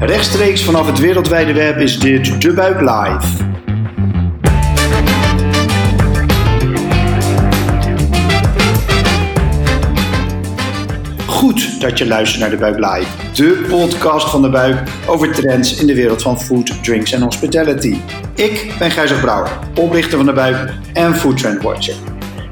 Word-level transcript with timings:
Rechtstreeks 0.00 0.64
vanaf 0.64 0.86
het 0.86 0.98
wereldwijde 0.98 1.52
web 1.52 1.78
is 1.78 1.98
dit 1.98 2.42
De 2.42 2.52
Buik 2.52 2.80
Live. 2.80 3.44
Goed 11.26 11.80
dat 11.80 11.98
je 11.98 12.06
luistert 12.06 12.40
naar 12.40 12.50
De 12.50 12.56
Buik 12.56 12.78
Live, 12.78 13.10
de 13.32 13.66
podcast 13.68 14.30
van 14.30 14.42
De 14.42 14.48
Buik 14.50 14.88
over 15.06 15.32
trends 15.32 15.76
in 15.76 15.86
de 15.86 15.94
wereld 15.94 16.22
van 16.22 16.40
food, 16.40 16.82
drinks 16.82 17.12
en 17.12 17.22
hospitality. 17.22 17.96
Ik 18.34 18.74
ben 18.78 18.90
Gijzer 18.90 19.20
Brouwer, 19.20 19.58
oprichter 19.74 20.16
van 20.16 20.26
De 20.26 20.32
Buik 20.32 20.72
en 20.92 21.16
Food 21.16 21.36
Trend 21.36 21.62
Watcher. 21.62 21.96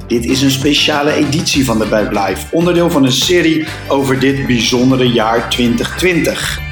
Dit 0.06 0.24
is 0.24 0.43
een 0.43 0.50
speciale 0.50 1.12
editie 1.12 1.64
van 1.64 1.79
De 1.79 1.86
Buik 1.86 2.11
Live, 2.11 2.46
onderdeel 2.50 2.90
van 2.90 3.04
een 3.04 3.12
serie 3.12 3.66
over 3.88 4.18
dit 4.18 4.46
bijzondere 4.46 5.12
jaar 5.12 5.50
2020. 5.50 6.70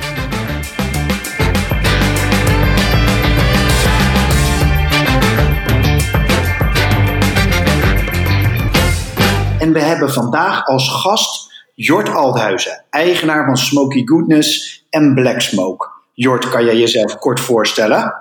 En 9.70 9.76
we 9.76 9.82
hebben 9.82 10.10
vandaag 10.10 10.66
als 10.66 10.88
gast 10.88 11.52
Jort 11.74 12.08
Althuizen, 12.08 12.84
eigenaar 12.90 13.44
van 13.44 13.56
Smoky 13.56 14.02
Goodness 14.04 14.82
en 14.90 15.14
Black 15.14 15.40
Smoke. 15.40 15.88
Jort, 16.14 16.48
kan 16.48 16.64
jij 16.64 16.76
jezelf 16.76 17.18
kort 17.18 17.40
voorstellen? 17.40 18.14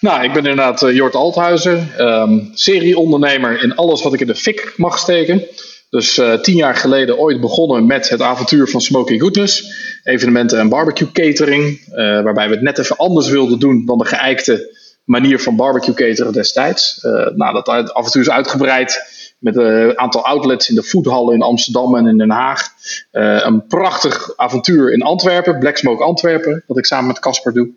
Nou, 0.00 0.24
ik 0.24 0.32
ben 0.32 0.42
inderdaad 0.42 0.82
uh, 0.82 0.94
Jort 0.94 1.14
Althuizen, 1.14 1.88
um, 1.98 2.50
serieondernemer 2.54 3.62
in 3.62 3.74
alles 3.74 4.02
wat 4.02 4.14
ik 4.14 4.20
in 4.20 4.26
de 4.26 4.34
fik 4.34 4.72
mag 4.76 4.98
steken. 4.98 5.42
Dus 5.90 6.18
uh, 6.18 6.40
tien 6.40 6.56
jaar 6.56 6.76
geleden 6.76 7.18
ooit 7.18 7.40
begonnen 7.40 7.86
met 7.86 8.08
het 8.08 8.22
avontuur 8.22 8.68
van 8.68 8.80
Smoky 8.80 9.18
Goodness. 9.18 9.64
Evenementen 10.04 10.58
en 10.58 10.68
barbecue 10.68 11.12
catering. 11.12 11.64
Uh, 11.64 11.96
waarbij 12.22 12.48
we 12.48 12.54
het 12.54 12.62
net 12.62 12.78
even 12.78 12.96
anders 12.96 13.28
wilden 13.28 13.58
doen 13.58 13.86
dan 13.86 13.98
de 13.98 14.06
geëikte 14.06 14.76
manier 15.04 15.40
van 15.40 15.56
barbecue 15.56 15.94
cateren 15.94 16.32
destijds. 16.32 16.98
nou, 17.34 17.52
dat 17.52 17.68
avontuur 17.68 18.22
is 18.22 18.30
uitgebreid 18.30 19.18
met 19.40 19.56
een 19.56 19.98
aantal 19.98 20.24
outlets 20.24 20.68
in 20.68 20.74
de 20.74 20.82
voethallen 20.82 21.34
in 21.34 21.42
Amsterdam 21.42 21.96
en 21.96 22.06
in 22.06 22.18
Den 22.18 22.30
Haag. 22.30 22.68
Uh, 23.12 23.40
een 23.44 23.66
prachtig 23.66 24.36
avontuur 24.36 24.92
in 24.92 25.02
Antwerpen, 25.02 25.58
Black 25.58 25.76
Smoke 25.76 26.04
Antwerpen, 26.04 26.64
dat 26.66 26.78
ik 26.78 26.84
samen 26.84 27.06
met 27.06 27.18
Casper 27.18 27.52
doe. 27.52 27.70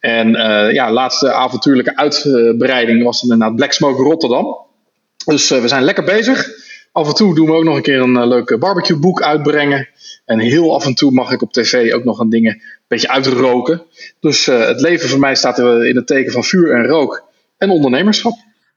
En 0.00 0.28
uh, 0.28 0.72
ja, 0.72 0.92
laatste 0.92 1.32
avontuurlijke 1.32 1.96
uitbreiding 1.96 3.02
was 3.04 3.22
inderdaad 3.22 3.56
Black 3.56 3.72
Smoke 3.72 4.02
Rotterdam. 4.02 4.56
Dus 5.24 5.50
uh, 5.50 5.60
we 5.60 5.68
zijn 5.68 5.82
lekker 5.82 6.04
bezig. 6.04 6.48
Af 6.92 7.08
en 7.08 7.14
toe 7.14 7.34
doen 7.34 7.46
we 7.46 7.52
ook 7.52 7.64
nog 7.64 7.76
een 7.76 7.82
keer 7.82 8.00
een 8.00 8.28
leuke 8.28 8.58
barbecue 8.58 8.98
boek 8.98 9.22
uitbrengen. 9.22 9.88
En 10.24 10.38
heel 10.38 10.74
af 10.74 10.86
en 10.86 10.94
toe 10.94 11.10
mag 11.10 11.32
ik 11.32 11.42
op 11.42 11.52
tv 11.52 11.92
ook 11.92 12.04
nog 12.04 12.18
een 12.18 12.30
dingen 12.30 12.52
een 12.52 12.84
beetje 12.88 13.08
uitroken. 13.08 13.82
Dus 14.20 14.46
het 14.46 14.80
leven 14.80 15.08
voor 15.08 15.18
mij 15.18 15.34
staat 15.34 15.58
in 15.58 15.96
het 15.96 16.06
teken 16.06 16.32
van 16.32 16.44
vuur 16.44 16.74
en 16.74 16.86
rook 16.86 17.24
en 17.58 17.70
ondernemerschap. 17.70 18.34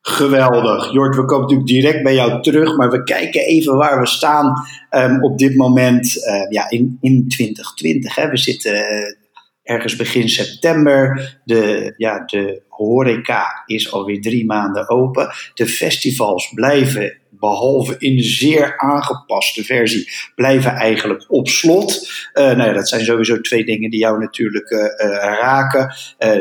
Geweldig. 0.07 0.91
Jort, 0.91 1.15
we 1.15 1.25
komen 1.25 1.41
natuurlijk 1.41 1.67
direct 1.67 2.03
bij 2.03 2.13
jou 2.13 2.41
terug, 2.41 2.77
maar 2.77 2.89
we 2.89 3.03
kijken 3.03 3.41
even 3.41 3.75
waar 3.77 3.99
we 3.99 4.07
staan 4.07 4.53
um, 4.91 5.23
op 5.23 5.37
dit 5.37 5.55
moment 5.55 6.17
uh, 6.17 6.49
ja, 6.49 6.69
in, 6.69 6.97
in 7.01 7.27
2020. 7.27 8.15
Hè. 8.15 8.29
We 8.29 8.37
zitten 8.37 8.73
uh, 8.73 9.15
ergens 9.63 9.95
begin 9.95 10.29
september. 10.29 11.37
De, 11.43 11.93
ja, 11.97 12.23
de 12.25 12.61
horeca 12.67 13.63
is 13.65 13.91
alweer 13.91 14.21
drie 14.21 14.45
maanden 14.45 14.89
open. 14.89 15.29
De 15.53 15.67
festivals 15.67 16.51
blijven 16.53 17.17
behalve 17.45 17.95
in 17.97 18.19
zeer 18.23 18.77
aangepaste 18.77 19.63
versie, 19.63 20.09
blijven 20.35 20.71
eigenlijk 20.71 21.25
op 21.27 21.47
slot. 21.47 22.09
Uh, 22.33 22.43
nou 22.43 22.63
ja, 22.63 22.73
dat 22.73 22.89
zijn 22.89 23.05
sowieso 23.05 23.41
twee 23.41 23.65
dingen 23.65 23.89
die 23.89 23.99
jou 23.99 24.19
natuurlijk 24.19 24.69
uh, 24.69 24.79
uh, 24.79 24.87
raken, 25.21 25.95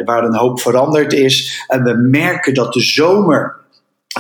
waar 0.05 0.25
een 0.25 0.37
hoop 0.37 0.61
veranderd 0.61 1.13
is. 1.13 1.65
En 1.67 1.83
we 1.83 1.95
merken 2.11 2.55
dat 2.55 2.73
de 2.73 2.81
zomer 2.81 3.64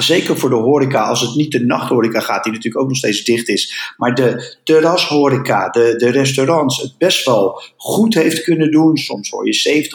Zeker 0.00 0.39
voor 0.39 0.50
de 0.50 0.56
horeca, 0.56 1.03
als 1.03 1.20
het 1.20 1.34
niet 1.34 1.53
de 1.53 1.64
nachthoreca 1.64 2.20
gaat, 2.20 2.45
die 2.45 2.52
natuurlijk 2.52 2.83
ook 2.83 2.89
nog 2.89 2.98
steeds 2.98 3.24
dicht 3.24 3.48
is. 3.48 3.92
Maar 3.96 4.14
de 4.14 4.57
terrashoreca, 4.64 5.69
de, 5.69 5.95
de 5.96 6.11
restaurants, 6.11 6.83
het 6.83 6.98
best 6.98 7.24
wel 7.24 7.63
goed 7.77 8.14
heeft 8.14 8.42
kunnen 8.42 8.70
doen. 8.70 8.96
Soms 8.96 9.30
hoor 9.30 9.46
je 9.46 9.89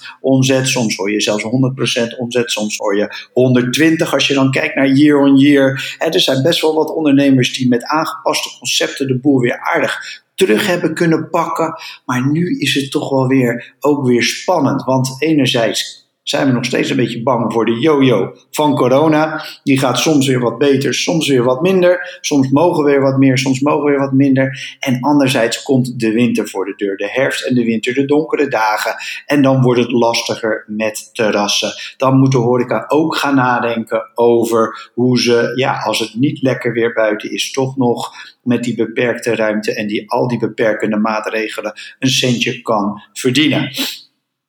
70% 0.00 0.04
omzet, 0.20 0.68
soms 0.68 0.96
hoor 0.96 1.10
je 1.10 1.20
zelfs 1.20 1.44
100% 1.44 2.18
omzet, 2.18 2.50
soms 2.50 2.76
hoor 2.76 2.96
je 2.96 3.16
120% 4.06 4.10
als 4.10 4.26
je 4.26 4.34
dan 4.34 4.50
kijkt 4.50 4.74
naar 4.74 4.88
year 4.88 5.18
on 5.18 5.36
year. 5.36 5.96
er 5.98 6.20
zijn 6.20 6.42
best 6.42 6.60
wel 6.60 6.74
wat 6.74 6.94
ondernemers 6.94 7.56
die 7.56 7.68
met 7.68 7.84
aangepaste 7.84 8.58
concepten 8.58 9.06
de 9.06 9.18
boel 9.18 9.40
weer 9.40 9.60
aardig 9.60 10.22
terug 10.34 10.66
hebben 10.66 10.94
kunnen 10.94 11.28
pakken. 11.30 11.74
Maar 12.04 12.30
nu 12.30 12.58
is 12.58 12.74
het 12.74 12.90
toch 12.90 13.10
wel 13.10 13.26
weer 13.26 13.74
ook 13.80 14.06
weer 14.06 14.22
spannend. 14.22 14.84
Want 14.84 15.16
enerzijds 15.18 16.03
zijn 16.24 16.46
we 16.46 16.52
nog 16.52 16.64
steeds 16.64 16.90
een 16.90 16.96
beetje 16.96 17.22
bang 17.22 17.52
voor 17.52 17.64
de 17.64 17.78
yo-yo 17.80 18.36
van 18.50 18.74
corona. 18.74 19.44
Die 19.62 19.78
gaat 19.78 19.98
soms 19.98 20.26
weer 20.26 20.40
wat 20.40 20.58
beter, 20.58 20.94
soms 20.94 21.28
weer 21.28 21.44
wat 21.44 21.60
minder. 21.60 22.18
Soms 22.20 22.50
mogen 22.50 22.84
we 22.84 22.90
weer 22.90 23.00
wat 23.00 23.18
meer, 23.18 23.38
soms 23.38 23.60
mogen 23.60 23.84
we 23.84 23.90
weer 23.90 24.00
wat 24.00 24.12
minder. 24.12 24.76
En 24.80 25.00
anderzijds 25.00 25.62
komt 25.62 26.00
de 26.00 26.12
winter 26.12 26.48
voor 26.48 26.64
de 26.64 26.74
deur, 26.76 26.96
de 26.96 27.10
herfst 27.10 27.46
en 27.46 27.54
de 27.54 27.64
winter, 27.64 27.94
de 27.94 28.04
donkere 28.04 28.48
dagen. 28.48 28.94
En 29.26 29.42
dan 29.42 29.62
wordt 29.62 29.80
het 29.80 29.90
lastiger 29.90 30.64
met 30.66 31.10
terrassen. 31.12 31.72
Dan 31.96 32.18
moet 32.18 32.32
de 32.32 32.38
horeca 32.38 32.84
ook 32.88 33.16
gaan 33.16 33.34
nadenken 33.34 34.10
over 34.14 34.90
hoe 34.94 35.20
ze, 35.20 35.52
ja, 35.54 35.78
als 35.78 35.98
het 35.98 36.14
niet 36.14 36.42
lekker 36.42 36.72
weer 36.72 36.92
buiten 36.92 37.32
is, 37.32 37.50
toch 37.50 37.76
nog 37.76 38.12
met 38.42 38.64
die 38.64 38.74
beperkte 38.74 39.34
ruimte 39.34 39.74
en 39.74 39.86
die, 39.86 40.10
al 40.10 40.28
die 40.28 40.38
beperkende 40.38 40.96
maatregelen 40.96 41.72
een 41.98 42.08
centje 42.08 42.62
kan 42.62 43.02
verdienen. 43.12 43.70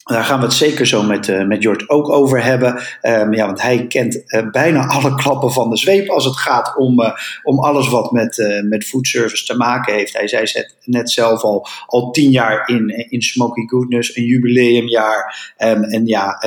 Daar 0.05 0.23
gaan 0.23 0.39
we 0.39 0.45
het 0.45 0.53
zeker 0.53 0.87
zo 0.87 1.03
met, 1.03 1.27
uh, 1.27 1.45
met 1.45 1.61
Jort 1.61 1.89
ook 1.89 2.09
over 2.09 2.43
hebben. 2.43 2.81
Um, 3.01 3.33
ja, 3.33 3.45
want 3.45 3.61
hij 3.61 3.87
kent 3.87 4.15
uh, 4.15 4.49
bijna 4.51 4.85
alle 4.95 5.15
klappen 5.15 5.51
van 5.51 5.69
de 5.69 5.77
zweep 5.77 6.09
als 6.09 6.25
het 6.25 6.37
gaat 6.37 6.77
om, 6.77 7.01
uh, 7.01 7.11
om 7.43 7.59
alles 7.59 7.89
wat 7.89 8.11
met, 8.11 8.63
met 8.69 8.85
foodservice 8.85 9.45
te 9.45 9.57
maken 9.57 9.93
heeft. 9.93 10.13
Hij 10.13 10.27
zei 10.27 10.43
het 10.43 10.75
net 10.83 11.11
zelf 11.11 11.41
al, 11.41 11.67
al 11.85 12.11
tien 12.11 12.31
jaar 12.31 12.67
in, 12.67 13.09
in 13.09 13.21
Smoky 13.21 13.67
Goodness, 13.67 14.15
een 14.15 14.23
jubileumjaar. 14.23 15.53
Um, 15.57 15.83
en 15.83 16.05
ja, 16.05 16.43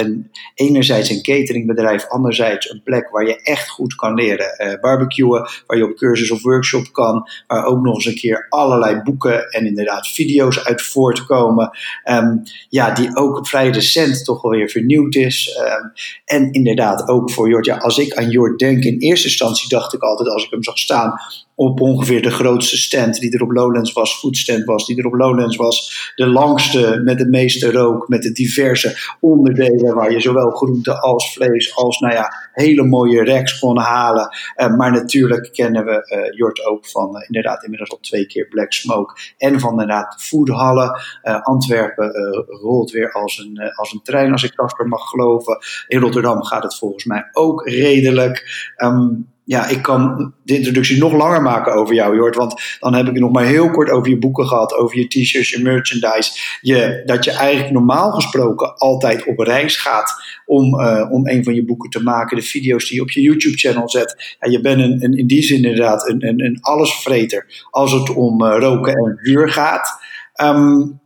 enerzijds 0.55 1.11
een 1.11 1.23
cateringbedrijf, 1.23 2.09
anderzijds 2.09 2.71
een 2.71 2.83
plek 2.83 3.11
waar 3.11 3.27
je 3.27 3.43
echt 3.43 3.69
goed 3.69 3.95
kan 3.95 4.15
leren 4.15 4.79
barbecuen. 4.81 5.49
Waar 5.67 5.77
je 5.77 5.85
op 5.85 5.97
cursus 5.97 6.31
of 6.31 6.43
workshop 6.43 6.93
kan. 6.93 7.29
Waar 7.47 7.65
ook 7.65 7.83
nog 7.83 7.95
eens 7.95 8.07
een 8.07 8.15
keer 8.15 8.47
allerlei 8.49 9.03
boeken 9.03 9.49
en 9.51 9.67
inderdaad 9.67 10.09
video's 10.09 10.65
uit 10.65 10.83
voortkomen. 10.83 11.71
Um, 12.05 12.43
ja, 12.69 12.91
die 12.91 13.17
ook 13.17 13.47
vrij 13.49 13.71
recent 13.71 14.25
toch 14.25 14.43
wel 14.43 14.51
weer 14.51 14.69
vernieuwd 14.69 15.15
is. 15.15 15.57
Ehm, 15.57 15.85
en 16.25 16.53
inderdaad 16.53 17.09
ook 17.09 17.31
voor 17.31 17.49
Jort. 17.49 17.67
Ja, 17.67 17.77
als 17.77 17.99
ik 17.99 18.15
aan 18.15 18.31
Jort 18.31 18.59
denk, 18.59 18.85
in 18.85 18.99
eerste 18.99 19.27
instantie 19.27 19.69
dacht 19.69 19.93
ik 19.93 20.03
altijd 20.03 20.29
als 20.29 20.45
ik 20.45 20.51
hem 20.51 20.63
zag 20.63 20.79
staan 20.79 21.21
op 21.59 21.81
ongeveer 21.81 22.23
de 22.23 22.31
grootste 22.31 22.77
stand 22.77 23.21
die 23.21 23.35
er 23.35 23.43
op 23.43 23.51
Lowlands 23.51 23.93
was, 23.93 24.19
foodstand 24.19 24.65
was, 24.65 24.87
die 24.87 24.99
er 24.99 25.07
op 25.07 25.15
Lowlands 25.15 25.57
was. 25.57 26.13
De 26.15 26.27
langste 26.27 27.01
met 27.05 27.19
de 27.19 27.29
meeste 27.29 27.73
rook, 27.73 28.09
met 28.09 28.23
de 28.23 28.33
diverse 28.33 29.17
onderdelen 29.21 29.95
waar 29.95 30.13
je 30.13 30.21
zowel 30.21 30.51
groente 30.51 31.01
als 31.01 31.33
vlees 31.33 31.77
als 31.77 31.99
nou 31.99 32.15
ja, 32.15 32.33
hele 32.53 32.83
mooie 32.83 33.25
racks 33.25 33.59
kon 33.59 33.79
halen. 33.79 34.37
Uh, 34.57 34.77
maar 34.77 34.93
natuurlijk 34.93 35.53
kennen 35.53 35.85
we 35.85 36.15
uh, 36.17 36.39
Jort 36.39 36.65
ook 36.65 36.87
van 36.87 37.17
uh, 37.17 37.23
inderdaad 37.27 37.63
inmiddels 37.63 37.91
al 37.91 37.99
twee 38.01 38.27
keer 38.27 38.49
Black 38.49 38.73
Smoke 38.73 39.21
en 39.37 39.61
van 39.61 39.71
inderdaad 39.71 40.23
foodhallen. 40.23 41.01
Antwerpen 41.43 42.11
rolt 42.47 42.91
weer 42.91 43.13
als 43.13 43.39
een, 43.39 43.73
als 43.75 43.93
een 43.93 44.03
trein, 44.03 44.33
als 44.33 44.43
ik 44.43 44.55
Casper 44.55 44.89
mag 44.89 45.09
geloven. 45.09 45.59
In 45.87 46.01
Rotterdam 46.01 46.45
gaat 46.45 46.63
het 46.63 46.79
volgens 46.79 47.05
mij 47.05 47.29
ook 47.33 47.69
redelijk. 47.69 48.73
Um, 48.77 49.29
ja, 49.49 49.67
ik 49.69 49.83
kan 49.83 50.33
de 50.43 50.57
introductie 50.57 50.99
nog 50.99 51.13
langer 51.13 51.43
maken 51.43 51.75
over 51.75 51.95
jou, 51.95 52.17
Jort. 52.17 52.37
Want 52.37 52.55
dan 52.81 52.95
heb 52.95 53.07
ik 53.07 53.13
het 53.13 53.21
nog 53.21 53.33
maar 53.33 53.45
heel 53.45 53.71
kort 53.71 53.91
over 53.91 54.09
je 54.09 54.19
boeken 54.19 54.47
gehad, 54.47 54.75
over 54.75 54.99
je 54.99 55.07
t-shirts, 55.07 55.51
je 55.51 55.63
merchandise. 55.63 56.59
Je, 56.61 57.03
dat 57.07 57.25
je 57.25 57.31
eigenlijk 57.31 57.73
normaal 57.73 58.11
gesproken 58.11 58.77
altijd 58.77 59.27
op 59.27 59.39
reis 59.39 59.77
gaat 59.77 60.23
om, 60.47 60.81
uh, 60.81 61.11
om 61.11 61.29
een 61.29 61.45
van 61.45 61.55
je 61.55 61.65
boeken 61.65 61.91
te 61.91 62.03
maken. 62.03 62.37
De 62.37 62.43
video's 62.43 62.89
die 62.89 62.97
je 62.97 63.03
op 63.03 63.11
je 63.11 63.21
YouTube-channel 63.21 63.89
zet. 63.89 64.37
Ja, 64.41 64.51
je 64.51 64.61
bent 64.61 64.81
een, 64.81 65.05
een, 65.05 65.17
in 65.17 65.27
die 65.27 65.43
zin 65.43 65.57
inderdaad 65.63 66.09
een, 66.09 66.27
een, 66.29 66.45
een 66.45 66.59
allesvreter 66.61 67.67
als 67.71 67.93
het 67.93 68.15
om 68.15 68.43
uh, 68.43 68.57
roken 68.59 68.93
en 68.93 69.19
vuur 69.23 69.49
gaat. 69.51 70.01
Um, 70.43 71.01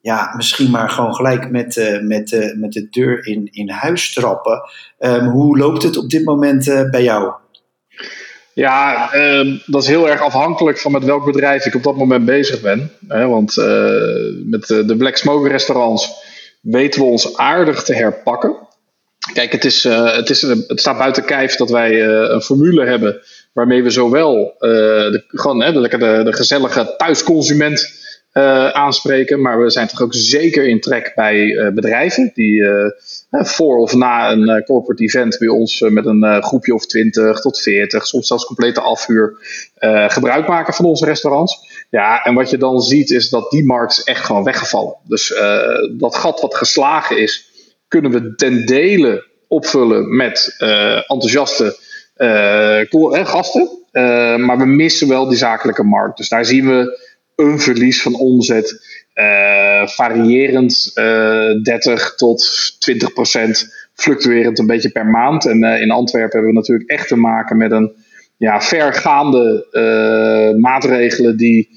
ja, 0.00 0.34
misschien 0.36 0.70
maar 0.70 0.90
gewoon 0.90 1.14
gelijk 1.14 1.50
met, 1.50 1.76
uh, 1.76 2.00
met, 2.00 2.54
met 2.56 2.72
de 2.72 2.88
deur 2.90 3.26
in, 3.26 3.48
in 3.50 3.70
huis 3.70 4.12
trappen. 4.12 4.60
Um, 4.98 5.28
hoe 5.28 5.58
loopt 5.58 5.82
het 5.82 5.96
op 5.96 6.10
dit 6.10 6.24
moment 6.24 6.64
bij 6.90 7.02
jou? 7.02 7.44
Ja, 8.56 9.14
uh, 9.14 9.58
dat 9.66 9.82
is 9.82 9.88
heel 9.88 10.08
erg 10.08 10.20
afhankelijk 10.20 10.78
van 10.78 10.92
met 10.92 11.04
welk 11.04 11.24
bedrijf 11.24 11.66
ik 11.66 11.74
op 11.74 11.82
dat 11.82 11.96
moment 11.96 12.24
bezig 12.24 12.60
ben. 12.60 12.92
Hè, 13.08 13.26
want 13.26 13.56
uh, 13.56 13.64
met 14.44 14.66
de 14.66 14.94
Black 14.98 15.16
Smoke 15.16 15.48
restaurants 15.48 16.10
weten 16.60 17.00
we 17.00 17.06
ons 17.06 17.36
aardig 17.36 17.82
te 17.82 17.94
herpakken. 17.94 18.56
Kijk, 19.32 19.52
het, 19.52 19.64
is, 19.64 19.84
uh, 19.84 20.16
het, 20.16 20.30
is, 20.30 20.42
het 20.42 20.80
staat 20.80 20.98
buiten 20.98 21.24
kijf 21.24 21.56
dat 21.56 21.70
wij 21.70 22.04
een 22.04 22.42
formule 22.42 22.86
hebben 22.86 23.22
waarmee 23.52 23.82
we 23.82 23.90
zowel 23.90 24.54
de, 24.58 25.24
gewoon, 25.28 25.62
hè, 25.62 25.72
de, 25.72 26.22
de 26.24 26.32
gezellige 26.32 26.94
thuisconsument 26.96 28.05
aanspreken. 28.72 29.40
Maar 29.40 29.62
we 29.62 29.70
zijn 29.70 29.88
toch 29.88 30.02
ook 30.02 30.14
zeker 30.14 30.68
in 30.68 30.80
trek 30.80 31.12
bij 31.14 31.70
bedrijven 31.74 32.30
die 32.34 32.64
voor 33.30 33.76
of 33.76 33.94
na 33.94 34.30
een 34.30 34.64
corporate 34.64 35.02
event 35.02 35.38
bij 35.38 35.48
ons 35.48 35.80
met 35.80 36.06
een 36.06 36.42
groepje 36.42 36.74
of 36.74 36.86
20 36.86 37.40
tot 37.40 37.60
40, 37.60 38.06
soms 38.06 38.26
zelfs 38.26 38.44
complete 38.44 38.80
afhuur, 38.80 39.36
gebruik 40.08 40.48
maken 40.48 40.74
van 40.74 40.84
onze 40.84 41.04
restaurants. 41.04 41.84
Ja, 41.90 42.24
en 42.24 42.34
wat 42.34 42.50
je 42.50 42.58
dan 42.58 42.80
ziet 42.80 43.10
is 43.10 43.28
dat 43.28 43.50
die 43.50 43.64
markt 43.64 44.04
echt 44.04 44.24
gewoon 44.24 44.44
weggevallen. 44.44 44.96
Dus 45.02 45.34
dat 45.92 46.16
gat 46.16 46.40
wat 46.40 46.54
geslagen 46.54 47.18
is, 47.18 47.50
kunnen 47.88 48.10
we 48.10 48.34
ten 48.34 48.66
dele 48.66 49.24
opvullen 49.48 50.16
met 50.16 50.54
enthousiaste 51.06 51.76
gasten. 53.24 53.70
Maar 54.36 54.58
we 54.58 54.66
missen 54.66 55.08
wel 55.08 55.28
die 55.28 55.38
zakelijke 55.38 55.84
markt. 55.84 56.16
Dus 56.16 56.28
daar 56.28 56.44
zien 56.44 56.68
we 56.68 57.04
een 57.36 57.60
verlies 57.60 58.02
van 58.02 58.14
omzet. 58.14 58.84
Uh, 59.14 59.86
variërend 59.86 60.90
30 60.94 62.14
tot 62.14 62.76
20 62.78 63.12
procent. 63.12 63.74
Fluctuerend 63.94 64.58
een 64.58 64.66
beetje 64.66 64.90
per 64.90 65.06
maand. 65.06 65.46
En 65.46 65.62
in 65.62 65.90
Antwerpen 65.90 66.32
hebben 66.32 66.50
we 66.50 66.58
natuurlijk 66.58 66.90
echt 66.90 67.08
te 67.08 67.16
maken 67.16 67.56
met 67.56 67.70
een 67.70 67.92
ja, 68.36 68.60
vergaande 68.60 69.66
maatregelen 70.60 71.36
die 71.36 71.68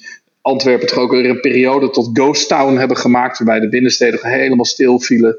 Antwerpen 0.41 0.87
toch 0.87 0.97
ook 0.97 1.11
weer 1.11 1.29
een 1.29 1.39
periode 1.39 1.89
tot 1.89 2.09
ghost 2.13 2.47
town 2.47 2.77
hebben 2.77 2.97
gemaakt. 2.97 3.37
Waarbij 3.37 3.59
de 3.59 3.69
binnensteden 3.69 4.19
helemaal 4.21 4.65
stil 4.65 4.99
vielen. 4.99 5.37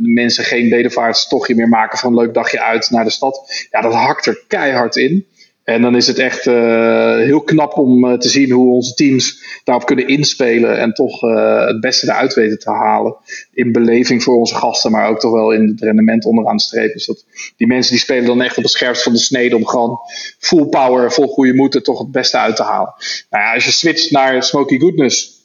Mensen 0.00 0.44
geen 0.44 0.68
bedevaartstochtje 0.68 1.54
meer 1.54 1.68
maken 1.68 1.98
van 1.98 2.12
een 2.12 2.24
leuk 2.24 2.34
dagje 2.34 2.62
uit 2.62 2.90
naar 2.90 3.04
de 3.04 3.10
stad. 3.10 3.66
Ja, 3.70 3.80
dat 3.80 3.94
hakt 3.94 4.26
er 4.26 4.44
keihard 4.46 4.96
in. 4.96 5.26
En 5.70 5.82
dan 5.82 5.96
is 5.96 6.06
het 6.06 6.18
echt 6.18 6.46
uh, 6.46 7.16
heel 7.16 7.40
knap 7.40 7.76
om 7.76 8.04
uh, 8.04 8.18
te 8.18 8.28
zien 8.28 8.50
hoe 8.50 8.74
onze 8.74 8.94
teams 8.94 9.42
daarop 9.64 9.86
kunnen 9.86 10.08
inspelen 10.08 10.78
en 10.78 10.92
toch 10.92 11.22
uh, 11.22 11.66
het 11.66 11.80
beste 11.80 12.06
eruit 12.06 12.34
weten 12.34 12.58
te 12.58 12.70
halen. 12.70 13.16
In 13.52 13.72
beleving 13.72 14.22
voor 14.22 14.36
onze 14.36 14.54
gasten, 14.54 14.90
maar 14.90 15.08
ook 15.08 15.20
toch 15.20 15.32
wel 15.32 15.52
in 15.52 15.66
het 15.66 15.80
rendement 15.80 16.24
onderaan 16.24 16.56
de 16.56 16.62
streep. 16.62 16.92
Dus 16.92 17.06
dat, 17.06 17.24
die 17.56 17.66
mensen 17.66 17.92
die 17.92 18.00
spelen 18.00 18.24
dan 18.24 18.42
echt 18.42 18.56
op 18.56 18.62
het 18.62 18.72
scherpst 18.72 19.02
van 19.02 19.12
de 19.12 19.18
snede 19.18 19.56
om 19.56 19.66
gewoon 19.66 19.98
full 20.38 20.64
power, 20.64 21.12
vol 21.12 21.28
goede 21.28 21.54
moed 21.54 21.74
er 21.74 21.82
toch 21.82 21.98
het 21.98 22.12
beste 22.12 22.38
uit 22.38 22.56
te 22.56 22.62
halen. 22.62 22.94
Nou 23.30 23.44
ja, 23.44 23.54
als 23.54 23.64
je 23.64 23.70
switcht 23.70 24.10
naar 24.10 24.42
Smoky 24.42 24.78
Goodness, 24.78 25.38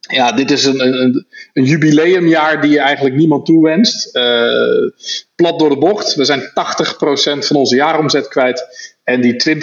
ja, 0.00 0.32
dit 0.32 0.50
is 0.50 0.64
een, 0.64 0.86
een, 0.86 1.26
een, 1.52 1.64
jubileumjaar 1.64 2.60
die 2.60 2.70
je 2.70 2.80
eigenlijk 2.80 3.16
niemand 3.16 3.46
toewenst. 3.46 4.10
Plat 5.34 5.58
door 5.58 5.68
de 5.68 5.78
bocht. 5.78 6.14
We 6.14 6.24
zijn 6.24 6.40
80% 6.40 6.44
van 7.38 7.56
onze 7.56 7.76
jaaromzet 7.76 8.28
kwijt. 8.28 8.66
En 9.04 9.20
die 9.20 9.58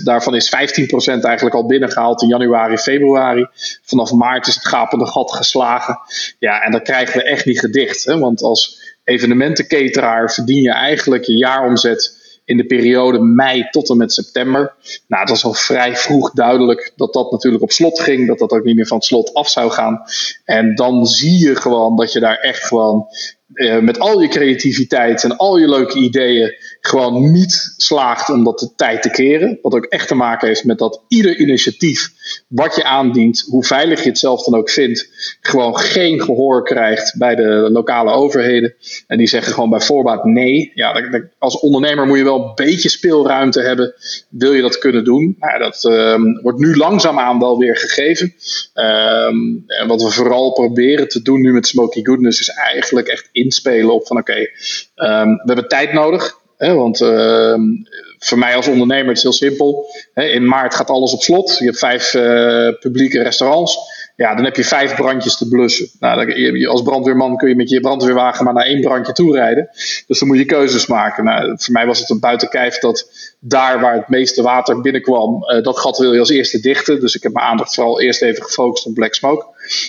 20% 0.00 0.02
daarvan 0.04 0.34
is 0.34 0.56
15% 0.56 1.20
eigenlijk 1.20 1.54
al 1.54 1.66
binnengehaald 1.66 2.22
in 2.22 2.28
januari, 2.28 2.76
februari. 2.76 3.46
Vanaf 3.82 4.12
maart 4.12 4.46
is 4.46 4.54
het 4.54 4.68
gapende 4.68 5.06
gat 5.06 5.32
geslagen. 5.32 5.98
Ja, 6.38 6.62
en 6.62 6.72
dat 6.72 6.82
krijgen 6.82 7.16
we 7.16 7.24
echt 7.24 7.44
niet 7.44 7.60
gedicht. 7.60 8.04
Hè? 8.04 8.18
Want 8.18 8.42
als 8.42 8.80
evenementenketeraar 9.04 10.32
verdien 10.32 10.62
je 10.62 10.72
eigenlijk 10.72 11.24
je 11.24 11.36
jaaromzet 11.36 12.16
in 12.44 12.56
de 12.56 12.66
periode 12.66 13.20
mei 13.20 13.68
tot 13.70 13.90
en 13.90 13.96
met 13.96 14.12
september. 14.12 14.74
Nou, 15.06 15.20
het 15.22 15.30
was 15.30 15.44
al 15.44 15.54
vrij 15.54 15.96
vroeg 15.96 16.30
duidelijk 16.30 16.92
dat 16.96 17.12
dat 17.12 17.30
natuurlijk 17.30 17.62
op 17.62 17.72
slot 17.72 18.00
ging, 18.00 18.26
dat 18.26 18.38
dat 18.38 18.50
ook 18.50 18.64
niet 18.64 18.76
meer 18.76 18.86
van 18.86 18.96
het 18.96 19.06
slot 19.06 19.34
af 19.34 19.48
zou 19.48 19.70
gaan. 19.70 20.02
En 20.44 20.74
dan 20.74 21.06
zie 21.06 21.38
je 21.38 21.56
gewoon 21.56 21.96
dat 21.96 22.12
je 22.12 22.20
daar 22.20 22.36
echt 22.36 22.64
gewoon 22.64 23.06
uh, 23.54 23.78
met 23.78 23.98
al 23.98 24.20
je 24.20 24.28
creativiteit 24.28 25.24
en 25.24 25.36
al 25.36 25.58
je 25.58 25.68
leuke 25.68 25.98
ideeën 25.98 26.54
gewoon 26.80 27.32
niet 27.32 27.74
slaagt 27.76 28.30
om 28.30 28.44
dat 28.44 28.58
de 28.58 28.74
tijd 28.76 29.02
te 29.02 29.10
keren. 29.10 29.58
Wat 29.62 29.74
ook 29.74 29.84
echt 29.84 30.08
te 30.08 30.14
maken 30.14 30.48
heeft 30.48 30.64
met 30.64 30.78
dat 30.78 31.04
ieder 31.08 31.36
initiatief 31.36 32.12
wat 32.48 32.76
je 32.76 32.84
aandient, 32.84 33.44
hoe 33.50 33.64
veilig 33.64 34.02
je 34.02 34.08
het 34.08 34.18
zelf 34.18 34.44
dan 34.44 34.58
ook 34.58 34.70
vindt, 34.70 35.08
gewoon 35.40 35.78
geen 35.78 36.20
gehoor 36.20 36.64
krijgt 36.64 37.18
bij 37.18 37.34
de 37.34 37.68
lokale 37.72 38.10
overheden. 38.10 38.74
En 39.06 39.18
die 39.18 39.26
zeggen 39.26 39.52
gewoon 39.52 39.70
bij 39.70 39.80
voorbaat 39.80 40.24
nee. 40.24 40.70
Ja, 40.74 41.02
als 41.38 41.60
ondernemer 41.60 42.06
moet 42.06 42.18
je 42.18 42.24
wel 42.24 42.44
een 42.44 42.54
beetje 42.54 42.88
speelruimte 42.88 43.60
hebben. 43.60 43.94
Wil 44.28 44.52
je 44.52 44.62
dat 44.62 44.78
kunnen 44.78 45.04
doen? 45.04 45.36
Nou, 45.38 45.58
dat 45.58 45.84
um, 45.84 46.40
wordt 46.42 46.58
nu 46.58 46.76
langzaamaan 46.76 47.38
wel 47.38 47.58
weer 47.58 47.76
gegeven. 47.76 48.34
Um, 48.74 49.64
en 49.66 49.86
wat 49.86 50.02
we 50.02 50.10
vooral 50.10 50.52
proberen 50.52 51.08
te 51.08 51.22
doen 51.22 51.40
nu 51.40 51.52
met 51.52 51.66
Smoky 51.66 52.04
Goodness 52.04 52.40
is 52.40 52.48
eigenlijk 52.48 53.06
echt 53.06 53.28
inspelen 53.32 53.94
op 53.94 54.06
van 54.06 54.18
oké, 54.18 54.38
um, 54.94 55.34
we 55.36 55.42
hebben 55.44 55.68
tijd 55.68 55.92
nodig. 55.92 56.40
Hè, 56.56 56.74
want 56.74 57.00
voor 58.18 58.38
mij 58.38 58.56
als 58.56 58.68
ondernemer 58.68 59.12
is 59.12 59.22
heel 59.22 59.32
simpel. 59.32 59.86
In 60.14 60.46
maart 60.46 60.74
gaat 60.74 60.90
alles 60.90 61.12
op 61.12 61.22
slot. 61.22 61.56
Je 61.58 61.64
hebt 61.64 61.78
vijf 61.78 62.14
uh, 62.14 62.68
publieke 62.80 63.22
restaurants. 63.22 63.78
Ja, 64.16 64.34
dan 64.34 64.44
heb 64.44 64.56
je 64.56 64.64
vijf 64.64 64.94
brandjes 64.94 65.36
te 65.36 65.48
blussen. 65.48 65.88
Nou, 66.00 66.66
als 66.66 66.82
brandweerman 66.82 67.36
kun 67.36 67.48
je 67.48 67.56
met 67.56 67.70
je 67.70 67.80
brandweerwagen 67.80 68.44
maar 68.44 68.54
naar 68.54 68.64
één 68.64 68.80
brandje 68.80 69.12
toe 69.12 69.34
rijden. 69.34 69.68
Dus 70.06 70.18
dan 70.18 70.28
moet 70.28 70.38
je 70.38 70.44
keuzes 70.44 70.86
maken. 70.86 71.24
Nou, 71.24 71.54
voor 71.58 71.72
mij 71.72 71.86
was 71.86 71.98
het 71.98 72.10
een 72.10 72.20
buitenkijf 72.20 72.78
dat 72.78 73.10
daar 73.40 73.80
waar 73.80 73.94
het 73.94 74.08
meeste 74.08 74.42
water 74.42 74.80
binnenkwam, 74.80 75.42
uh, 75.42 75.62
dat 75.62 75.78
gat 75.78 75.98
wil 75.98 76.12
je 76.12 76.18
als 76.18 76.30
eerste 76.30 76.60
dichten. 76.60 77.00
Dus 77.00 77.14
ik 77.14 77.22
heb 77.22 77.32
mijn 77.32 77.46
aandacht 77.46 77.74
vooral 77.74 78.00
eerst 78.00 78.22
even 78.22 78.42
gefocust 78.42 78.86
op 78.86 78.94
Black 78.94 79.14
Smoke. 79.14 79.46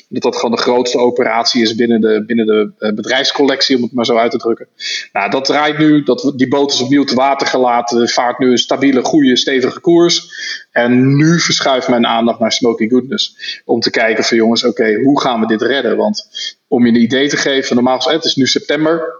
Dat 0.10 0.22
dat 0.22 0.36
gewoon 0.36 0.56
de 0.56 0.62
grootste 0.62 0.98
operatie 0.98 1.62
is 1.62 1.76
binnen 1.76 2.02
de, 2.02 2.24
binnen 2.26 2.46
de 2.46 2.72
uh, 2.80 2.94
bedrijfscollectie, 2.94 3.76
om 3.76 3.82
het 3.82 3.94
maar 3.94 4.06
zo 4.06 4.18
uit 4.18 4.32
te 4.32 4.38
drukken. 4.38 4.68
Nou, 5.14 5.30
dat 5.30 5.46
draait 5.46 5.78
nu, 5.78 6.04
dat, 6.04 6.34
die 6.36 6.48
boot 6.48 6.72
is 6.72 6.82
opnieuw 6.82 7.04
te 7.04 7.16
water 7.16 7.48
gelaten, 7.48 8.10
vaart 8.10 8.40
nu 8.40 8.52
een 8.52 8.58
stabiele, 8.58 9.04
goede, 9.04 9.36
stevige 9.36 9.80
koers. 9.80 10.28
En 10.72 11.16
nu 11.16 11.40
verschuift 11.40 11.88
mijn 11.88 12.06
aandacht 12.06 12.40
naar 12.40 12.52
Smoky 12.52 12.90
Goodness. 12.90 13.62
Om 13.66 13.80
te 13.80 13.90
kijken 13.90 14.24
van 14.24 14.38
jongens, 14.38 14.64
oké, 14.64 14.96
hoe 14.96 15.22
gaan 15.22 15.40
we 15.40 15.48
dit 15.48 15.62
redden? 15.62 15.98
Want 15.98 16.28
om 16.68 16.86
je 16.86 16.92
een 16.92 17.02
idee 17.02 17.30
te 17.30 17.38
geven, 17.38 17.76
normaal 17.76 18.00
het 18.00 18.26
is 18.26 18.36
nu 18.36 18.48
september. 18.48 19.18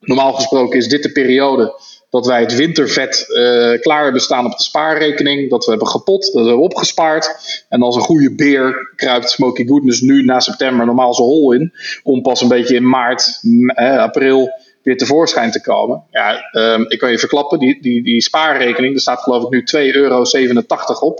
Normaal 0.00 0.32
gesproken 0.32 0.78
is 0.78 0.88
dit 0.88 1.02
de 1.02 1.12
periode 1.12 1.74
dat 2.12 2.26
wij 2.26 2.40
het 2.40 2.54
wintervet 2.54 3.24
uh, 3.28 3.80
klaar 3.80 4.02
hebben 4.02 4.20
staan 4.20 4.46
op 4.46 4.56
de 4.56 4.62
spaarrekening. 4.62 5.50
Dat 5.50 5.64
we 5.64 5.70
hebben 5.70 5.88
gepot, 5.88 6.24
dat 6.24 6.42
we 6.42 6.48
hebben 6.48 6.64
opgespaard. 6.64 7.30
En 7.68 7.82
als 7.82 7.96
een 7.96 8.02
goede 8.02 8.34
beer 8.34 8.92
kruipt 8.96 9.30
Smoky 9.30 9.66
Goodness 9.66 10.00
nu 10.00 10.24
na 10.24 10.40
september 10.40 10.86
normaal 10.86 11.14
zijn 11.14 11.28
hol 11.28 11.52
in. 11.52 11.72
Om 12.02 12.22
pas 12.22 12.40
een 12.40 12.48
beetje 12.48 12.74
in 12.74 12.88
maart, 12.88 13.40
eh, 13.66 13.98
april 13.98 14.50
weer 14.82 14.96
tevoorschijn 14.96 15.50
te 15.50 15.60
komen. 15.60 16.02
Ja, 16.10 16.50
um, 16.52 16.84
ik 16.88 16.98
kan 16.98 17.10
je 17.10 17.18
verklappen, 17.18 17.58
die, 17.58 17.82
die, 17.82 18.02
die 18.02 18.22
spaarrekening, 18.22 18.94
er 18.94 19.00
staat 19.00 19.20
geloof 19.20 19.42
ik 19.44 19.50
nu 19.50 19.64
2,87 19.90 19.94
euro 19.94 20.24
op. 21.00 21.18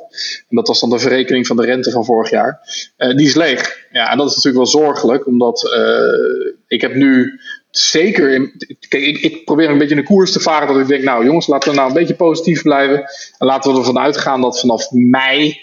En 0.48 0.56
dat 0.56 0.68
was 0.68 0.80
dan 0.80 0.90
de 0.90 0.98
verrekening 0.98 1.46
van 1.46 1.56
de 1.56 1.64
rente 1.64 1.90
van 1.90 2.04
vorig 2.04 2.30
jaar. 2.30 2.60
Uh, 2.98 3.16
die 3.16 3.26
is 3.26 3.34
leeg. 3.34 3.86
Ja, 3.92 4.10
en 4.10 4.18
dat 4.18 4.30
is 4.30 4.34
natuurlijk 4.34 4.64
wel 4.64 4.82
zorgelijk, 4.82 5.26
omdat 5.26 5.72
uh, 5.76 6.52
ik 6.66 6.80
heb 6.80 6.94
nu 6.94 7.40
zeker. 7.72 8.52
Ik, 8.88 9.18
ik, 9.18 9.44
probeer 9.44 9.70
een 9.70 9.78
beetje 9.78 9.96
een 9.96 10.04
koers 10.04 10.32
te 10.32 10.40
varen 10.40 10.68
dat 10.68 10.76
ik 10.76 10.86
denk, 10.86 11.02
nou 11.02 11.24
jongens, 11.24 11.46
laten 11.46 11.70
we 11.70 11.76
nou 11.76 11.88
een 11.88 11.94
beetje 11.94 12.14
positief 12.14 12.62
blijven. 12.62 12.98
En 13.38 13.46
laten 13.46 13.72
we 13.72 13.78
ervan 13.78 13.98
uitgaan 13.98 14.40
dat 14.40 14.60
vanaf 14.60 14.90
mei, 14.90 15.60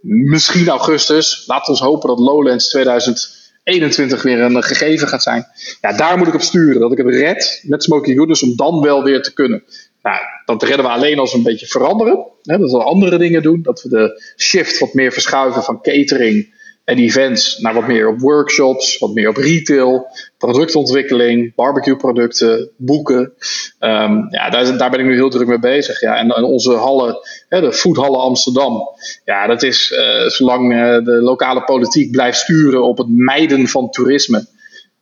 misschien 0.00 0.68
augustus, 0.68 1.44
laten 1.46 1.74
we 1.74 1.84
hopen 1.84 2.08
dat 2.08 2.18
Lowlands 2.18 2.68
2021 2.68 4.22
weer 4.22 4.40
een 4.40 4.62
gegeven 4.62 5.08
gaat 5.08 5.22
zijn. 5.22 5.46
Ja, 5.80 5.92
daar 5.92 6.18
moet 6.18 6.26
ik 6.26 6.34
op 6.34 6.40
sturen. 6.40 6.80
Dat 6.80 6.92
ik 6.92 6.98
het 6.98 7.14
red 7.14 7.62
met 7.66 7.82
Smoky 7.82 8.14
Goodness 8.14 8.42
om 8.42 8.56
dan 8.56 8.80
wel 8.80 9.02
weer 9.02 9.22
te 9.22 9.32
kunnen. 9.32 9.64
Nou, 10.02 10.18
dat 10.44 10.62
redden 10.62 10.86
we 10.86 10.92
alleen 10.92 11.18
als 11.18 11.32
we 11.32 11.38
een 11.38 11.44
beetje 11.44 11.66
veranderen. 11.66 12.26
Hè, 12.42 12.58
dat 12.58 12.70
we 12.70 12.82
andere 12.82 13.18
dingen 13.18 13.42
doen. 13.42 13.62
Dat 13.62 13.82
we 13.82 13.88
de 13.88 14.22
shift 14.36 14.78
wat 14.78 14.94
meer 14.94 15.12
verschuiven 15.12 15.62
van 15.62 15.80
catering 15.80 16.54
en 16.86 16.98
events 16.98 17.58
naar 17.58 17.74
wat 17.74 17.86
meer 17.86 18.08
op 18.08 18.20
workshops, 18.20 18.98
wat 18.98 19.14
meer 19.14 19.28
op 19.28 19.36
retail, 19.36 20.06
productontwikkeling, 20.38 21.54
barbecue 21.54 21.96
producten, 21.96 22.70
boeken. 22.76 23.32
Um, 23.80 24.26
ja, 24.30 24.50
daar, 24.50 24.78
daar, 24.78 24.90
ben 24.90 25.00
ik 25.00 25.06
nu 25.06 25.14
heel 25.14 25.30
druk 25.30 25.46
mee 25.46 25.58
bezig. 25.58 26.00
Ja. 26.00 26.16
En, 26.16 26.44
onze 26.44 26.72
hallen, 26.72 27.18
hè, 27.48 27.60
de 27.60 27.72
foodhallen 27.72 28.20
Amsterdam. 28.20 28.88
Ja, 29.24 29.46
dat 29.46 29.62
is 29.62 29.90
uh, 29.90 30.28
zolang 30.28 30.72
uh, 30.72 31.04
de 31.04 31.20
lokale 31.22 31.64
politiek 31.64 32.10
blijft 32.10 32.38
sturen 32.38 32.84
op 32.84 32.98
het 32.98 33.08
mijden 33.08 33.68
van 33.68 33.90
toerisme 33.90 34.46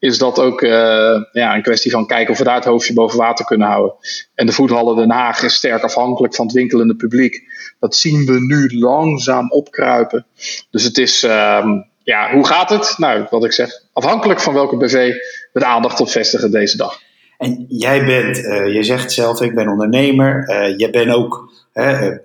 is 0.04 0.18
dat 0.18 0.38
ook 0.38 0.62
uh, 0.62 0.70
ja, 1.32 1.54
een 1.54 1.62
kwestie 1.62 1.90
van 1.90 2.06
kijken 2.06 2.32
of 2.32 2.38
we 2.38 2.44
daar 2.44 2.54
het 2.54 2.64
hoofdje 2.64 2.94
boven 2.94 3.18
water 3.18 3.44
kunnen 3.44 3.68
houden. 3.68 3.94
En 4.34 4.46
de 4.46 4.52
voethallen 4.52 4.96
Den 4.96 5.10
Haag 5.10 5.42
is 5.42 5.54
sterk 5.54 5.82
afhankelijk 5.82 6.34
van 6.34 6.46
het 6.46 6.54
winkelende 6.54 6.96
publiek. 6.96 7.42
Dat 7.80 7.96
zien 7.96 8.26
we 8.26 8.40
nu 8.40 8.78
langzaam 8.78 9.50
opkruipen. 9.50 10.26
Dus 10.70 10.84
het 10.84 10.98
is, 10.98 11.22
um, 11.22 11.84
ja, 12.02 12.32
hoe 12.32 12.46
gaat 12.46 12.70
het? 12.70 12.94
Nou, 12.96 13.26
wat 13.30 13.44
ik 13.44 13.52
zeg, 13.52 13.70
afhankelijk 13.92 14.40
van 14.40 14.54
welke 14.54 14.76
BV 14.76 15.14
we 15.52 15.60
de 15.60 15.66
aandacht 15.66 16.00
op 16.00 16.08
vestigen 16.08 16.50
deze 16.50 16.76
dag. 16.76 17.00
En 17.38 17.66
jij 17.68 18.04
bent, 18.04 18.38
uh, 18.38 18.74
je 18.74 18.82
zegt 18.82 19.12
zelf, 19.12 19.40
ik 19.40 19.54
ben 19.54 19.68
ondernemer. 19.68 20.48
Uh, 20.48 20.78
jij 20.78 20.90
bent 20.90 21.10
ook 21.10 21.34
eh, 21.44 21.63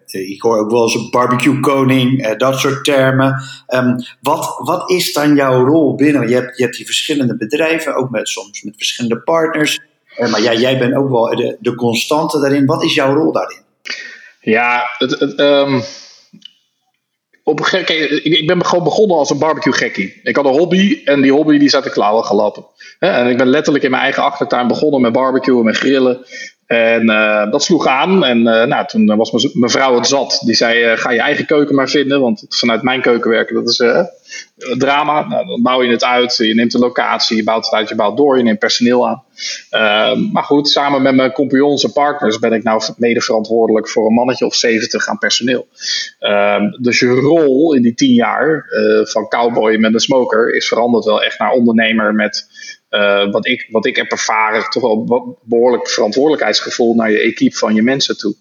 ik 0.08 0.41
hoor 0.41 0.58
ook 0.58 0.72
wel 0.72 0.84
eens 0.84 0.96
een 0.96 1.10
barbecue 1.10 1.60
koning, 1.60 2.24
eh, 2.24 2.38
dat 2.38 2.60
soort 2.60 2.84
termen. 2.84 3.41
Um, 3.68 3.96
wat, 4.22 4.60
wat 4.63 4.89
is 4.89 5.13
dan 5.13 5.36
jouw 5.36 5.65
rol 5.65 5.96
binnen? 5.96 6.29
Je 6.29 6.36
hebt, 6.36 6.58
je 6.58 6.63
hebt 6.63 6.75
die 6.75 6.86
verschillende 6.86 7.38
bedrijven, 7.38 7.96
ook 7.96 8.10
met, 8.10 8.27
soms 8.27 8.62
met 8.62 8.75
verschillende 8.77 9.22
partners. 9.22 9.79
Uh, 10.18 10.32
maar 10.32 10.41
ja, 10.41 10.53
jij 10.53 10.79
bent 10.79 10.96
ook 10.96 11.10
wel 11.10 11.25
de, 11.25 11.58
de 11.60 11.75
constante 11.75 12.39
daarin. 12.39 12.65
Wat 12.65 12.84
is 12.84 12.94
jouw 12.94 13.13
rol 13.13 13.32
daarin? 13.32 13.62
Ja, 14.41 14.84
het, 14.98 15.39
um, 15.39 15.82
op, 17.44 17.62
kijk, 17.62 17.89
ik, 17.89 18.24
ik 18.24 18.48
ben 18.48 18.65
gewoon 18.65 18.84
begonnen 18.84 19.18
als 19.18 19.29
een 19.29 19.39
barbecue 19.39 19.74
gekkie. 19.74 20.20
Ik 20.24 20.36
had 20.36 20.46
een 20.46 20.58
hobby 20.58 21.01
en 21.03 21.22
die 21.22 21.32
hobby 21.32 21.58
die 21.58 21.70
zat 21.70 21.84
de 21.84 21.89
klauwen 21.89 22.24
gelopen. 22.24 22.65
En 23.00 23.27
ik 23.27 23.38
ben 23.38 23.48
letterlijk 23.48 23.84
in 23.84 23.91
mijn 23.91 24.03
eigen 24.03 24.24
achtertuin 24.24 24.68
begonnen 24.68 25.01
met 25.01 25.12
barbecuen, 25.12 25.63
met 25.63 25.77
grillen. 25.77 26.25
En 26.69 27.09
uh, 27.09 27.51
dat 27.51 27.63
sloeg 27.63 27.88
aan. 27.88 28.25
En 28.25 28.38
uh, 28.38 28.63
nou, 28.63 28.85
toen 28.88 29.15
was 29.15 29.53
mijn 29.53 29.71
vrouw 29.71 29.95
het 29.95 30.07
zat. 30.07 30.41
Die 30.45 30.55
zei: 30.55 30.91
uh, 30.91 30.97
Ga 30.97 31.11
je 31.11 31.19
eigen 31.19 31.45
keuken 31.45 31.75
maar 31.75 31.89
vinden. 31.89 32.21
Want 32.21 32.45
vanuit 32.49 32.81
mijn 32.81 33.01
keuken 33.01 33.29
werken, 33.29 33.55
dat 33.55 33.69
is 33.69 33.83
drama. 34.77 35.27
Nou, 35.27 35.47
dan 35.47 35.61
bouw 35.61 35.83
je 35.83 35.91
het 35.91 36.03
uit. 36.03 36.35
Je 36.35 36.53
neemt 36.53 36.73
een 36.73 36.79
locatie. 36.79 37.38
Je 37.38 37.43
bouwt 37.43 37.65
het 37.65 37.73
uit. 37.73 37.89
Je 37.89 37.95
bouwt 37.95 38.17
door. 38.17 38.38
Je 38.38 38.43
neemt 38.43 38.59
personeel 38.59 39.07
aan. 39.07 39.23
Ehm, 39.69 40.31
maar 40.31 40.43
goed, 40.43 40.69
samen 40.69 41.01
met 41.01 41.15
mijn 41.15 41.31
compagnons 41.31 41.83
en 41.83 41.93
partners 41.93 42.39
ben 42.39 42.53
ik 42.53 42.63
nou 42.63 42.81
mede 42.97 43.21
verantwoordelijk 43.21 43.89
voor 43.89 44.07
een 44.07 44.13
mannetje 44.13 44.45
of 44.45 44.55
70 44.55 45.07
aan 45.07 45.17
personeel. 45.17 45.67
Ehm, 46.19 46.63
dus 46.81 46.99
je 46.99 47.07
rol 47.07 47.73
in 47.73 47.81
die 47.81 47.93
tien 47.93 48.13
jaar 48.13 48.65
van 49.03 49.27
cowboy 49.27 49.75
met 49.75 49.93
een 49.93 49.99
smoker 49.99 50.55
is 50.55 50.67
veranderd 50.67 51.05
wel 51.05 51.23
echt 51.23 51.39
naar 51.39 51.51
ondernemer 51.51 52.13
met 52.13 52.47
uh, 52.89 53.31
wat, 53.31 53.48
ik, 53.48 53.67
wat 53.72 53.86
ik 53.86 53.96
heb 53.96 54.12
ervaren, 54.12 54.69
toch 54.69 54.84
wel 54.84 55.38
behoorlijk 55.43 55.89
verantwoordelijkheidsgevoel 55.89 56.96
naar 56.96 57.12
je 57.12 57.19
equipe 57.19 57.58
van 57.58 57.75
je 57.75 57.81
mensen 57.81 58.17
toe. 58.17 58.36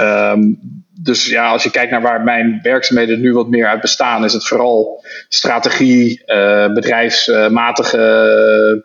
Um, 0.00 0.58
dus 1.00 1.26
ja, 1.26 1.50
als 1.50 1.62
je 1.62 1.70
kijkt 1.70 1.90
naar 1.90 2.02
waar 2.02 2.22
mijn 2.22 2.60
werkzaamheden 2.62 3.20
nu 3.20 3.32
wat 3.32 3.48
meer 3.48 3.66
uit 3.66 3.80
bestaan, 3.80 4.24
is 4.24 4.32
het 4.32 4.46
vooral 4.46 5.04
strategie, 5.28 6.22
uh, 6.26 6.72
bedrijfsmatige 6.72 8.84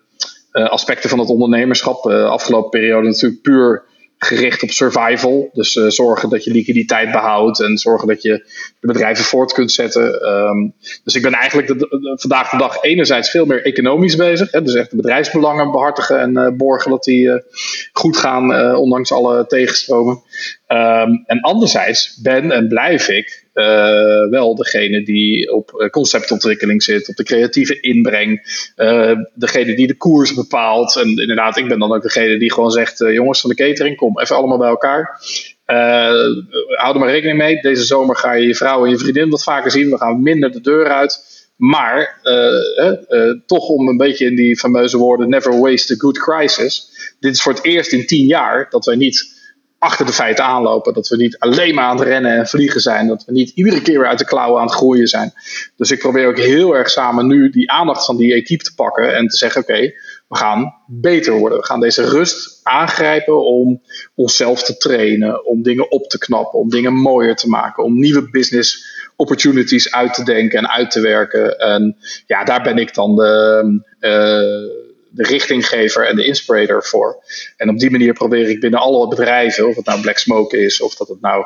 uh, 0.51 0.69
aspecten 0.69 1.09
van 1.09 1.19
het 1.19 1.29
ondernemerschap. 1.29 2.05
afgelopen 2.05 2.69
periode 2.69 3.07
natuurlijk 3.07 3.41
puur 3.41 3.83
gericht 4.19 4.63
op 4.63 4.69
survival. 4.69 5.49
Dus 5.53 5.75
uh, 5.75 5.87
zorgen 5.87 6.29
dat 6.29 6.43
je 6.43 6.51
liquiditeit 6.51 7.11
behoudt 7.11 7.61
en 7.61 7.77
zorgen 7.77 8.07
dat 8.07 8.21
je 8.21 8.45
de 8.79 8.87
bedrijven 8.87 9.25
voort 9.25 9.53
kunt 9.53 9.71
zetten. 9.71 10.27
Um, 10.27 10.73
dus 11.03 11.15
ik 11.15 11.21
ben 11.21 11.33
eigenlijk 11.33 11.87
vandaag 12.15 12.49
de 12.49 12.57
dag 12.57 12.81
enerzijds 12.81 13.29
veel 13.29 13.45
meer 13.45 13.65
economisch 13.65 14.15
bezig. 14.15 14.51
Hè, 14.51 14.61
dus 14.61 14.73
echt 14.73 14.89
de 14.89 14.95
bedrijfsbelangen 14.95 15.71
behartigen 15.71 16.19
en 16.19 16.37
uh, 16.37 16.47
borgen 16.57 16.91
dat 16.91 17.03
die 17.03 17.25
uh, 17.25 17.35
goed 17.91 18.17
gaan, 18.17 18.75
ondanks 18.75 19.11
alle 19.11 19.45
tegenstromen. 19.47 20.21
Um, 20.67 21.23
en 21.25 21.41
anderzijds 21.41 22.19
ben 22.21 22.51
en 22.51 22.67
blijf 22.67 23.09
ik 23.09 23.47
uh, 23.53 24.29
wel 24.29 24.55
degene 24.55 25.03
die 25.03 25.53
op 25.53 25.73
eh, 25.73 25.89
conceptontwikkeling 25.89 26.83
zit, 26.83 27.09
op 27.09 27.15
de 27.15 27.23
creatieve 27.23 27.79
inbreng, 27.79 28.41
uh, 28.77 29.11
degene 29.33 29.75
die 29.75 29.87
de 29.87 29.97
koers 29.97 30.33
bepaalt. 30.33 30.95
En 30.95 31.07
inderdaad, 31.07 31.57
ik 31.57 31.67
ben 31.67 31.79
dan 31.79 31.93
ook 31.93 32.01
degene 32.01 32.39
die 32.39 32.53
gewoon 32.53 32.71
zegt: 32.71 32.97
jongens 32.97 33.41
van 33.41 33.49
de 33.49 33.55
catering, 33.55 33.97
kom 33.97 34.19
even 34.19 34.35
allemaal 34.35 34.57
bij 34.57 34.69
elkaar. 34.69 35.21
hou 36.75 36.93
er 36.93 36.99
maar 36.99 37.11
rekening 37.11 37.37
mee. 37.37 37.61
Deze 37.61 37.83
zomer 37.83 38.15
ga 38.15 38.33
je 38.33 38.47
je 38.47 38.55
vrouw 38.55 38.85
en 38.85 38.89
je 38.89 38.97
vriendin 38.97 39.29
wat 39.29 39.43
vaker 39.43 39.71
zien. 39.71 39.89
We 39.89 39.97
gaan 39.97 40.21
minder 40.21 40.51
de 40.51 40.61
deur 40.61 40.87
uit. 40.87 41.27
Maar 41.55 42.21
toch 43.45 43.67
om 43.67 43.87
een 43.87 43.97
beetje 43.97 44.25
in 44.25 44.35
die 44.35 44.57
fameuze 44.57 44.97
woorden: 44.97 45.29
never 45.29 45.59
waste 45.59 45.93
a 45.93 45.97
good 45.97 46.17
crisis. 46.17 46.89
Dit 47.19 47.33
is 47.33 47.41
voor 47.41 47.53
het 47.53 47.63
eerst 47.63 47.91
in 47.91 48.05
tien 48.05 48.25
jaar 48.25 48.67
dat 48.69 48.85
wij 48.85 48.95
niet 48.95 49.38
achter 49.79 50.05
de 50.05 50.13
feiten 50.13 50.43
aanlopen. 50.43 50.93
Dat 50.93 51.07
we 51.07 51.15
niet 51.15 51.39
alleen 51.39 51.75
maar 51.75 51.83
aan 51.83 51.97
het 51.97 52.07
rennen 52.07 52.37
en 52.37 52.47
vliegen 52.47 52.81
zijn. 52.81 53.07
Dat 53.07 53.25
we 53.25 53.31
niet 53.31 53.49
iedere 53.49 53.81
keer 53.81 53.99
weer 53.99 54.07
uit 54.07 54.19
de 54.19 54.25
klauwen 54.25 54.59
aan 54.59 54.67
het 54.67 54.75
groeien 54.75 55.07
zijn. 55.07 55.33
Dus 55.77 55.91
ik 55.91 55.99
probeer 55.99 56.27
ook 56.27 56.37
heel 56.37 56.75
erg 56.75 56.89
samen 56.89 57.27
nu 57.27 57.49
die 57.49 57.71
aandacht 57.71 58.05
van 58.05 58.17
die 58.17 58.33
equipe 58.33 58.63
te 58.63 58.75
pakken. 58.75 59.15
En 59.15 59.27
te 59.27 59.37
zeggen: 59.37 59.61
oké, 59.61 59.79
we 60.27 60.35
gaan 60.35 60.73
beter 60.87 61.33
worden. 61.33 61.57
We 61.57 61.65
gaan 61.65 61.79
deze 61.79 62.09
rust 62.09 62.59
aangrijpen 62.63 63.45
om 63.45 63.81
onszelf 64.15 64.63
te 64.63 64.77
trainen. 64.77 65.45
Om 65.45 65.63
dingen 65.63 65.91
op 65.91 66.09
te 66.09 66.17
knappen. 66.17 66.59
Om 66.59 66.69
dingen 66.69 66.93
mooier 66.93 67.35
te 67.35 67.49
maken. 67.49 67.83
Om 67.83 67.99
nieuwe 67.99 68.29
business 68.29 68.97
opportunities 69.15 69.91
uit 69.91 70.13
te 70.13 70.23
denken 70.23 70.59
en 70.59 70.69
uit 70.69 70.91
te 70.91 71.01
werken. 71.01 71.59
En 71.59 71.97
ja, 72.27 72.43
daar 72.43 72.61
ben 72.61 72.77
ik 72.77 72.93
dan 72.93 73.15
de. 73.15 73.63
Uh, 73.99 74.87
de 75.11 75.23
richtinggever 75.23 76.07
en 76.07 76.15
de 76.15 76.25
inspirator 76.25 76.83
voor. 76.83 77.23
En 77.57 77.69
op 77.69 77.79
die 77.79 77.91
manier 77.91 78.13
probeer 78.13 78.49
ik 78.49 78.59
binnen 78.59 78.79
alle 78.79 79.07
bedrijven, 79.07 79.67
of 79.67 79.75
het 79.75 79.85
nou 79.85 80.01
Black 80.01 80.17
Smoke 80.17 80.57
is, 80.57 80.81
of 80.81 80.95
dat 80.95 81.07
het 81.07 81.21
nou 81.21 81.45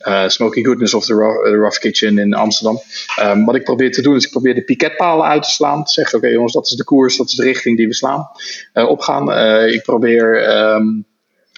uh, 0.00 0.28
Smoky 0.28 0.62
Goodness 0.62 0.94
of 0.94 1.06
de 1.06 1.14
Rough, 1.14 1.78
Kitchen 1.78 2.18
in 2.18 2.34
Amsterdam. 2.34 2.80
Um, 3.20 3.44
wat 3.44 3.54
ik 3.54 3.64
probeer 3.64 3.92
te 3.92 4.02
doen 4.02 4.16
is, 4.16 4.24
ik 4.24 4.30
probeer 4.30 4.54
de 4.54 4.64
piketpalen 4.64 5.26
uit 5.26 5.42
te 5.42 5.50
slaan. 5.50 5.84
Te 5.84 5.92
zeggen, 5.92 6.18
oké 6.18 6.28
jongens, 6.28 6.52
dat 6.52 6.66
is 6.66 6.76
de 6.76 6.84
koers, 6.84 7.16
dat 7.16 7.26
is 7.26 7.34
de 7.34 7.42
richting 7.42 7.76
die 7.76 7.86
we 7.86 7.94
slaan, 7.94 8.26
uh, 8.74 8.88
opgaan. 8.88 9.32
Ik 9.68 9.82
probeer 9.82 10.56
um, 10.58 11.06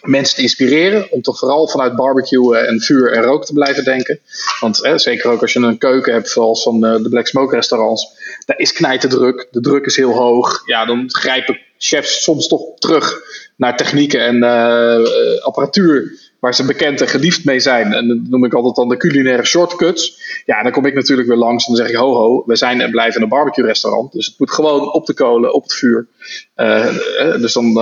mensen 0.07 0.37
te 0.37 0.43
inspireren 0.43 1.11
om 1.11 1.23
toch 1.23 1.39
vooral 1.39 1.69
vanuit 1.69 1.97
barbecue 1.97 2.57
en 2.57 2.81
vuur 2.81 3.13
en 3.13 3.23
rook 3.23 3.45
te 3.45 3.53
blijven 3.53 3.85
denken. 3.85 4.21
Want 4.61 4.83
eh, 4.83 4.97
zeker 4.97 5.31
ook 5.31 5.41
als 5.41 5.53
je 5.53 5.61
een 5.61 5.79
keuken 5.79 6.13
hebt 6.13 6.29
zoals 6.29 6.63
van 6.63 6.81
de 6.81 7.07
Black 7.11 7.27
Smoke 7.27 7.55
restaurants, 7.55 8.26
daar 8.47 8.59
is 8.59 8.73
knijten 8.73 9.09
druk, 9.09 9.49
de 9.51 9.61
druk 9.61 9.87
is 9.87 9.97
heel 9.97 10.13
hoog. 10.13 10.63
Ja, 10.65 10.85
dan 10.85 11.05
grijpen 11.07 11.61
chefs 11.79 12.23
soms 12.23 12.49
toch 12.49 12.79
terug 12.79 13.21
naar 13.57 13.77
technieken 13.77 14.21
en 14.21 14.37
uh, 14.37 15.45
apparatuur 15.45 16.25
waar 16.41 16.55
ze 16.55 16.65
bekend 16.65 17.01
en 17.01 17.09
geliefd 17.09 17.45
mee 17.45 17.61
zijn. 17.61 17.93
En 17.93 18.09
dat 18.09 18.19
noem 18.29 18.45
ik 18.45 18.55
altijd 18.55 18.75
dan 18.75 18.89
de 18.89 18.97
culinaire 18.97 19.45
shortcuts. 19.45 20.19
Ja, 20.45 20.63
dan 20.63 20.73
kom 20.73 20.87
ik 20.87 20.95
natuurlijk 20.95 21.29
weer 21.29 21.37
langs 21.37 21.67
en 21.67 21.75
dan 21.75 21.85
zeg 21.85 21.95
ik: 21.95 22.01
ho, 22.01 22.15
ho, 22.15 22.43
we 22.47 22.57
zijn 22.57 22.81
en 22.81 22.91
blijven 22.91 23.23
een 23.23 23.29
barbecue-restaurant. 23.29 24.13
Dus 24.13 24.27
het 24.27 24.39
moet 24.39 24.51
gewoon 24.51 24.93
op 24.93 25.07
de 25.07 25.15
kolen, 25.15 25.55
op 25.55 25.63
het 25.63 25.75
vuur. 25.75 26.09
Uh, 26.57 26.95
dus 27.41 27.53
dan, 27.53 27.75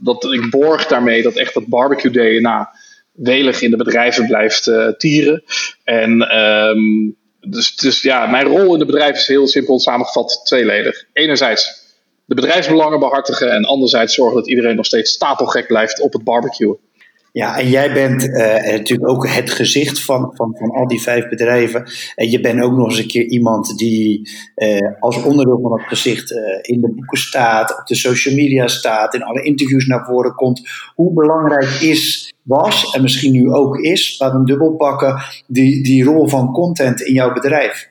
dat, 0.00 0.24
ik 0.24 0.50
borg 0.50 0.86
daarmee 0.86 1.22
dat 1.22 1.34
echt 1.34 1.54
dat 1.54 1.66
barbecue-DNA 1.66 2.70
welig 3.12 3.60
in 3.60 3.70
de 3.70 3.76
bedrijven 3.76 4.26
blijft 4.26 4.70
tieren. 4.98 5.42
En 5.84 6.38
um, 6.38 7.16
dus, 7.40 7.76
dus 7.76 8.02
ja, 8.02 8.26
mijn 8.26 8.46
rol 8.46 8.72
in 8.72 8.80
het 8.80 8.86
bedrijf 8.86 9.16
is 9.16 9.26
heel 9.26 9.46
simpel 9.46 9.78
samengevat 9.78 10.40
tweeledig. 10.44 11.04
Enerzijds 11.12 11.86
de 12.24 12.34
bedrijfsbelangen 12.34 12.98
behartigen 12.98 13.50
en 13.50 13.64
anderzijds 13.64 14.14
zorgen 14.14 14.36
dat 14.36 14.48
iedereen 14.48 14.76
nog 14.76 14.86
steeds 14.86 15.12
stapelgek 15.12 15.66
blijft 15.66 16.00
op 16.00 16.12
het 16.12 16.24
barbecue. 16.24 16.76
Ja, 17.32 17.58
en 17.58 17.68
jij 17.68 17.92
bent 17.92 18.24
uh, 18.24 18.36
natuurlijk 18.72 19.08
ook 19.08 19.28
het 19.28 19.50
gezicht 19.50 20.04
van, 20.04 20.30
van, 20.34 20.56
van 20.58 20.70
al 20.70 20.86
die 20.86 21.02
vijf 21.02 21.28
bedrijven. 21.28 21.90
En 22.14 22.30
je 22.30 22.40
bent 22.40 22.60
ook 22.60 22.76
nog 22.76 22.88
eens 22.88 22.98
een 22.98 23.06
keer 23.06 23.26
iemand 23.26 23.78
die 23.78 24.30
uh, 24.56 24.78
als 25.00 25.22
onderdeel 25.22 25.60
van 25.62 25.72
het 25.72 25.88
gezicht 25.88 26.30
uh, 26.30 26.38
in 26.60 26.80
de 26.80 26.92
boeken 26.94 27.18
staat, 27.18 27.78
op 27.80 27.86
de 27.86 27.94
social 27.94 28.34
media 28.34 28.66
staat, 28.66 29.14
in 29.14 29.22
alle 29.22 29.42
interviews 29.42 29.86
naar 29.86 30.04
voren 30.04 30.34
komt. 30.34 30.68
Hoe 30.94 31.12
belangrijk 31.12 31.80
is, 31.80 32.32
was 32.42 32.94
en 32.94 33.02
misschien 33.02 33.32
nu 33.32 33.50
ook 33.50 33.78
is, 33.78 34.18
laat 34.18 34.32
hem 34.32 34.44
dubbel 34.44 34.76
pakken, 34.76 35.22
die, 35.46 35.82
die 35.82 36.04
rol 36.04 36.28
van 36.28 36.52
content 36.52 37.00
in 37.00 37.12
jouw 37.12 37.32
bedrijf? 37.32 37.88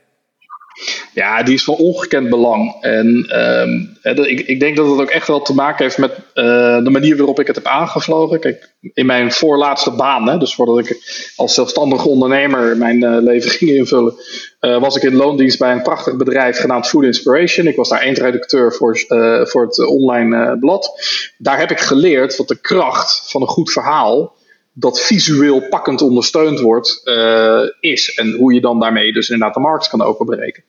Ja, 1.14 1.44
die 1.44 1.54
is 1.54 1.64
van 1.64 1.76
ongekend 1.76 2.30
belang. 2.30 2.76
En 2.82 3.40
um, 3.62 3.98
ik, 4.02 4.40
ik, 4.40 4.60
denk 4.60 4.76
dat 4.76 4.90
het 4.90 5.00
ook 5.00 5.10
echt 5.10 5.28
wel 5.28 5.42
te 5.42 5.54
maken 5.54 5.84
heeft 5.84 5.98
met 5.98 6.12
uh, 6.12 6.84
de 6.84 6.90
manier 6.90 7.18
waarop 7.18 7.40
ik 7.40 7.48
het 7.48 7.56
heb 7.56 7.66
aangevlogen. 7.66 8.40
Kijk, 8.40 8.76
in 8.94 9.06
mijn 9.06 9.32
voorlaatste 9.32 9.92
baan, 9.92 10.28
hè, 10.28 10.38
dus 10.38 10.56
voordat 10.56 10.78
ik 10.78 10.98
als 11.36 11.54
zelfstandig 11.54 12.06
ondernemer 12.06 12.78
mijn 12.78 13.04
uh, 13.04 13.18
leven 13.20 13.50
ging 13.58 13.72
invullen, 13.72 14.14
uh, 14.62 14.80
was 14.80 14.96
ik 14.96 15.04
in 15.04 15.16
loondienst 15.16 15.60
bij 15.60 15.72
een 15.72 15.82
prachtig 15.82 16.16
bedrijf 16.16 16.60
genaamd 16.60 16.88
Food 16.88 17.04
Inspiration. 17.04 17.68
Ik 17.68 17.76
was 17.76 17.90
daar 17.90 18.00
eindredacteur 18.00 18.74
voor, 18.74 19.06
voor 19.48 19.66
het 19.66 19.88
online 19.88 20.58
blad. 20.60 21.02
Daar 21.38 21.60
heb 21.60 21.72
ik 21.72 21.80
geleerd 21.80 22.38
wat 22.38 22.48
de 22.48 22.62
kracht 22.62 23.32
van 23.32 23.42
een 23.42 23.48
goed 23.48 23.72
verhaal 23.72 24.36
dat 24.80 25.02
visueel 25.02 25.68
pakkend 25.70 26.02
ondersteund 26.02 26.60
wordt, 26.60 27.02
uh, 27.04 27.62
is. 27.80 28.14
En 28.16 28.32
hoe 28.32 28.54
je 28.54 28.62
dan 28.62 28.80
daarmee 28.80 29.14
dus 29.14 29.30
inderdaad 29.30 29.56
de 29.56 29.60
markt 29.60 29.90
kan 29.90 30.02
openbreken. 30.02 30.64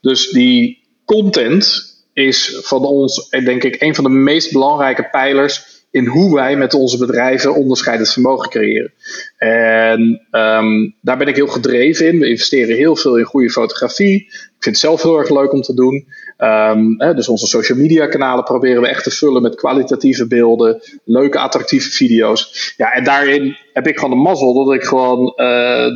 Dus 0.00 0.30
die 0.30 0.78
content 1.04 1.90
is 2.12 2.58
van 2.62 2.84
ons, 2.84 3.28
denk 3.28 3.64
ik, 3.64 3.82
een 3.82 3.94
van 3.94 4.04
de 4.04 4.10
meest 4.10 4.52
belangrijke 4.52 5.08
pijlers 5.10 5.82
in 5.90 6.06
hoe 6.06 6.34
wij 6.34 6.56
met 6.56 6.74
onze 6.74 6.98
bedrijven 6.98 7.54
onderscheidend 7.54 8.12
vermogen 8.12 8.50
creëren. 8.50 8.92
En 9.36 10.26
um, 10.30 10.94
daar 11.00 11.18
ben 11.18 11.28
ik 11.28 11.36
heel 11.36 11.46
gedreven 11.46 12.06
in. 12.06 12.18
We 12.18 12.28
investeren 12.28 12.76
heel 12.76 12.96
veel 12.96 13.16
in 13.18 13.24
goede 13.24 13.50
fotografie. 13.50 14.30
Vind 14.62 14.76
het 14.76 14.84
zelf 14.84 15.02
heel 15.02 15.18
erg 15.18 15.30
leuk 15.30 15.52
om 15.52 15.62
te 15.62 15.74
doen. 15.74 16.06
Um, 16.38 16.94
hè, 17.00 17.14
dus 17.14 17.28
onze 17.28 17.46
social 17.46 17.78
media 17.78 18.06
kanalen 18.06 18.44
proberen 18.44 18.82
we 18.82 18.88
echt 18.88 19.04
te 19.04 19.10
vullen 19.10 19.42
met 19.42 19.54
kwalitatieve 19.54 20.26
beelden, 20.26 20.80
leuke 21.04 21.38
attractieve 21.38 21.90
video's. 21.90 22.72
Ja, 22.76 22.92
en 22.92 23.04
daarin 23.04 23.56
heb 23.72 23.86
ik 23.86 23.98
gewoon 23.98 24.10
de 24.10 24.22
mazzel 24.22 24.64
dat 24.64 24.74
ik 24.74 24.82
gewoon 24.82 25.32
uh, 25.36 25.86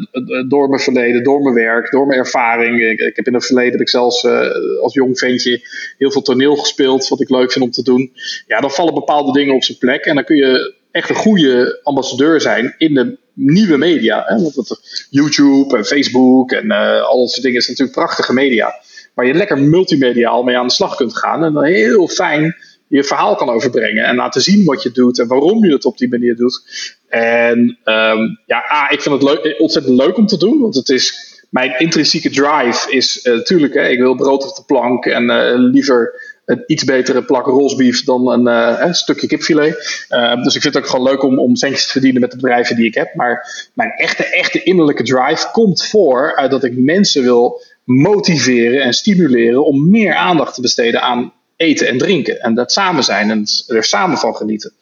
door 0.48 0.68
mijn 0.68 0.80
verleden, 0.80 1.22
door 1.22 1.42
mijn 1.42 1.54
werk, 1.54 1.90
door 1.90 2.06
mijn 2.06 2.18
ervaring. 2.18 2.82
Ik, 2.82 3.16
heb 3.16 3.26
in 3.26 3.34
het 3.34 3.46
verleden 3.46 3.72
heb 3.72 3.80
ik 3.80 3.88
zelfs 3.88 4.24
uh, 4.24 4.50
als 4.82 4.94
jong 4.94 5.18
ventje 5.18 5.60
heel 5.98 6.10
veel 6.10 6.22
toneel 6.22 6.56
gespeeld, 6.56 7.08
wat 7.08 7.20
ik 7.20 7.30
leuk 7.30 7.52
vind 7.52 7.64
om 7.64 7.70
te 7.70 7.82
doen. 7.82 8.12
Ja, 8.46 8.60
dan 8.60 8.70
vallen 8.70 8.94
bepaalde 8.94 9.32
dingen 9.32 9.54
op 9.54 9.64
zijn 9.64 9.78
plek 9.78 10.04
en 10.04 10.14
dan 10.14 10.24
kun 10.24 10.36
je 10.36 10.74
echt 10.90 11.08
een 11.08 11.16
goede 11.16 11.80
ambassadeur 11.82 12.40
zijn 12.40 12.74
in 12.78 12.94
de 12.94 13.18
nieuwe 13.36 13.76
media. 13.76 14.24
Want 14.42 14.54
dat, 14.54 14.80
YouTube 15.10 15.76
en 15.76 15.84
Facebook 15.84 16.52
en 16.52 16.64
uh, 16.64 17.02
al 17.02 17.18
dat 17.18 17.30
soort 17.30 17.42
dingen 17.42 17.60
is 17.60 17.68
natuurlijk 17.68 17.96
prachtige 17.96 18.32
media 18.32 18.74
waar 19.14 19.26
je 19.26 19.34
lekker 19.34 19.58
multimediaal 19.58 20.42
mee 20.42 20.58
aan 20.58 20.66
de 20.66 20.72
slag 20.72 20.96
kunt 20.96 21.16
gaan. 21.16 21.44
En 21.44 21.52
dan 21.52 21.64
heel 21.64 22.08
fijn 22.08 22.56
je 22.88 23.04
verhaal 23.04 23.36
kan 23.36 23.48
overbrengen 23.48 24.04
en 24.04 24.16
laten 24.16 24.40
zien 24.40 24.64
wat 24.64 24.82
je 24.82 24.90
doet 24.90 25.18
en 25.18 25.26
waarom 25.26 25.64
je 25.64 25.72
het 25.72 25.84
op 25.84 25.98
die 25.98 26.08
manier 26.08 26.36
doet. 26.36 26.62
En 27.08 27.58
um, 27.84 28.38
ja, 28.46 28.64
A, 28.72 28.90
ik 28.90 29.00
vind 29.00 29.14
het 29.14 29.22
leuk, 29.22 29.60
ontzettend 29.60 29.96
leuk 29.96 30.16
om 30.16 30.26
te 30.26 30.38
doen, 30.38 30.60
want 30.60 30.74
het 30.74 30.88
is 30.88 31.34
mijn 31.50 31.78
intrinsieke 31.78 32.30
drive 32.30 32.90
is 32.90 33.20
natuurlijk, 33.22 33.74
ik 33.74 33.98
wil 33.98 34.14
brood 34.14 34.48
op 34.48 34.56
de 34.56 34.62
plank 34.66 35.04
en 35.04 35.56
liever 35.56 36.25
een 36.46 36.62
iets 36.66 36.84
betere 36.84 37.24
plak 37.24 37.46
rosbief 37.46 38.04
dan 38.04 38.28
een, 38.28 38.46
een 38.86 38.94
stukje 38.94 39.26
kipfilet. 39.26 40.06
dus 40.42 40.54
ik 40.54 40.62
vind 40.62 40.74
het 40.74 40.76
ook 40.76 40.86
gewoon 40.86 41.08
leuk 41.08 41.22
om, 41.22 41.38
om 41.38 41.56
centjes 41.56 41.86
te 41.86 41.92
verdienen 41.92 42.20
met 42.20 42.30
de 42.30 42.36
bedrijven 42.36 42.76
die 42.76 42.86
ik 42.86 42.94
heb. 42.94 43.14
Maar 43.14 43.68
mijn 43.74 43.90
echte, 43.90 44.24
echte 44.24 44.62
innerlijke 44.62 45.02
drive 45.02 45.48
komt 45.52 45.86
voor 45.86 46.36
uit 46.36 46.50
dat 46.50 46.64
ik 46.64 46.76
mensen 46.76 47.22
wil 47.22 47.62
motiveren 47.84 48.82
en 48.82 48.92
stimuleren 48.92 49.64
om 49.64 49.90
meer 49.90 50.14
aandacht 50.14 50.54
te 50.54 50.60
besteden 50.60 51.02
aan 51.02 51.32
eten 51.56 51.88
en 51.88 51.98
drinken. 51.98 52.40
En 52.40 52.54
dat 52.54 52.72
samen 52.72 53.04
zijn 53.04 53.30
en 53.30 53.44
er 53.66 53.84
samen 53.84 54.18
van 54.18 54.36
genieten. 54.36 54.72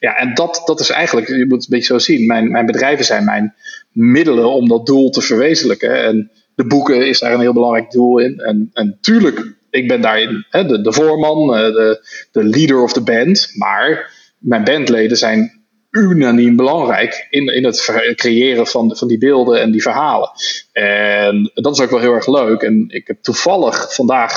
Ja, 0.00 0.16
en 0.16 0.34
dat, 0.34 0.62
dat 0.64 0.80
is 0.80 0.90
eigenlijk, 0.90 1.28
je 1.28 1.46
moet 1.46 1.62
het 1.62 1.62
een 1.62 1.78
beetje 1.78 1.92
zo 1.92 1.98
zien. 1.98 2.26
Mijn, 2.26 2.50
mijn 2.50 2.66
bedrijven 2.66 3.04
zijn 3.04 3.24
mijn 3.24 3.54
middelen 3.92 4.50
om 4.50 4.68
dat 4.68 4.86
doel 4.86 5.10
te 5.10 5.20
verwezenlijken. 5.20 6.04
En 6.04 6.30
de 6.54 6.66
boeken 6.66 7.06
is 7.08 7.18
daar 7.18 7.32
een 7.32 7.40
heel 7.40 7.52
belangrijk 7.52 7.90
doel 7.90 8.18
in. 8.18 8.38
En, 8.40 8.70
en 8.72 8.98
tuurlijk, 9.00 9.56
ik 9.78 9.88
ben 9.88 10.00
daarin 10.00 10.46
hè, 10.50 10.66
de, 10.66 10.80
de 10.80 10.92
voorman, 10.92 11.54
eh, 11.54 11.60
de, 11.60 12.08
de 12.32 12.44
leader 12.44 12.82
of 12.82 12.92
the 12.92 13.02
band. 13.02 13.50
Maar 13.54 14.10
mijn 14.38 14.64
bandleden 14.64 15.16
zijn 15.16 15.58
unaniem 15.90 16.56
belangrijk 16.56 17.26
in, 17.30 17.46
in 17.46 17.64
het 17.64 18.14
creëren 18.14 18.66
van, 18.66 18.96
van 18.96 19.08
die 19.08 19.18
beelden 19.18 19.60
en 19.60 19.70
die 19.70 19.82
verhalen. 19.82 20.30
En 20.72 21.50
dat 21.54 21.74
is 21.74 21.80
ook 21.80 21.90
wel 21.90 22.00
heel 22.00 22.14
erg 22.14 22.26
leuk. 22.26 22.62
En 22.62 22.84
ik 22.88 23.06
heb 23.06 23.22
toevallig 23.22 23.94
vandaag 23.94 24.32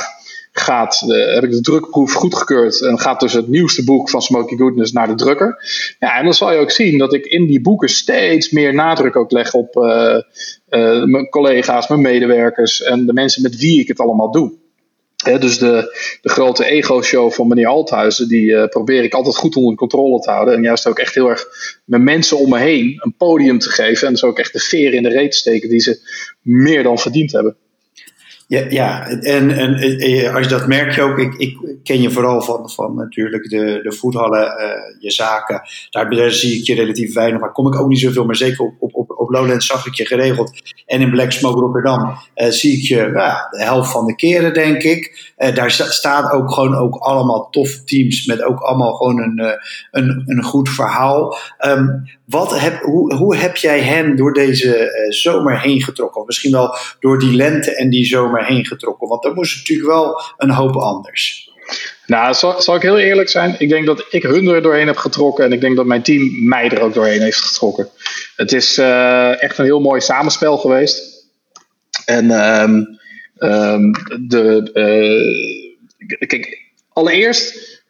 gaat, 0.52 1.04
uh, 1.08 1.34
heb 1.34 1.44
ik 1.44 1.52
de 1.52 1.62
drukproef 1.62 2.14
goedgekeurd 2.14 2.82
en 2.82 3.00
gaat 3.00 3.20
dus 3.20 3.34
het 3.34 3.48
nieuwste 3.48 3.84
boek 3.84 4.10
van 4.10 4.22
Smoky 4.22 4.56
Goodness 4.56 4.92
naar 4.92 5.08
de 5.08 5.16
drukker. 5.16 5.64
Ja, 6.00 6.18
en 6.18 6.24
dan 6.24 6.34
zal 6.34 6.52
je 6.52 6.60
ook 6.60 6.72
zien 6.72 6.98
dat 6.98 7.14
ik 7.14 7.26
in 7.26 7.48
die 7.48 7.62
boeken 7.62 7.90
steeds 7.90 8.50
meer 8.50 8.74
nadruk 8.74 9.16
ook 9.16 9.32
leg 9.32 9.54
op 9.54 9.76
uh, 9.76 10.20
mijn 11.04 11.30
collega's, 11.30 11.88
mijn 11.88 12.02
medewerkers 12.02 12.82
en 12.82 13.06
de 13.06 13.14
mensen 13.14 13.42
met 13.42 13.58
wie 13.58 13.80
ik 13.80 13.88
het 13.88 14.00
allemaal 14.00 14.32
doe 14.32 14.60
dus 15.24 15.58
de, 15.58 16.00
de 16.22 16.30
grote 16.30 16.66
ego-show 16.66 17.32
van 17.32 17.48
meneer 17.48 17.68
Althuizen, 17.68 18.28
die 18.28 18.50
uh, 18.50 18.68
probeer 18.68 19.04
ik 19.04 19.14
altijd 19.14 19.36
goed 19.36 19.56
onder 19.56 19.76
controle 19.76 20.20
te 20.20 20.32
houden. 20.32 20.54
En 20.54 20.64
juist 20.64 20.88
ook 20.88 21.00
echt 21.00 21.16
heel 21.16 21.30
erg 21.30 21.46
met 21.86 22.02
mensen 22.02 22.38
om 22.38 22.50
me 22.50 22.60
heen 22.60 22.96
een 22.98 23.16
podium 23.18 23.60
te 23.60 23.70
geven. 23.70 24.08
En 24.08 24.14
dus 24.14 24.24
ook 24.24 24.40
echt 24.40 24.54
de 24.54 24.60
veer 24.60 24.94
in 24.94 25.04
de 25.04 25.10
reet 25.10 25.32
te 25.32 25.38
steken 25.38 25.70
die 25.70 25.80
ze 25.80 26.00
meer 26.42 26.84
dan 26.84 27.00
verdiend 27.00 27.32
hebben. 27.32 27.58
Ja, 28.52 28.66
ja 28.70 29.08
en, 29.08 29.52
en, 29.52 29.76
eh, 29.76 30.36
als 30.36 30.44
je 30.44 30.50
dat 30.50 30.68
merk 30.68 30.96
je 30.96 31.02
ook, 31.02 31.18
ik, 31.18 31.34
ik 31.34 31.58
ken 31.84 32.02
je 32.02 32.12
vooral 32.12 32.42
van, 32.42 32.70
van 32.70 32.96
natuurlijk 32.96 33.50
de, 33.50 33.80
de 33.84 33.92
voethallen, 33.92 34.42
uh, 34.42 35.02
je 35.02 35.12
zaken. 35.12 35.62
Daar, 35.90 36.10
daar, 36.10 36.32
zie 36.32 36.60
ik 36.60 36.66
je 36.66 36.76
relatief 36.76 37.14
weinig, 37.14 37.40
maar 37.40 37.52
kom 37.52 37.68
ik 37.68 37.80
ook 37.80 37.88
niet 37.88 38.00
zoveel. 38.00 38.26
Maar 38.26 38.36
zeker 38.36 38.66
op, 38.66 38.74
op, 38.80 38.96
op, 38.96 39.10
op 39.18 39.30
Lowlands 39.30 39.66
zag 39.66 39.86
ik 39.86 39.94
je 39.94 40.06
geregeld. 40.06 40.52
En 40.86 41.02
in 41.02 41.12
Black 41.12 41.32
Smoke 41.32 41.60
Rotterdam 41.60 42.18
uh, 42.36 42.48
zie 42.48 42.78
ik 42.78 42.88
je 42.88 43.12
ja, 43.14 43.48
de 43.50 43.64
helft 43.64 43.92
van 43.92 44.06
de 44.06 44.16
keren, 44.16 44.54
denk 44.54 44.84
ik. 44.84 45.34
Daar 45.54 45.72
staat 45.72 46.32
ook 46.32 46.52
gewoon 46.52 46.76
ook 46.76 46.96
allemaal 46.96 47.50
toffe 47.50 47.84
teams 47.84 48.26
met 48.26 48.44
ook 48.44 48.60
allemaal 48.60 48.94
gewoon 48.94 49.20
een, 49.20 49.60
een, 49.92 50.24
een 50.26 50.44
goed 50.44 50.70
verhaal. 50.70 51.38
Um, 51.68 52.04
wat 52.26 52.60
heb, 52.60 52.82
hoe, 52.82 53.16
hoe 53.16 53.36
heb 53.36 53.56
jij 53.56 53.82
hen 53.82 54.16
door 54.16 54.34
deze 54.34 55.06
zomer 55.10 55.62
heen 55.62 55.82
getrokken? 55.82 56.24
Misschien 56.26 56.52
wel 56.52 56.76
door 57.00 57.20
die 57.20 57.36
lente 57.36 57.76
en 57.76 57.90
die 57.90 58.06
zomer 58.06 58.41
heen 58.46 58.66
getrokken? 58.66 59.08
Want 59.08 59.24
dat 59.24 59.36
moest 59.36 59.58
natuurlijk 59.58 59.90
wel 59.90 60.22
een 60.38 60.52
hoop 60.52 60.76
anders. 60.76 61.50
Nou, 62.06 62.34
zal, 62.34 62.76
ik 62.76 62.82
heel 62.82 63.00
eerlijk 63.00 63.30
zijn? 63.30 63.56
Ik 63.58 63.70
denk 63.70 63.86
dat 63.86 64.06
ik 64.10 64.24
hun 64.24 64.48
er 64.48 64.62
doorheen 64.62 64.88
heb 64.88 64.98
getrokken 64.98 65.46
en 65.46 65.52
ik 65.52 65.62
denk 65.62 65.76
dat 65.76 65.86
mijn 65.86 66.02
team 66.02 66.48
mij 66.48 66.70
er 66.70 66.82
ook 66.82 66.94
doorheen 66.94 67.22
heeft 67.22 67.42
getrokken. 67.42 67.90
Het 68.36 68.52
is 68.52 68.78
uh, 68.78 69.44
echt 69.44 69.58
een 69.58 69.66
heel 69.66 69.80
mooi 69.80 70.02
samenspel 70.02 70.58
geweest. 70.58 71.26
En 72.06 72.32
um, 72.32 73.00
um, 73.38 73.92
de, 74.28 74.70
uh, 76.08 76.28
kijk, 76.28 76.72
allereerst, 76.94 77.81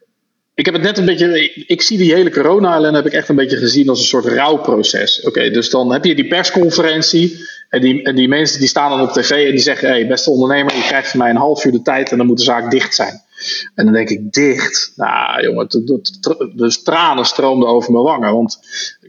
ik 0.53 0.65
heb 0.65 0.74
het 0.74 0.84
net 0.84 0.98
een 0.98 1.05
beetje, 1.05 1.53
ik, 1.67 1.81
zie 1.81 1.98
die 1.98 2.13
hele 2.13 2.31
corona-ellende 2.31 2.98
heb 2.98 3.08
ik 3.08 3.13
echt 3.13 3.30
een 3.30 3.36
beetje 3.36 3.58
gezien 3.58 3.89
als 3.89 3.99
een 3.99 4.06
soort 4.06 4.26
rouwproces. 4.26 5.21
Oké, 5.21 5.49
dus 5.49 5.69
dan 5.69 5.91
heb 5.91 6.06
je 6.06 6.15
die 6.15 6.28
persconferentie 6.28 7.49
en 7.69 7.82
die, 7.82 8.04
en 8.04 8.15
die 8.15 8.28
mensen 8.28 8.60
die 8.60 8.67
staan 8.67 8.89
dan 8.89 9.02
op 9.02 9.12
tv 9.12 9.45
en 9.45 9.52
die 9.52 9.60
zeggen: 9.60 9.88
Hé, 9.88 9.93
hey, 9.93 10.08
beste 10.08 10.30
ondernemer, 10.30 10.76
je 10.76 10.82
krijgt 10.82 11.10
van 11.10 11.19
mij 11.19 11.30
een 11.30 11.36
half 11.36 11.65
uur 11.65 11.71
de 11.71 11.82
tijd 11.82 12.12
en 12.12 12.17
dan 12.17 12.26
moet 12.26 12.38
de 12.38 12.43
zaak 12.43 12.71
dicht 12.71 12.95
zijn. 12.95 13.21
En 13.76 13.86
dan 13.86 13.93
denk 13.93 14.10
ik: 14.10 14.32
Dicht? 14.34 14.91
Nou, 14.95 15.43
jongen, 15.43 15.67
de 16.56 16.78
tranen 16.84 17.26
stroomden 17.26 17.69
over 17.69 17.91
mijn 17.91 18.04
wangen. 18.04 18.34
Want 18.34 18.60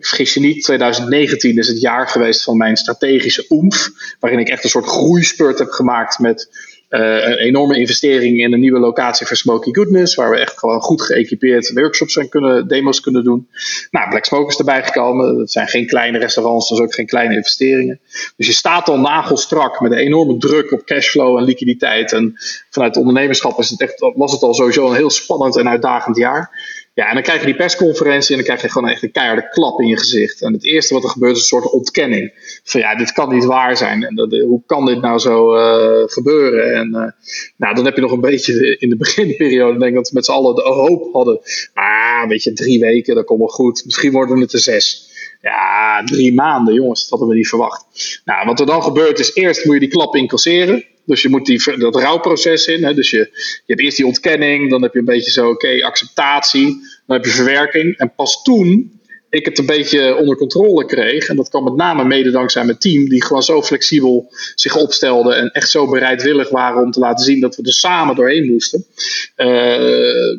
vergis 0.00 0.34
je 0.34 0.40
niet, 0.40 0.64
2019 0.64 1.58
is 1.58 1.68
het 1.68 1.80
jaar 1.80 2.08
geweest 2.08 2.42
van 2.42 2.56
mijn 2.56 2.76
strategische 2.76 3.46
oemf. 3.48 3.90
Waarin 4.20 4.38
ik 4.40 4.48
echt 4.48 4.64
een 4.64 4.70
soort 4.70 4.86
groeispurt 4.86 5.58
heb 5.58 5.68
gemaakt 5.68 6.18
met 6.18 6.48
uh, 6.92 7.00
een 7.00 7.38
enorme 7.38 7.78
investering 7.78 8.40
in 8.40 8.52
een 8.52 8.60
nieuwe 8.60 8.78
locatie 8.78 9.26
voor 9.26 9.36
Smoky 9.36 9.72
Goodness, 9.72 10.14
waar 10.14 10.30
we 10.30 10.38
echt 10.38 10.58
gewoon 10.58 10.80
goed 10.80 11.02
geëquipeerd 11.02 11.72
workshops 11.72 12.16
en 12.16 12.28
kunnen, 12.28 12.68
demos 12.68 13.00
kunnen 13.00 13.24
doen. 13.24 13.48
Nou, 13.90 14.08
Black 14.08 14.24
Smoke 14.24 14.50
is 14.50 14.58
erbij 14.58 14.84
gekomen. 14.84 15.38
Dat 15.38 15.50
zijn 15.50 15.68
geen 15.68 15.86
kleine 15.86 16.18
restaurants, 16.18 16.68
dus 16.68 16.78
ook 16.78 16.94
geen 16.94 17.06
kleine 17.06 17.34
investeringen. 17.34 18.00
Dus 18.36 18.46
je 18.46 18.52
staat 18.52 18.88
al 18.88 18.98
nagelstrak 18.98 19.80
met 19.80 19.92
een 19.92 19.98
enorme 19.98 20.36
druk 20.36 20.72
op 20.72 20.84
cashflow 20.84 21.38
en 21.38 21.44
liquiditeit. 21.44 22.12
En 22.12 22.34
vanuit 22.70 22.96
ondernemerschap 22.96 23.58
is 23.58 23.70
het 23.70 23.80
echt, 23.80 24.12
was 24.14 24.32
het 24.32 24.42
al 24.42 24.54
sowieso 24.54 24.88
een 24.88 24.96
heel 24.96 25.10
spannend 25.10 25.56
en 25.56 25.68
uitdagend 25.68 26.16
jaar. 26.16 26.50
Ja, 26.94 27.08
en 27.08 27.14
dan 27.14 27.22
krijg 27.22 27.40
je 27.40 27.46
die 27.46 27.56
persconferentie 27.56 28.30
en 28.30 28.36
dan 28.36 28.44
krijg 28.44 28.62
je 28.62 28.68
gewoon 28.68 28.88
echt 28.88 29.02
een 29.02 29.12
keiharde 29.12 29.48
klap 29.48 29.80
in 29.80 29.86
je 29.86 29.98
gezicht. 29.98 30.42
En 30.42 30.52
het 30.52 30.64
eerste 30.64 30.94
wat 30.94 31.02
er 31.02 31.08
gebeurt 31.08 31.36
is 31.36 31.40
een 31.40 31.46
soort 31.46 31.70
ontkenning. 31.70 32.32
Van 32.64 32.80
ja, 32.80 32.94
dit 32.94 33.12
kan 33.12 33.34
niet 33.34 33.44
waar 33.44 33.76
zijn. 33.76 34.04
En 34.04 34.14
dat, 34.14 34.30
hoe 34.30 34.62
kan 34.66 34.86
dit 34.86 35.00
nou 35.00 35.18
zo 35.18 35.56
uh, 35.56 36.08
gebeuren? 36.08 36.74
En 36.74 36.88
uh, 36.88 37.26
nou, 37.56 37.74
dan 37.74 37.84
heb 37.84 37.94
je 37.94 38.00
nog 38.00 38.12
een 38.12 38.20
beetje 38.20 38.76
in 38.78 38.88
de 38.88 38.96
beginperiode, 39.04 39.78
denk 39.78 39.90
ik 39.90 39.96
dat 39.96 40.08
we 40.08 40.14
met 40.14 40.24
z'n 40.24 40.30
allen 40.32 40.54
de 40.54 40.62
hoop 40.62 41.12
hadden. 41.12 41.40
Ah, 41.74 42.28
weet 42.28 42.42
je, 42.42 42.52
drie 42.52 42.80
weken, 42.80 43.14
dat 43.14 43.24
komt 43.24 43.38
wel 43.38 43.48
goed. 43.48 43.84
Misschien 43.84 44.12
worden 44.12 44.40
het 44.40 44.52
er 44.52 44.58
zes. 44.58 45.10
Ja, 45.40 46.04
drie 46.04 46.34
maanden, 46.34 46.74
jongens, 46.74 47.00
dat 47.00 47.10
hadden 47.10 47.28
we 47.28 47.34
niet 47.34 47.48
verwacht. 47.48 47.84
Nou, 48.24 48.46
wat 48.46 48.60
er 48.60 48.66
dan 48.66 48.82
gebeurt 48.82 49.18
is, 49.18 49.34
eerst 49.34 49.64
moet 49.64 49.74
je 49.74 49.80
die 49.80 49.88
klap 49.88 50.16
incasseren. 50.16 50.84
Dus 51.04 51.22
je 51.22 51.28
moet 51.28 51.46
die, 51.46 51.78
dat 51.78 51.96
rouwproces 51.96 52.66
in. 52.66 52.84
Hè? 52.84 52.94
Dus 52.94 53.10
je, 53.10 53.18
je 53.18 53.62
hebt 53.66 53.80
eerst 53.80 53.96
die 53.96 54.06
ontkenning, 54.06 54.70
dan 54.70 54.82
heb 54.82 54.92
je 54.92 54.98
een 54.98 55.04
beetje 55.04 55.30
zo, 55.30 55.48
oké, 55.48 55.84
acceptatie. 55.84 56.66
Dan 57.06 57.16
heb 57.16 57.24
je 57.24 57.30
verwerking. 57.30 57.96
En 57.96 58.12
pas 58.14 58.42
toen 58.42 59.00
ik 59.32 59.44
het 59.44 59.58
een 59.58 59.66
beetje 59.66 60.16
onder 60.16 60.36
controle 60.36 60.84
kreeg, 60.84 61.28
en 61.28 61.36
dat 61.36 61.48
kwam 61.48 61.64
met 61.64 61.76
name 61.76 62.04
mede 62.04 62.30
dankzij 62.30 62.64
mijn 62.64 62.78
team, 62.78 63.08
die 63.08 63.24
gewoon 63.24 63.42
zo 63.42 63.62
flexibel 63.62 64.32
zich 64.54 64.76
opstelde 64.76 65.34
en 65.34 65.50
echt 65.50 65.70
zo 65.70 65.88
bereidwillig 65.88 66.48
waren 66.48 66.82
om 66.82 66.90
te 66.90 67.00
laten 67.00 67.24
zien 67.24 67.40
dat 67.40 67.56
we 67.56 67.62
er 67.62 67.72
samen 67.72 68.16
doorheen 68.16 68.50
moesten, 68.50 68.86
uh, 69.36 70.38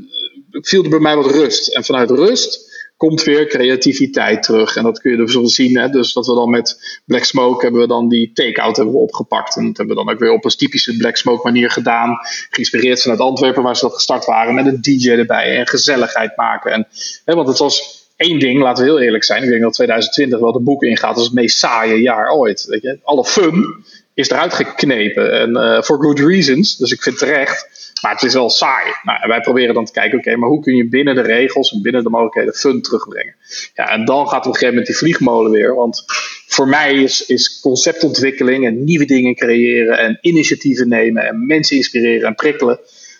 viel 0.51 0.83
er 0.83 0.89
bij 0.89 0.99
mij 0.99 1.15
wat 1.15 1.31
rust. 1.31 1.67
En 1.67 1.83
vanuit 1.83 2.09
rust 2.09 2.72
komt 2.97 3.23
weer 3.23 3.47
creativiteit 3.47 4.43
terug. 4.43 4.75
En 4.75 4.83
dat 4.83 4.99
kun 4.99 5.11
je 5.11 5.17
dus 5.17 5.33
wel 5.33 5.47
zien. 5.47 5.77
Hè? 5.77 5.89
Dus 5.89 6.13
dat 6.13 6.27
we 6.27 6.33
dan 6.35 6.49
met 6.49 7.01
Black 7.05 7.23
Smoke 7.23 7.63
hebben 7.63 7.81
we 7.81 7.87
dan 7.87 8.09
die 8.09 8.31
take-out 8.33 8.75
hebben 8.75 8.93
we 8.93 8.99
opgepakt. 8.99 9.55
En 9.55 9.65
dat 9.67 9.77
hebben 9.77 9.95
we 9.95 10.03
dan 10.03 10.13
ook 10.13 10.19
weer 10.19 10.31
op 10.31 10.45
een 10.45 10.51
typische 10.51 10.97
Black 10.97 11.17
Smoke 11.17 11.43
manier 11.43 11.71
gedaan. 11.71 12.17
Geïnspireerd 12.49 13.01
vanuit 13.01 13.19
Antwerpen 13.19 13.63
waar 13.63 13.75
ze 13.75 13.85
dat 13.85 13.93
gestart 13.93 14.25
waren. 14.25 14.55
Met 14.55 14.65
een 14.65 14.81
DJ 14.81 15.09
erbij 15.09 15.57
en 15.57 15.67
gezelligheid 15.67 16.37
maken. 16.37 16.71
En, 16.71 16.87
hè, 17.25 17.35
want 17.35 17.47
het 17.47 17.57
was 17.57 18.03
één 18.15 18.39
ding, 18.39 18.61
laten 18.61 18.83
we 18.83 18.89
heel 18.89 19.01
eerlijk 19.01 19.23
zijn. 19.23 19.43
Ik 19.43 19.49
denk 19.49 19.61
dat 19.61 19.73
2020 19.73 20.39
wel 20.39 20.51
de 20.51 20.59
boeken 20.59 20.89
ingaat 20.89 21.15
als 21.15 21.25
het 21.25 21.33
meest 21.33 21.57
saaie 21.57 22.01
jaar 22.01 22.31
ooit. 22.31 22.65
Weet 22.65 22.81
je? 22.81 22.99
Alle 23.03 23.25
fun 23.25 23.83
is 24.13 24.29
eruit 24.29 24.53
geknepen. 24.53 25.39
En 25.39 25.49
uh, 25.49 25.81
for 25.81 26.03
good 26.03 26.19
reasons. 26.19 26.77
Dus 26.77 26.91
ik 26.91 27.01
vind 27.01 27.17
terecht. 27.17 27.82
Maar 28.03 28.11
het 28.11 28.23
is 28.23 28.33
wel 28.33 28.49
saai. 28.49 28.93
Nou, 29.03 29.21
en 29.21 29.29
wij 29.29 29.41
proberen 29.41 29.73
dan 29.73 29.85
te 29.85 29.91
kijken, 29.91 30.17
oké, 30.17 30.35
maar 30.35 30.49
hoe 30.49 30.61
kun 30.61 30.75
je 30.75 30.87
binnen 30.87 31.15
de 31.15 31.21
regels 31.21 31.71
en 31.71 31.81
binnen 31.81 32.03
de 32.03 32.09
mogelijkheden 32.09 32.53
fun 32.53 32.81
terugbrengen? 32.81 33.35
Ja, 33.73 33.89
en 33.89 34.05
dan 34.05 34.27
gaat 34.27 34.39
op 34.39 34.45
een 34.45 34.51
gegeven 34.51 34.67
moment 34.67 34.85
die 34.85 34.95
vliegmolen 34.95 35.51
weer. 35.51 35.75
Want 35.75 36.03
voor 36.47 36.67
mij 36.67 36.93
is, 36.93 37.25
is 37.25 37.59
conceptontwikkeling 37.59 38.65
en 38.65 38.83
nieuwe 38.83 39.05
dingen 39.05 39.35
creëren 39.35 39.97
en 39.97 40.17
initiatieven 40.21 40.87
nemen 40.87 41.27
en 41.27 41.45
mensen 41.45 41.75
inspireren 41.75 42.27
en 42.27 42.35
prikkelen. 42.35 42.79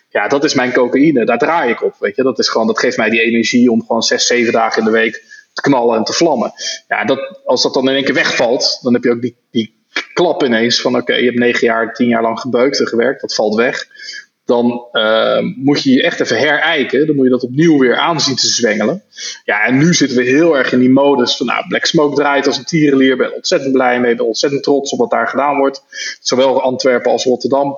Ja, 0.09 0.27
dat 0.27 0.43
is 0.43 0.53
mijn 0.53 0.73
cocaïne. 0.73 1.25
Daar 1.25 1.37
draai 1.37 1.71
ik 1.71 1.83
op. 1.83 1.95
Weet 1.99 2.15
je? 2.15 2.23
Dat, 2.23 2.39
is 2.39 2.49
gewoon, 2.49 2.67
dat 2.67 2.79
geeft 2.79 2.97
mij 2.97 3.09
die 3.09 3.21
energie 3.21 3.71
om 3.71 3.81
gewoon 3.81 4.03
zes, 4.03 4.27
zeven 4.27 4.53
dagen 4.53 4.79
in 4.79 4.85
de 4.85 4.91
week 4.91 5.23
te 5.53 5.61
knallen 5.61 5.97
en 5.97 6.03
te 6.03 6.13
vlammen. 6.13 6.53
Ja, 6.87 7.05
dat, 7.05 7.39
als 7.45 7.63
dat 7.63 7.73
dan 7.73 7.89
in 7.89 7.95
één 7.95 8.03
keer 8.03 8.13
wegvalt, 8.13 8.79
dan 8.81 8.93
heb 8.93 9.03
je 9.03 9.11
ook 9.11 9.21
die, 9.21 9.35
die 9.51 9.81
klap 10.13 10.43
ineens 10.43 10.81
van 10.81 10.95
oké, 10.95 11.13
je 11.13 11.25
hebt 11.25 11.39
negen 11.39 11.67
jaar, 11.67 11.93
tien 11.93 12.07
jaar 12.07 12.21
lang 12.21 12.39
gebeukt 12.39 12.79
en 12.79 12.87
gewerkt, 12.87 13.21
dat 13.21 13.33
valt 13.33 13.55
weg 13.55 13.87
dan 14.45 14.87
uh, 14.91 15.39
moet 15.55 15.83
je 15.83 15.91
je 15.91 16.03
echt 16.03 16.19
even 16.19 16.37
herijken. 16.37 17.07
Dan 17.07 17.15
moet 17.15 17.25
je 17.25 17.31
dat 17.31 17.43
opnieuw 17.43 17.77
weer 17.77 17.97
aanzien 17.97 18.35
te 18.35 18.47
zwengelen. 18.47 19.03
Ja, 19.45 19.65
en 19.65 19.77
nu 19.77 19.93
zitten 19.93 20.17
we 20.17 20.23
heel 20.23 20.57
erg 20.57 20.71
in 20.71 20.79
die 20.79 20.89
modus 20.89 21.37
van, 21.37 21.45
nou, 21.45 21.67
Black 21.67 21.85
Smoke 21.85 22.15
draait 22.15 22.47
als 22.47 22.57
een 22.57 22.65
tierenlier. 22.65 23.17
Ben 23.17 23.35
ontzettend 23.35 23.71
blij 23.71 23.99
mee, 23.99 24.15
ben 24.15 24.25
ontzettend 24.25 24.63
trots 24.63 24.91
op 24.91 24.99
wat 24.99 25.09
daar 25.09 25.27
gedaan 25.27 25.57
wordt. 25.57 25.83
Zowel 26.21 26.61
Antwerpen 26.61 27.11
als 27.11 27.23
Rotterdam. 27.23 27.77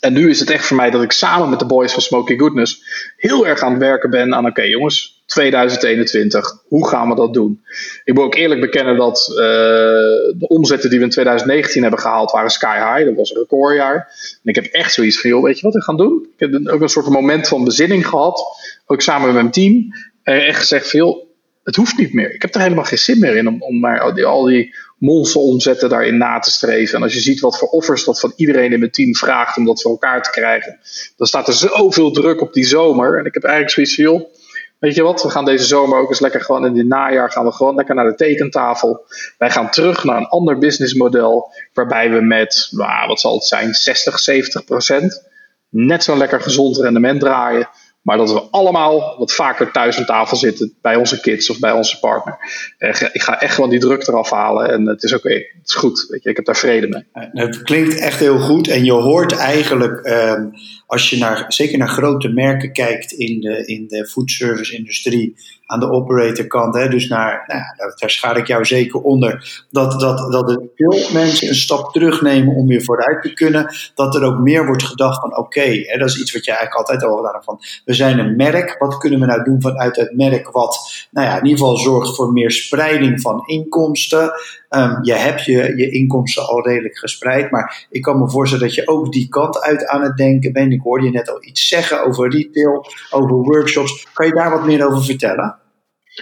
En 0.00 0.12
nu 0.12 0.30
is 0.30 0.40
het 0.40 0.50
echt 0.50 0.66
voor 0.66 0.76
mij 0.76 0.90
dat 0.90 1.02
ik 1.02 1.12
samen 1.12 1.48
met 1.50 1.58
de 1.58 1.66
boys 1.66 1.92
van 1.92 2.02
Smoky 2.02 2.38
Goodness 2.38 2.82
heel 3.16 3.46
erg 3.46 3.60
aan 3.60 3.72
het 3.72 3.80
werken 3.80 4.10
ben 4.10 4.34
aan: 4.34 4.46
oké 4.46 4.62
jongens, 4.62 5.22
2021, 5.26 6.62
hoe 6.68 6.88
gaan 6.88 7.08
we 7.08 7.14
dat 7.14 7.34
doen? 7.34 7.64
Ik 8.04 8.14
moet 8.14 8.24
ook 8.24 8.34
eerlijk 8.34 8.60
bekennen 8.60 8.96
dat 8.96 9.26
uh, 9.30 9.36
de 9.36 10.46
omzetten 10.48 10.90
die 10.90 10.98
we 10.98 11.04
in 11.04 11.10
2019 11.10 11.82
hebben 11.82 12.00
gehaald 12.00 12.30
waren 12.30 12.50
sky 12.50 12.76
high. 12.76 13.08
Dat 13.08 13.16
was 13.16 13.30
een 13.30 13.40
recordjaar. 13.40 13.94
En 14.42 14.48
ik 14.50 14.54
heb 14.54 14.64
echt 14.64 14.92
zoiets 14.92 15.20
van: 15.20 15.42
weet 15.42 15.56
je 15.58 15.62
wat 15.62 15.74
we 15.74 15.82
gaan 15.82 15.96
doen? 15.96 16.28
Ik 16.36 16.50
heb 16.50 16.68
ook 16.68 16.80
een 16.80 16.88
soort 16.88 17.08
moment 17.08 17.48
van 17.48 17.64
bezinning 17.64 18.06
gehad, 18.06 18.42
ook 18.86 19.00
samen 19.00 19.26
met 19.26 19.34
mijn 19.34 19.50
team. 19.50 19.94
En 20.22 20.46
echt 20.46 20.60
gezegd: 20.60 20.88
veel, 20.88 21.28
het 21.62 21.76
hoeft 21.76 21.98
niet 21.98 22.12
meer. 22.12 22.34
Ik 22.34 22.42
heb 22.42 22.54
er 22.54 22.60
helemaal 22.60 22.84
geen 22.84 22.98
zin 22.98 23.18
meer 23.18 23.36
in 23.36 23.48
om, 23.48 23.62
om 23.62 23.80
maar 23.80 24.00
al 24.00 24.44
die 24.44 24.74
omzetten 25.34 25.88
daarin 25.88 26.16
na 26.16 26.38
te 26.38 26.50
streven. 26.50 26.96
En 26.96 27.02
als 27.02 27.14
je 27.14 27.20
ziet 27.20 27.40
wat 27.40 27.58
voor 27.58 27.68
offers 27.68 28.04
dat 28.04 28.20
van 28.20 28.32
iedereen 28.36 28.72
in 28.72 28.78
mijn 28.78 28.90
team 28.90 29.14
vraagt 29.14 29.56
om 29.56 29.64
dat 29.64 29.82
voor 29.82 29.90
elkaar 29.90 30.22
te 30.22 30.30
krijgen, 30.30 30.78
dan 31.16 31.26
staat 31.26 31.48
er 31.48 31.54
zoveel 31.54 32.10
druk 32.10 32.40
op 32.40 32.52
die 32.52 32.64
zomer. 32.64 33.18
En 33.18 33.24
ik 33.24 33.34
heb 33.34 33.44
eigenlijk 33.44 33.74
zoiets 33.74 33.94
van, 33.94 34.26
weet 34.78 34.94
je 34.94 35.02
wat, 35.02 35.22
we 35.22 35.30
gaan 35.30 35.44
deze 35.44 35.64
zomer 35.64 35.98
ook 35.98 36.08
eens 36.08 36.20
lekker 36.20 36.40
gewoon 36.40 36.66
in 36.66 36.76
het 36.76 36.86
najaar 36.86 37.30
gaan 37.30 37.44
we 37.44 37.52
gewoon 37.52 37.74
lekker 37.74 37.94
naar 37.94 38.08
de 38.08 38.14
tekentafel. 38.14 39.04
Wij 39.38 39.50
gaan 39.50 39.70
terug 39.70 40.04
naar 40.04 40.16
een 40.16 40.28
ander 40.28 40.58
businessmodel, 40.58 41.52
waarbij 41.72 42.10
we 42.10 42.20
met, 42.20 42.68
nou, 42.70 43.06
wat 43.06 43.20
zal 43.20 43.34
het 43.34 43.44
zijn, 43.44 43.74
60, 43.74 44.18
70 44.18 44.64
procent 44.64 45.28
net 45.70 46.04
zo'n 46.04 46.18
lekker 46.18 46.40
gezond 46.40 46.76
rendement 46.76 47.20
draaien. 47.20 47.68
Maar 48.02 48.16
dat 48.16 48.32
we 48.32 48.40
allemaal 48.40 49.18
wat 49.18 49.32
vaker 49.32 49.72
thuis 49.72 49.98
aan 49.98 50.04
tafel 50.04 50.36
zitten 50.36 50.74
bij 50.82 50.96
onze 50.96 51.20
kids 51.20 51.50
of 51.50 51.58
bij 51.58 51.72
onze 51.72 51.98
partner. 51.98 52.38
Ik 53.12 53.22
ga 53.22 53.40
echt 53.40 53.54
gewoon 53.54 53.70
die 53.70 53.78
druk 53.78 54.06
eraf 54.06 54.30
halen 54.30 54.70
en 54.70 54.86
het 54.86 55.02
is 55.02 55.14
oké, 55.14 55.32
het 55.32 55.68
is 55.68 55.74
goed. 55.74 56.06
Weet 56.08 56.22
je, 56.22 56.30
ik 56.30 56.36
heb 56.36 56.44
daar 56.44 56.56
vrede 56.56 56.88
mee. 56.88 57.30
Het 57.32 57.62
klinkt 57.62 57.98
echt 57.98 58.18
heel 58.18 58.38
goed 58.38 58.68
en 58.68 58.84
je 58.84 58.92
hoort 58.92 59.36
eigenlijk, 59.36 60.00
ehm, 60.00 60.46
als 60.86 61.10
je 61.10 61.18
naar, 61.18 61.44
zeker 61.48 61.78
naar 61.78 61.88
grote 61.88 62.28
merken 62.28 62.72
kijkt 62.72 63.12
in 63.12 63.40
de, 63.40 63.66
in 63.66 63.86
de 63.88 64.06
foodservice 64.06 64.76
industrie, 64.76 65.36
aan 65.70 65.80
de 65.80 65.90
operatorkant, 65.90 66.74
hè, 66.74 66.88
dus 66.88 67.08
naar, 67.08 67.44
nou 67.46 67.92
daar 67.96 68.10
schaar 68.10 68.36
ik 68.36 68.46
jou 68.46 68.64
zeker 68.64 69.00
onder, 69.00 69.64
dat, 69.70 70.00
dat, 70.00 70.32
dat 70.32 70.50
er 70.50 70.62
veel 70.74 71.12
mensen 71.12 71.48
een 71.48 71.54
stap 71.54 71.92
terugnemen 71.92 72.54
om 72.54 72.66
weer 72.66 72.82
vooruit 72.82 73.22
te 73.22 73.32
kunnen. 73.32 73.74
Dat 73.94 74.14
er 74.14 74.24
ook 74.24 74.38
meer 74.38 74.66
wordt 74.66 74.82
gedacht 74.82 75.20
van 75.20 75.36
oké, 75.36 75.98
dat 75.98 76.08
is 76.08 76.20
iets 76.20 76.32
wat 76.32 76.44
je 76.44 76.50
eigenlijk 76.50 76.74
altijd 76.74 77.04
al 77.04 77.16
gedaan 77.16 77.42
van 77.42 77.60
we 77.84 77.94
zijn 77.94 78.18
een 78.18 78.36
merk, 78.36 78.76
wat 78.78 78.98
kunnen 78.98 79.20
we 79.20 79.26
nou 79.26 79.42
doen 79.42 79.60
vanuit 79.60 79.96
het 79.96 80.16
merk 80.16 80.50
wat 80.50 81.06
nou 81.10 81.26
ja, 81.26 81.38
in 81.38 81.44
ieder 81.44 81.58
geval 81.58 81.76
zorgt 81.76 82.16
voor 82.16 82.32
meer 82.32 82.50
spreiding 82.50 83.20
van 83.20 83.42
inkomsten. 83.46 84.32
Um, 84.76 84.98
je 85.02 85.14
hebt 85.14 85.44
je, 85.44 85.76
je 85.76 85.90
inkomsten 85.90 86.46
al 86.46 86.66
redelijk 86.66 86.98
gespreid, 86.98 87.50
maar 87.50 87.86
ik 87.90 88.02
kan 88.02 88.18
me 88.18 88.30
voorstellen 88.30 88.64
dat 88.64 88.74
je 88.74 88.88
ook 88.88 89.12
die 89.12 89.28
kant 89.28 89.60
uit 89.60 89.86
aan 89.86 90.02
het 90.02 90.16
denken 90.16 90.52
bent. 90.52 90.72
Ik 90.72 90.80
hoorde 90.80 91.04
je 91.04 91.10
net 91.10 91.30
al 91.30 91.44
iets 91.44 91.68
zeggen 91.68 92.04
over 92.04 92.30
retail, 92.30 92.86
over 93.10 93.36
workshops. 93.36 94.06
Kan 94.12 94.26
je 94.26 94.32
daar 94.32 94.50
wat 94.50 94.64
meer 94.64 94.86
over 94.86 95.04
vertellen? 95.04 95.58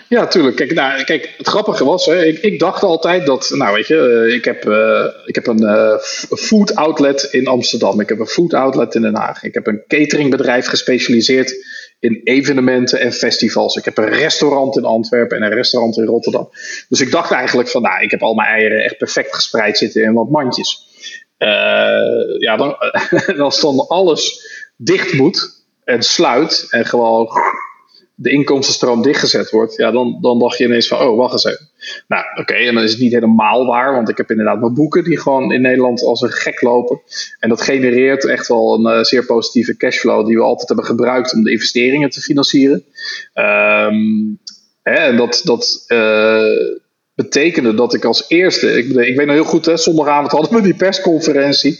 Ja, 0.08 0.26
tuurlijk. 0.26 0.56
Kijk, 0.56 0.74
nou, 0.74 1.04
kijk 1.04 1.34
het 1.36 1.48
grappige 1.48 1.84
was, 1.84 2.06
hè, 2.06 2.24
ik, 2.24 2.38
ik, 2.38 2.58
dacht 2.58 2.82
altijd 2.82 3.26
dat, 3.26 3.50
nou 3.54 3.74
weet 3.74 3.86
je, 3.86 4.26
eh, 4.26 4.34
ik 4.34 4.44
heb, 4.44 4.64
uh, 4.64 5.04
ik 5.24 5.34
heb 5.34 5.46
een 5.46 5.62
uh, 5.62 5.98
food 6.38 6.74
outlet 6.74 7.22
in 7.22 7.46
Amsterdam. 7.46 8.00
Ik 8.00 8.08
heb 8.08 8.18
een 8.18 8.26
food 8.26 8.54
outlet 8.54 8.94
in 8.94 9.02
Den 9.02 9.16
Haag. 9.16 9.42
Ik 9.42 9.54
heb 9.54 9.66
een 9.66 9.82
cateringbedrijf 9.86 10.66
gespecialiseerd 10.66 11.54
in 12.00 12.20
evenementen 12.24 13.00
en 13.00 13.12
festivals. 13.12 13.76
Ik 13.76 13.84
heb 13.84 13.98
een 13.98 14.08
restaurant 14.08 14.76
in 14.76 14.84
Antwerpen 14.84 15.36
en 15.36 15.42
een 15.42 15.54
restaurant 15.54 15.96
in 15.96 16.04
Rotterdam. 16.04 16.48
Dus 16.88 17.00
ik 17.00 17.10
dacht 17.10 17.30
eigenlijk 17.30 17.68
van, 17.68 17.82
nou, 17.82 18.02
ik 18.02 18.10
heb 18.10 18.22
al 18.22 18.34
mijn 18.34 18.48
eieren 18.48 18.84
echt 18.84 18.96
perfect 18.96 19.34
gespreid 19.34 19.78
zitten 19.78 20.02
in 20.02 20.12
wat 20.12 20.30
mandjes. 20.30 20.86
ja, 22.38 22.56
dan, 22.56 22.78
als 23.38 23.60
dan 23.66 23.86
alles 23.88 24.46
dicht 24.76 25.12
moet 25.12 25.64
en 25.84 26.02
sluit 26.02 26.66
en 26.70 26.86
gewoon 26.86 27.28
de 28.20 28.30
inkomstenstroom 28.30 29.02
dichtgezet 29.02 29.50
wordt, 29.50 29.76
ja, 29.76 29.90
dan, 29.90 30.18
dan 30.20 30.38
dacht 30.38 30.58
je 30.58 30.64
ineens 30.64 30.88
van, 30.88 31.00
oh, 31.00 31.16
wacht 31.16 31.32
eens 31.32 31.44
even. 31.44 31.68
Nou, 32.08 32.24
oké, 32.40 32.54
en 32.54 32.74
dan 32.74 32.82
is 32.82 32.90
het 32.90 33.00
niet 33.00 33.12
helemaal 33.12 33.66
waar, 33.66 33.94
want 33.94 34.08
ik 34.08 34.16
heb 34.16 34.30
inderdaad 34.30 34.60
mijn 34.60 34.74
boeken 34.74 35.04
die 35.04 35.20
gewoon 35.20 35.52
in 35.52 35.60
Nederland 35.60 36.02
als 36.02 36.20
een 36.20 36.32
gek 36.32 36.60
lopen. 36.60 37.00
En 37.38 37.48
dat 37.48 37.60
genereert 37.60 38.24
echt 38.24 38.48
wel 38.48 38.74
een 38.74 38.96
uh, 38.96 39.02
zeer 39.02 39.26
positieve 39.26 39.76
cashflow 39.76 40.26
die 40.26 40.36
we 40.36 40.42
altijd 40.42 40.68
hebben 40.68 40.86
gebruikt 40.86 41.34
om 41.34 41.42
de 41.42 41.50
investeringen 41.50 42.10
te 42.10 42.20
financieren. 42.20 42.84
Um, 43.34 44.38
hè, 44.82 44.94
en 44.94 45.16
dat, 45.16 45.40
dat 45.44 45.84
uh, 45.88 46.76
betekende 47.14 47.74
dat 47.74 47.94
ik 47.94 48.04
als 48.04 48.24
eerste, 48.28 48.72
ik, 48.72 48.86
ik 48.86 49.16
weet 49.16 49.26
nog 49.26 49.34
heel 49.34 49.44
goed, 49.44 49.66
hè, 49.66 49.76
zondagavond 49.76 50.32
hadden 50.32 50.54
we 50.54 50.62
die 50.62 50.76
persconferentie. 50.76 51.78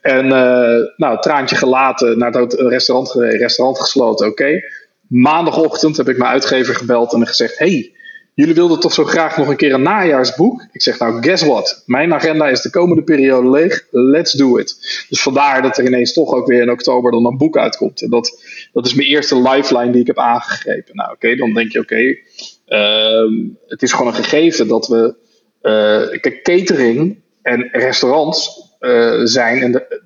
En 0.00 0.24
uh, 0.24 0.96
nou, 0.96 1.20
traantje 1.20 1.56
gelaten 1.56 2.18
naar 2.18 2.32
het 2.32 2.52
restaurant 2.52 3.12
restaurant 3.12 3.80
gesloten, 3.80 4.26
oké. 4.26 4.60
Maandagochtend 5.08 5.96
heb 5.96 6.08
ik 6.08 6.18
mijn 6.18 6.30
uitgever 6.30 6.74
gebeld 6.74 7.12
en 7.12 7.26
gezegd: 7.26 7.58
Hey, 7.58 7.92
jullie 8.34 8.54
wilden 8.54 8.80
toch 8.80 8.92
zo 8.92 9.04
graag 9.04 9.36
nog 9.36 9.48
een 9.48 9.56
keer 9.56 9.72
een 9.72 9.82
najaarsboek? 9.82 10.66
Ik 10.72 10.82
zeg: 10.82 10.98
Nou, 10.98 11.22
guess 11.22 11.44
what? 11.44 11.82
Mijn 11.86 12.14
agenda 12.14 12.48
is 12.48 12.62
de 12.62 12.70
komende 12.70 13.02
periode 13.02 13.50
leeg. 13.50 13.86
Let's 13.90 14.32
do 14.32 14.56
it. 14.58 15.04
Dus 15.08 15.22
vandaar 15.22 15.62
dat 15.62 15.78
er 15.78 15.86
ineens 15.86 16.12
toch 16.12 16.32
ook 16.32 16.46
weer 16.46 16.62
in 16.62 16.70
oktober 16.70 17.10
dan 17.10 17.26
een 17.26 17.36
boek 17.36 17.56
uitkomt. 17.56 18.02
En 18.02 18.10
dat, 18.10 18.42
dat 18.72 18.86
is 18.86 18.94
mijn 18.94 19.08
eerste 19.08 19.40
lifeline 19.42 19.92
die 19.92 20.00
ik 20.00 20.06
heb 20.06 20.18
aangegrepen. 20.18 20.96
Nou, 20.96 21.12
oké, 21.12 21.36
dan 21.36 21.54
denk 21.54 21.72
je: 21.72 21.80
Oké, 21.80 22.16
uh, 22.68 23.50
het 23.66 23.82
is 23.82 23.92
gewoon 23.92 24.06
een 24.06 24.24
gegeven 24.24 24.68
dat 24.68 24.88
we. 24.88 25.22
Uh, 25.62 26.20
catering 26.42 27.22
en 27.42 27.68
restaurants 27.72 28.60
uh, 28.80 29.20
zijn. 29.24 29.62
En 29.62 29.72
de, 29.72 30.03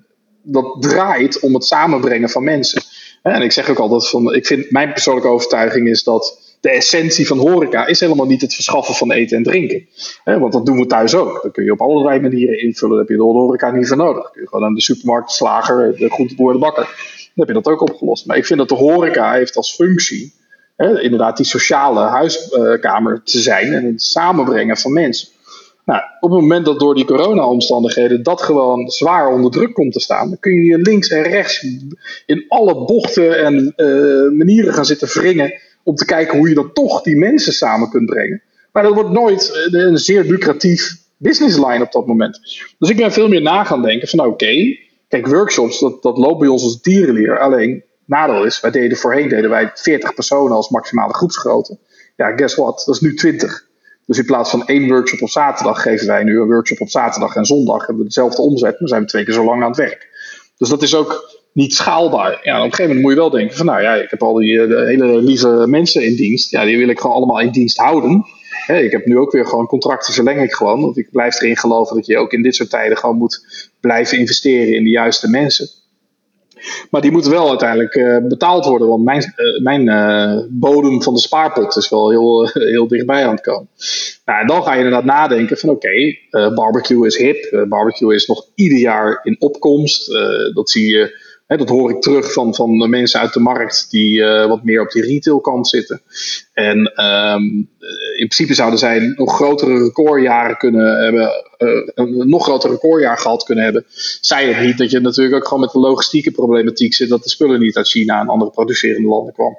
dat 0.51 0.75
draait 0.79 1.39
om 1.39 1.53
het 1.53 1.65
samenbrengen 1.65 2.29
van 2.29 2.43
mensen. 2.43 2.81
En 3.23 3.41
ik 3.41 3.51
zeg 3.51 3.69
ook 3.69 3.79
altijd 3.79 4.09
van, 4.09 4.33
ik 4.33 4.45
vind, 4.45 4.71
mijn 4.71 4.93
persoonlijke 4.93 5.29
overtuiging 5.29 5.87
is 5.87 6.03
dat 6.03 6.47
de 6.61 6.69
essentie 6.69 7.27
van 7.27 7.37
horeca 7.37 7.85
is 7.85 7.99
helemaal 7.99 8.25
niet 8.25 8.41
het 8.41 8.53
verschaffen 8.53 8.95
van 8.95 9.11
eten 9.11 9.37
en 9.37 9.43
drinken. 9.43 9.87
want 10.23 10.53
dat 10.53 10.65
doen 10.65 10.77
we 10.77 10.85
thuis 10.85 11.15
ook. 11.15 11.39
Dat 11.43 11.51
kun 11.51 11.63
je 11.63 11.71
op 11.71 11.81
allerlei 11.81 12.19
manieren 12.19 12.61
invullen. 12.61 12.89
Daar 12.89 12.99
heb 12.99 13.09
je 13.09 13.15
de 13.15 13.21
horeca 13.21 13.71
niet 13.71 13.87
voor 13.87 13.97
nodig. 13.97 14.31
kun 14.31 14.41
je 14.41 14.47
gewoon 14.47 14.65
aan 14.65 14.73
de 14.73 14.81
supermarkt, 14.81 15.27
de 15.29 15.35
slager, 15.35 15.97
de 15.97 16.09
groenteboer, 16.09 16.53
de 16.53 16.59
bakker. 16.59 16.83
Dan 16.83 17.47
heb 17.47 17.47
je 17.47 17.61
dat 17.61 17.73
ook 17.73 17.81
opgelost. 17.81 18.25
Maar 18.25 18.37
ik 18.37 18.45
vind 18.45 18.59
dat 18.59 18.69
de 18.69 18.75
horeca 18.75 19.33
heeft 19.33 19.55
als 19.55 19.75
functie 19.75 20.33
inderdaad 20.77 21.37
die 21.37 21.45
sociale 21.45 21.99
huiskamer 21.99 23.21
te 23.23 23.39
zijn 23.39 23.73
en 23.73 23.85
het 23.85 24.01
samenbrengen 24.01 24.77
van 24.77 24.93
mensen. 24.93 25.27
Nou, 25.89 26.01
op 26.19 26.31
het 26.31 26.41
moment 26.41 26.65
dat 26.65 26.79
door 26.79 26.95
die 26.95 27.05
corona-omstandigheden 27.05 28.23
dat 28.23 28.41
gewoon 28.41 28.89
zwaar 28.89 29.33
onder 29.33 29.51
druk 29.51 29.73
komt 29.73 29.93
te 29.93 29.99
staan, 29.99 30.29
dan 30.29 30.39
kun 30.39 30.63
je 30.63 30.77
links 30.77 31.09
en 31.09 31.23
rechts 31.23 31.65
in 32.25 32.45
alle 32.47 32.85
bochten 32.85 33.39
en 33.45 33.73
uh, 33.75 34.37
manieren 34.37 34.73
gaan 34.73 34.85
zitten 34.85 35.07
wringen 35.07 35.53
om 35.83 35.95
te 35.95 36.05
kijken 36.05 36.37
hoe 36.37 36.49
je 36.49 36.55
dan 36.55 36.73
toch 36.73 37.01
die 37.01 37.17
mensen 37.17 37.53
samen 37.53 37.89
kunt 37.89 38.05
brengen. 38.05 38.41
Maar 38.71 38.83
dat 38.83 38.93
wordt 38.93 39.09
nooit 39.09 39.69
eh, 39.71 39.81
een 39.81 39.97
zeer 39.97 40.23
lucratief 40.23 40.97
businessline 41.17 41.83
op 41.83 41.91
dat 41.91 42.07
moment. 42.07 42.39
Dus 42.79 42.89
ik 42.89 42.97
ben 42.97 43.11
veel 43.11 43.27
meer 43.27 43.41
na 43.41 43.63
gaan 43.63 43.81
denken 43.81 44.07
van 44.07 44.25
oké, 44.25 44.77
kijk, 45.07 45.27
workshops, 45.27 45.79
dat, 45.79 46.01
dat 46.01 46.17
loopt 46.17 46.39
bij 46.39 46.47
ons 46.47 46.63
als 46.63 46.81
dierenleer. 46.81 47.39
Alleen, 47.39 47.83
nadeel 48.05 48.45
is, 48.45 48.59
wij 48.59 48.71
deden 48.71 48.97
voorheen 48.97 49.29
deden 49.29 49.49
wij 49.49 49.71
40 49.73 50.13
personen 50.13 50.55
als 50.55 50.69
maximale 50.69 51.13
groepsgrootte. 51.13 51.77
Ja, 52.15 52.35
guess 52.35 52.55
what? 52.55 52.83
Dat 52.85 52.95
is 52.95 53.01
nu 53.01 53.13
20. 53.13 53.68
Dus 54.09 54.17
in 54.17 54.25
plaats 54.25 54.49
van 54.49 54.65
één 54.65 54.87
workshop 54.87 55.21
op 55.21 55.29
zaterdag 55.29 55.81
geven 55.81 56.07
wij 56.07 56.23
nu 56.23 56.39
een 56.39 56.47
workshop 56.47 56.81
op 56.81 56.89
zaterdag 56.89 57.35
en 57.35 57.45
zondag. 57.45 57.77
Hebben 57.77 57.97
we 57.97 58.03
dezelfde 58.03 58.41
omzet, 58.41 58.79
maar 58.79 58.89
zijn 58.89 59.01
we 59.01 59.07
twee 59.07 59.23
keer 59.23 59.33
zo 59.33 59.43
lang 59.43 59.61
aan 59.61 59.67
het 59.67 59.77
werk. 59.77 60.07
Dus 60.57 60.69
dat 60.69 60.81
is 60.81 60.95
ook 60.95 61.39
niet 61.53 61.73
schaalbaar. 61.73 62.39
Ja, 62.43 62.57
op 62.57 62.63
een 62.63 62.69
gegeven 62.69 62.85
moment 62.85 63.01
moet 63.01 63.11
je 63.11 63.17
wel 63.17 63.29
denken 63.29 63.57
van 63.57 63.65
nou 63.65 63.81
ja, 63.81 63.95
ik 63.95 64.09
heb 64.09 64.23
al 64.23 64.33
die 64.33 64.61
eh, 64.61 64.85
hele 64.85 65.21
lieve 65.21 65.65
mensen 65.67 66.05
in 66.05 66.15
dienst. 66.15 66.51
Ja, 66.51 66.65
die 66.65 66.77
wil 66.77 66.87
ik 66.87 66.99
gewoon 66.99 67.15
allemaal 67.15 67.39
in 67.39 67.51
dienst 67.51 67.77
houden. 67.77 68.25
ik 68.67 68.91
heb 68.91 69.05
nu 69.05 69.17
ook 69.17 69.31
weer 69.31 69.45
gewoon 69.45 69.65
contracten 69.65 70.13
verleng 70.13 70.41
ik 70.41 70.53
gewoon. 70.53 70.81
Want 70.81 70.97
ik 70.97 71.11
blijf 71.11 71.41
erin 71.41 71.57
geloven 71.57 71.95
dat 71.95 72.05
je 72.05 72.17
ook 72.17 72.33
in 72.33 72.41
dit 72.41 72.55
soort 72.55 72.69
tijden 72.69 72.97
gewoon 72.97 73.17
moet 73.17 73.69
blijven 73.79 74.17
investeren 74.17 74.75
in 74.75 74.83
de 74.83 74.89
juiste 74.89 75.29
mensen. 75.29 75.67
Maar 76.89 77.01
die 77.01 77.11
moeten 77.11 77.31
wel 77.31 77.49
uiteindelijk 77.49 77.95
uh, 77.95 78.17
betaald 78.27 78.65
worden, 78.65 78.87
want 78.87 79.03
mijn, 79.03 79.33
uh, 79.35 79.61
mijn 79.63 79.87
uh, 79.87 80.45
bodem 80.49 81.03
van 81.03 81.13
de 81.13 81.19
spaarpot 81.19 81.75
is 81.75 81.89
wel 81.89 82.09
heel, 82.09 82.49
heel 82.53 82.87
dichtbij 82.87 83.25
aan 83.25 83.35
het 83.35 83.41
komen. 83.41 83.69
Nou, 84.25 84.41
en 84.41 84.47
dan 84.47 84.63
ga 84.63 84.71
je 84.71 84.77
inderdaad 84.77 85.05
nadenken 85.05 85.57
van 85.57 85.69
oké, 85.69 86.15
barbecue 86.55 87.05
is 87.05 87.17
hip, 87.17 87.65
barbecue 87.69 88.15
is 88.15 88.27
nog 88.27 88.45
ieder 88.55 88.77
jaar 88.77 89.19
in 89.23 89.35
opkomst. 89.39 90.07
dat 90.53 90.69
zie 90.69 90.91
je 90.91 91.27
dat 91.57 91.69
hoor 91.69 91.89
ik 91.89 92.01
terug 92.01 92.33
van, 92.33 92.55
van 92.55 92.77
de 92.77 92.87
mensen 92.87 93.19
uit 93.19 93.33
de 93.33 93.39
markt 93.39 93.87
die 93.89 94.17
uh, 94.17 94.47
wat 94.47 94.63
meer 94.63 94.81
op 94.81 94.91
die 94.91 95.03
retailkant 95.03 95.67
zitten. 95.67 96.01
En 96.53 96.77
um, 97.05 97.69
in 98.17 98.27
principe 98.27 98.53
zouden 98.53 98.79
zij 98.79 99.13
nog 99.15 99.35
grotere 99.35 99.83
recordjaren 99.83 100.57
kunnen 100.57 101.03
hebben, 101.03 101.31
uh, 101.57 101.87
een 101.93 102.29
nog 102.29 102.43
groter 102.43 102.69
recordjaar 102.69 103.17
gehad 103.17 103.43
kunnen 103.43 103.63
hebben. 103.63 103.85
Zij 104.21 104.47
het 104.47 104.65
niet 104.65 104.77
dat 104.77 104.91
je 104.91 104.99
natuurlijk 104.99 105.35
ook 105.35 105.47
gewoon 105.47 105.63
met 105.63 105.71
de 105.71 105.79
logistieke 105.79 106.31
problematiek 106.31 106.93
zit, 106.93 107.09
dat 107.09 107.23
de 107.23 107.29
spullen 107.29 107.59
niet 107.59 107.77
uit 107.77 107.89
China 107.89 108.21
en 108.21 108.27
andere 108.27 108.51
producerende 108.51 109.07
landen 109.07 109.33
kwam. 109.33 109.57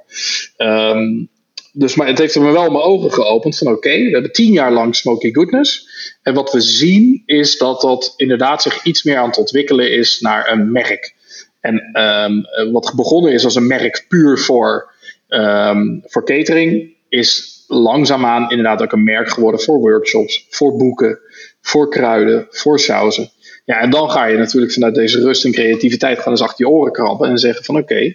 Um, 0.56 1.28
dus 1.72 1.94
maar 1.94 2.06
het 2.06 2.18
heeft 2.18 2.38
me 2.38 2.52
wel 2.52 2.70
mijn 2.70 2.84
ogen 2.84 3.12
geopend 3.12 3.58
van 3.58 3.72
oké, 3.72 3.90
we 3.90 4.10
hebben 4.10 4.32
tien 4.32 4.52
jaar 4.52 4.72
lang 4.72 4.96
Smoky 4.96 5.32
Goodness. 5.32 5.88
En 6.22 6.34
wat 6.34 6.52
we 6.52 6.60
zien 6.60 7.22
is 7.26 7.58
dat 7.58 7.80
dat 7.80 8.14
inderdaad 8.16 8.62
zich 8.62 8.84
iets 8.84 9.02
meer 9.02 9.16
aan 9.16 9.28
het 9.28 9.38
ontwikkelen 9.38 9.92
is 9.92 10.20
naar 10.20 10.52
een 10.52 10.72
merk. 10.72 11.18
En 11.60 12.02
um, 12.02 12.72
wat 12.72 12.92
begonnen 12.96 13.32
is 13.32 13.44
als 13.44 13.54
een 13.54 13.66
merk 13.66 14.04
puur 14.08 14.38
voor, 14.38 14.92
um, 15.28 16.02
voor 16.04 16.24
catering, 16.24 16.94
is 17.08 17.64
langzaamaan 17.68 18.50
inderdaad 18.50 18.82
ook 18.82 18.92
een 18.92 19.04
merk 19.04 19.30
geworden 19.30 19.60
voor 19.60 19.78
workshops, 19.78 20.46
voor 20.50 20.76
boeken, 20.76 21.18
voor 21.60 21.90
kruiden, 21.90 22.46
voor 22.50 22.80
sauzen. 22.80 23.30
Ja, 23.64 23.80
en 23.80 23.90
dan 23.90 24.10
ga 24.10 24.24
je 24.24 24.38
natuurlijk 24.38 24.72
vanuit 24.72 24.94
deze 24.94 25.20
rust 25.20 25.44
en 25.44 25.52
creativiteit 25.52 26.18
gaan 26.18 26.32
eens 26.32 26.42
achter 26.42 26.66
je 26.66 26.72
oren 26.72 26.92
krabben 26.92 27.28
en 27.28 27.38
zeggen 27.38 27.64
van 27.64 27.76
oké, 27.76 28.14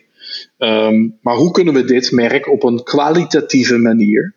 um, 0.57 1.17
maar 1.21 1.35
hoe 1.35 1.51
kunnen 1.51 1.73
we 1.73 1.83
dit 1.83 2.11
merk 2.11 2.51
op 2.51 2.63
een 2.63 2.83
kwalitatieve 2.83 3.77
manier 3.77 4.33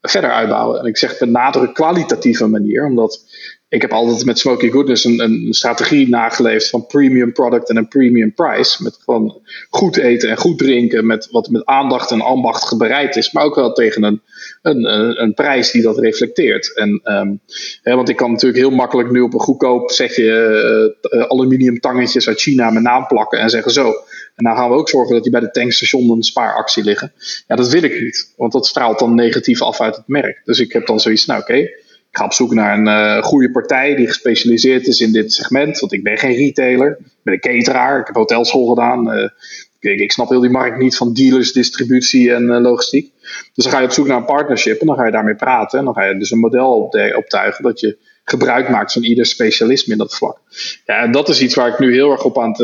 verder 0.00 0.32
uitbouwen? 0.32 0.80
En 0.80 0.86
ik 0.86 0.96
zeg 0.96 1.20
met 1.20 1.30
nadruk 1.30 1.74
kwalitatieve 1.74 2.46
manier, 2.46 2.86
omdat 2.86 3.24
ik 3.68 3.82
heb 3.82 3.92
altijd 3.92 4.24
met 4.24 4.38
Smoky 4.38 4.70
Goodness 4.70 5.04
een, 5.04 5.20
een, 5.20 5.46
strategie 5.54 6.08
nageleefd 6.08 6.68
van 6.68 6.86
premium 6.86 7.32
product 7.32 7.68
en 7.68 7.76
een 7.76 7.88
premium 7.88 8.34
price. 8.34 8.82
Met 8.82 8.98
gewoon 9.04 9.40
goed 9.70 9.96
eten 9.96 10.30
en 10.30 10.36
goed 10.36 10.58
drinken, 10.58 11.06
met 11.06 11.28
wat 11.30 11.48
met 11.48 11.64
aandacht 11.64 12.10
en 12.10 12.20
ambacht 12.20 12.78
bereid 12.78 13.16
is, 13.16 13.32
maar 13.32 13.44
ook 13.44 13.54
wel 13.54 13.72
tegen 13.72 14.02
een, 14.02 14.22
een, 14.62 14.84
een, 15.22 15.34
prijs 15.34 15.70
die 15.70 15.82
dat 15.82 15.98
reflecteert. 15.98 16.74
En, 16.74 17.00
um, 17.04 17.40
hè, 17.82 17.94
want 17.94 18.08
ik 18.08 18.16
kan 18.16 18.30
natuurlijk 18.30 18.60
heel 18.60 18.70
makkelijk 18.70 19.10
nu 19.10 19.20
op 19.20 19.34
een 19.34 19.40
goedkoop 19.40 19.90
zeg 19.90 20.16
je 20.16 20.96
uh, 21.10 21.22
aluminium 21.22 21.80
tangetjes 21.80 22.28
uit 22.28 22.40
China 22.40 22.70
mijn 22.70 22.84
naam 22.84 23.06
plakken 23.06 23.38
en 23.38 23.50
zeggen 23.50 23.72
zo. 23.72 23.88
En 24.34 24.44
dan 24.44 24.56
gaan 24.56 24.70
we 24.70 24.76
ook 24.76 24.88
zorgen 24.88 25.14
dat 25.14 25.22
die 25.22 25.32
bij 25.32 25.40
de 25.40 25.50
tankstation 25.50 26.10
een 26.10 26.22
spaaractie 26.22 26.84
liggen. 26.84 27.12
Ja, 27.46 27.56
dat 27.56 27.68
wil 27.68 27.82
ik 27.82 28.00
niet, 28.00 28.32
want 28.36 28.52
dat 28.52 28.66
straalt 28.66 28.98
dan 28.98 29.14
negatief 29.14 29.62
af 29.62 29.80
uit 29.80 29.96
het 29.96 30.08
merk. 30.08 30.40
Dus 30.44 30.58
ik 30.60 30.72
heb 30.72 30.86
dan 30.86 31.00
zoiets, 31.00 31.26
nou 31.26 31.40
oké. 31.40 31.68
Ga 32.16 32.24
op 32.24 32.32
zoek 32.32 32.54
naar 32.54 32.78
een 32.78 32.86
uh, 32.86 33.22
goede 33.22 33.50
partij 33.50 33.94
die 33.94 34.06
gespecialiseerd 34.06 34.86
is 34.86 35.00
in 35.00 35.12
dit 35.12 35.32
segment. 35.32 35.78
Want 35.78 35.92
ik 35.92 36.02
ben 36.02 36.18
geen 36.18 36.34
retailer. 36.34 36.90
Ik 36.90 37.22
ben 37.22 37.34
een 37.34 37.40
cateraar. 37.40 38.00
Ik 38.00 38.06
heb 38.06 38.14
hotelschool 38.14 38.66
gedaan. 38.66 39.14
Uh, 39.14 39.28
ik, 39.80 40.00
ik, 40.00 40.12
snap 40.12 40.28
heel 40.28 40.40
die 40.40 40.50
markt 40.50 40.78
niet 40.78 40.96
van 40.96 41.12
dealers, 41.12 41.52
distributie 41.52 42.34
en 42.34 42.42
uh, 42.42 42.60
logistiek. 42.60 43.12
Dus 43.54 43.64
dan 43.64 43.72
ga 43.72 43.78
je 43.78 43.84
op 43.84 43.92
zoek 43.92 44.06
naar 44.06 44.16
een 44.16 44.24
partnership 44.24 44.80
en 44.80 44.86
dan 44.86 44.96
ga 44.96 45.04
je 45.04 45.12
daarmee 45.12 45.34
praten. 45.34 45.78
En 45.78 45.84
dan 45.84 45.94
ga 45.94 46.04
je 46.04 46.18
dus 46.18 46.30
een 46.30 46.38
model 46.38 46.90
optuigen 47.16 47.64
dat 47.64 47.80
je 47.80 47.98
gebruik 48.28 48.68
maakt 48.68 48.92
van 48.92 49.02
ieder 49.02 49.26
specialisme 49.26 49.92
in 49.92 49.98
dat 49.98 50.14
vlak. 50.14 50.38
Ja, 50.86 51.02
en 51.02 51.12
dat 51.12 51.28
is 51.28 51.42
iets 51.42 51.54
waar 51.54 51.68
ik 51.68 51.78
nu 51.78 51.92
heel 51.92 52.10
erg 52.10 52.24
op 52.24 52.38
aan, 52.38 52.50
het, 52.50 52.60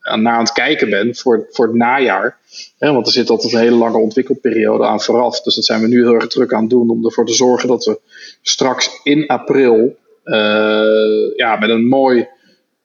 aan, 0.00 0.22
naar 0.22 0.34
aan 0.34 0.44
het 0.44 0.52
kijken 0.52 0.90
ben 0.90 1.16
voor, 1.16 1.46
voor 1.50 1.66
het 1.66 1.76
najaar 1.76 2.38
want 2.78 3.06
er 3.06 3.12
zit 3.12 3.30
altijd 3.30 3.52
een 3.52 3.58
hele 3.58 3.76
lange 3.76 3.98
ontwikkelperiode 3.98 4.86
aan 4.86 5.00
vooraf. 5.00 5.40
Dus 5.40 5.54
dat 5.54 5.64
zijn 5.64 5.80
we 5.80 5.88
nu 5.88 6.02
heel 6.02 6.14
erg 6.14 6.26
druk 6.26 6.52
aan 6.52 6.60
het 6.60 6.70
doen 6.70 6.90
om 6.90 7.04
ervoor 7.04 7.26
te 7.26 7.32
zorgen 7.32 7.68
dat 7.68 7.84
we 7.84 8.00
straks 8.42 9.00
in 9.02 9.26
april 9.26 9.96
uh, 10.24 11.36
ja, 11.36 11.56
met 11.56 11.70
een 11.70 11.86
mooi 11.86 12.28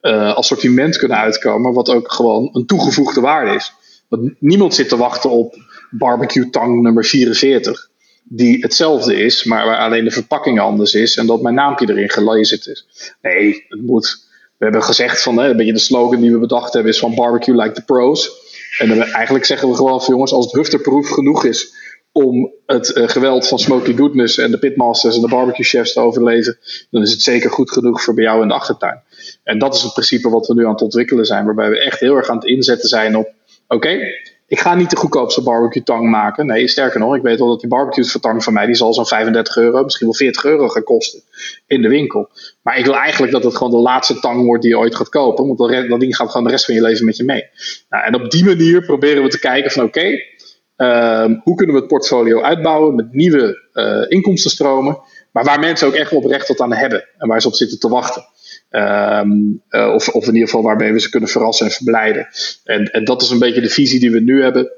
uh, 0.02 0.36
assortiment 0.36 0.98
kunnen 0.98 1.18
uitkomen. 1.18 1.74
Wat 1.74 1.90
ook 1.90 2.12
gewoon 2.12 2.50
een 2.54 2.66
toegevoegde 2.66 3.22
waarde 3.22 3.56
is. 3.56 3.74
Want 4.08 4.32
niemand 4.40 4.74
zit 4.74 4.90
te 4.90 4.98
wachten 4.98 5.30
op 5.30 5.56
barbecue 5.90 6.50
tang 6.50 6.82
nummer 6.82 7.06
44. 7.06 7.90
Die 8.34 8.62
hetzelfde 8.62 9.16
is, 9.16 9.44
maar 9.44 9.66
waar 9.66 9.78
alleen 9.78 10.04
de 10.04 10.12
verpakking 10.12 10.60
anders 10.60 10.94
is. 10.94 11.18
En 11.18 11.26
dat 11.26 11.42
mijn 11.42 11.56
naampje 11.56 11.90
erin 11.90 12.10
gelezen 12.10 12.58
is. 12.58 12.86
Nee, 13.22 13.66
het 13.68 13.82
moet. 13.82 14.30
We 14.58 14.64
hebben 14.68 14.84
gezegd 14.84 15.22
van, 15.22 15.38
hè, 15.38 15.50
een 15.50 15.58
beetje 15.58 15.74
de 15.74 15.80
slogan 15.80 16.22
die 16.22 16.32
we 16.32 16.40
bedacht 16.40 16.74
hebben 16.74 16.92
is 16.92 17.00
van 17.00 17.16
barbecue 17.16 17.56
like 17.56 17.72
the 17.74 17.84
pros. 17.84 18.32
En 18.78 18.88
dan, 18.88 19.02
eigenlijk 19.02 19.46
zeggen 19.46 19.70
we 19.70 19.76
gewoon 19.76 20.02
van 20.02 20.14
jongens, 20.14 20.32
als 20.32 20.46
het 20.46 20.54
hufterproof 20.54 21.10
genoeg 21.10 21.46
is 21.46 21.74
om 22.12 22.54
het 22.66 22.96
uh, 22.96 23.08
geweld 23.08 23.48
van 23.48 23.60
Smoky 23.60 23.96
Goodness 23.96 24.38
en 24.38 24.52
de 24.52 24.60
pitmasters 24.60 25.16
en 25.16 25.22
de 25.22 25.28
barbecue 25.28 25.66
chefs 25.66 25.94
te 25.94 26.00
overleven, 26.00 26.58
dan 26.90 27.02
is 27.02 27.12
het 27.12 27.22
zeker 27.22 27.50
goed 27.50 27.72
genoeg 27.72 28.04
voor 28.04 28.14
bij 28.14 28.24
jou 28.24 28.42
in 28.42 28.48
de 28.48 28.54
achtertuin. 28.54 29.02
En 29.44 29.60
dat 29.60 29.76
is 29.76 29.82
het 29.82 29.94
principe 29.94 30.30
wat 30.30 30.48
we 30.48 30.54
nu 30.54 30.66
aan 30.66 30.72
het 30.72 30.82
ontwikkelen 30.82 31.26
zijn, 31.26 31.46
waarbij 31.46 31.70
we 31.70 31.80
echt 31.80 32.00
heel 32.00 32.16
erg 32.16 32.30
aan 32.30 32.36
het 32.36 32.46
inzetten 32.46 32.90
zijn 32.90 33.16
op, 33.16 33.34
oké, 33.68 34.00
ik 34.52 34.60
ga 34.60 34.76
niet 34.76 34.90
de 34.90 34.96
goedkoopste 34.96 35.44
barbecue 35.44 35.84
tang 35.84 36.10
maken. 36.10 36.46
Nee, 36.46 36.68
sterker 36.68 37.00
nog, 37.00 37.16
ik 37.16 37.22
weet 37.22 37.40
wel 37.40 37.48
dat 37.48 37.60
die 37.60 37.70
barbecue 37.70 38.20
tang 38.20 38.44
van 38.44 38.54
mij, 38.54 38.66
die 38.66 38.76
zal 38.76 38.94
zo'n 38.94 39.06
35 39.06 39.56
euro, 39.56 39.84
misschien 39.84 40.08
wel 40.08 40.16
40 40.16 40.44
euro 40.44 40.68
gaan 40.68 40.84
kosten 40.84 41.22
in 41.68 41.82
de 41.82 41.88
winkel. 41.88 42.30
Maar 42.62 42.78
ik 42.78 42.86
wil 42.86 42.96
eigenlijk 42.96 43.32
dat 43.32 43.44
het 43.44 43.56
gewoon 43.56 43.72
de 43.72 43.78
laatste 43.78 44.20
tang 44.20 44.46
wordt 44.46 44.62
die 44.62 44.72
je 44.72 44.78
ooit 44.78 44.96
gaat 44.96 45.10
kopen. 45.10 45.48
Want 45.48 45.90
dat 45.90 46.00
ding 46.00 46.16
gaat 46.16 46.30
gewoon 46.30 46.44
de 46.44 46.50
rest 46.50 46.66
van 46.66 46.74
je 46.74 46.82
leven 46.82 47.06
met 47.06 47.18
je 47.18 47.24
mee. 47.24 47.44
Nou, 47.90 48.04
en 48.04 48.16
op 48.16 48.32
die 48.32 48.46
manier 48.46 48.86
proberen 48.86 49.24
we 49.24 49.30
te 49.30 49.40
kijken 49.40 49.72
van 49.72 49.84
oké, 49.84 50.20
ehm, 50.76 51.36
hoe 51.44 51.56
kunnen 51.56 51.76
we 51.76 51.82
het 51.82 51.90
portfolio 51.90 52.42
uitbouwen 52.42 52.96
met 52.96 53.14
nieuwe 53.14 53.70
uh, 53.74 54.06
inkomstenstromen. 54.08 55.00
Maar 55.32 55.44
waar 55.44 55.60
mensen 55.60 55.88
ook 55.88 55.94
echt 55.94 56.12
oprecht 56.12 56.48
wat 56.48 56.60
aan 56.60 56.74
hebben 56.74 57.08
en 57.18 57.28
waar 57.28 57.42
ze 57.42 57.48
op 57.48 57.54
zitten 57.54 57.80
te 57.80 57.90
wachten. 57.90 58.26
Um, 58.72 59.62
uh, 59.70 59.94
of, 59.94 60.10
of 60.10 60.28
in 60.28 60.34
ieder 60.34 60.48
geval 60.48 60.64
waarmee 60.64 60.92
we 60.92 61.00
ze 61.00 61.10
kunnen 61.10 61.30
verrassen 61.30 61.66
en 61.66 61.72
verblijden. 61.72 62.28
En, 62.64 62.86
en 62.86 63.04
dat 63.04 63.22
is 63.22 63.30
een 63.30 63.40
beetje 63.40 63.62
de 63.62 63.70
visie 63.70 64.00
die 64.00 64.12
we 64.12 64.20
nu 64.20 64.42
hebben. 64.42 64.72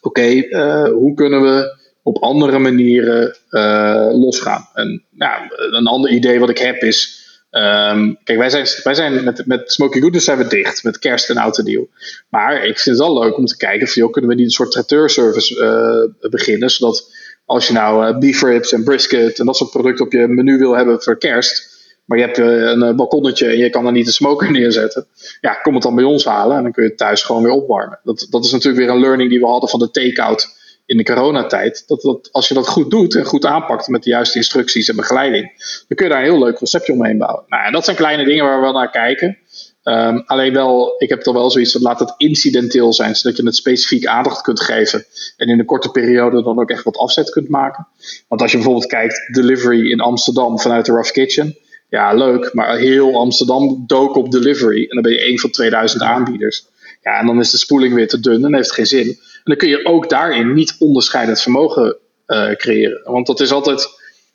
Oké, 0.00 0.26
uh, 0.26 0.84
hoe 0.84 1.14
kunnen 1.14 1.42
we 1.42 1.78
op 2.02 2.18
andere 2.18 2.58
manieren 2.58 3.36
uh, 3.50 4.08
losgaan? 4.12 4.68
En 4.74 5.04
nou, 5.10 5.42
een 5.70 5.86
ander 5.86 6.10
idee 6.10 6.38
wat 6.40 6.50
ik 6.50 6.58
heb 6.58 6.82
is. 6.82 7.26
Um, 7.50 8.18
kijk, 8.24 8.38
wij 8.38 8.50
zijn, 8.50 8.66
wij 8.82 8.94
zijn 8.94 9.24
met, 9.24 9.46
met 9.46 9.72
Smoky 9.72 10.00
Goodness 10.00 10.24
zijn 10.24 10.38
we 10.38 10.46
dicht, 10.46 10.84
met 10.84 10.98
kerst 10.98 11.30
en 11.30 11.36
oud 11.36 11.64
deal. 11.64 11.88
Maar 12.30 12.64
ik 12.64 12.78
vind 12.78 12.98
het 12.98 13.06
wel 13.06 13.22
leuk 13.22 13.36
om 13.36 13.46
te 13.46 13.56
kijken, 13.56 13.88
van, 13.88 14.02
joh, 14.02 14.12
kunnen 14.12 14.30
we 14.30 14.36
niet 14.36 14.46
een 14.46 14.52
soort 14.52 14.70
traiteurservice 14.70 16.14
beginnen, 16.30 16.70
zodat 16.70 17.12
als 17.44 17.66
je 17.66 17.72
nou 17.72 18.18
beef 18.18 18.42
ribs 18.42 18.72
en 18.72 18.84
brisket 18.84 19.38
en 19.38 19.46
dat 19.46 19.56
soort 19.56 19.70
producten 19.70 20.04
op 20.04 20.12
je 20.12 20.28
menu 20.28 20.58
wil 20.58 20.76
hebben 20.76 21.02
voor 21.02 21.18
kerst, 21.18 21.76
maar 22.08 22.18
je 22.18 22.24
hebt 22.24 22.38
een 22.38 22.82
eh, 22.82 22.94
balkonnetje 22.94 23.46
en 23.46 23.58
je 23.58 23.70
kan 23.70 23.86
er 23.86 23.92
niet 23.92 24.06
een 24.06 24.12
smoker 24.12 24.50
neerzetten. 24.58 25.06
Ja, 25.40 25.54
kom 25.54 25.74
het 25.74 25.82
dan 25.82 25.94
bij 25.94 26.04
ons 26.04 26.24
halen 26.24 26.56
en 26.56 26.62
dan 26.62 26.72
kun 26.72 26.82
je 26.82 26.88
het 26.88 26.98
thuis 26.98 27.22
gewoon 27.22 27.42
weer 27.42 27.52
opwarmen. 27.52 28.00
Dat, 28.02 28.26
dat 28.30 28.44
is 28.44 28.52
natuurlijk 28.52 28.84
weer 28.84 28.94
een 28.94 29.00
learning 29.00 29.30
die 29.30 29.40
we 29.40 29.46
hadden 29.46 29.68
van 29.68 29.78
de 29.78 29.90
take-out 29.90 30.56
in 30.86 30.96
de 30.96 31.04
coronatijd. 31.04 31.84
Dat, 31.86 32.00
dat 32.00 32.28
als 32.32 32.48
je 32.48 32.54
dat 32.54 32.68
goed 32.68 32.90
doet 32.90 33.14
en 33.14 33.24
goed 33.24 33.46
aanpakt 33.46 33.88
met 33.88 34.02
de 34.02 34.10
juiste 34.10 34.38
instructies 34.38 34.88
en 34.88 34.96
begeleiding, 34.96 35.44
dan 35.88 35.96
kun 35.96 36.06
je 36.06 36.12
daar 36.12 36.22
een 36.22 36.30
heel 36.30 36.38
leuk 36.38 36.56
conceptje 36.56 36.92
omheen 36.92 37.18
bouwen. 37.18 37.44
Nou, 37.48 37.64
en 37.64 37.72
dat 37.72 37.84
zijn 37.84 37.96
kleine 37.96 38.24
dingen 38.24 38.44
waar 38.44 38.56
we 38.56 38.62
wel 38.62 38.72
naar 38.72 38.90
kijken. 38.90 39.38
Um, 39.84 40.22
alleen 40.26 40.52
wel, 40.52 40.94
ik 40.98 41.08
heb 41.08 41.20
toch 41.20 41.34
wel 41.34 41.50
zoiets 41.50 41.72
van 41.72 41.82
laat 41.82 42.00
het 42.00 42.14
incidenteel 42.16 42.92
zijn, 42.92 43.16
zodat 43.16 43.36
je 43.36 43.44
het 43.44 43.56
specifiek 43.56 44.06
aandacht 44.06 44.40
kunt 44.40 44.60
geven. 44.60 45.04
En 45.36 45.48
in 45.48 45.58
een 45.58 45.64
korte 45.64 45.90
periode 45.90 46.42
dan 46.42 46.60
ook 46.60 46.70
echt 46.70 46.84
wat 46.84 46.96
afzet 46.96 47.30
kunt 47.30 47.48
maken. 47.48 47.86
Want 48.28 48.40
als 48.40 48.50
je 48.50 48.56
bijvoorbeeld 48.56 48.90
kijkt, 48.90 49.34
delivery 49.34 49.90
in 49.90 50.00
Amsterdam 50.00 50.60
vanuit 50.60 50.86
de 50.86 50.92
Rough 50.92 51.12
Kitchen 51.12 51.56
ja, 51.88 52.14
leuk, 52.14 52.54
maar 52.54 52.76
heel 52.76 53.18
Amsterdam 53.18 53.84
dook 53.86 54.16
op 54.16 54.30
delivery. 54.30 54.82
En 54.82 54.94
dan 54.94 55.02
ben 55.02 55.12
je 55.12 55.20
één 55.20 55.38
van 55.38 55.50
2000 55.50 56.02
aanbieders. 56.02 56.66
Ja, 57.02 57.18
en 57.18 57.26
dan 57.26 57.40
is 57.40 57.50
de 57.50 57.56
spoeling 57.56 57.94
weer 57.94 58.08
te 58.08 58.20
dun 58.20 58.44
en 58.44 58.54
heeft 58.54 58.72
geen 58.72 58.86
zin. 58.86 59.06
En 59.08 59.42
dan 59.44 59.56
kun 59.56 59.68
je 59.68 59.86
ook 59.86 60.08
daarin 60.08 60.52
niet 60.52 60.76
onderscheidend 60.78 61.40
vermogen 61.40 61.96
uh, 62.26 62.50
creëren. 62.50 63.00
Want 63.04 63.26
dat 63.26 63.40
is 63.40 63.52
altijd, 63.52 63.88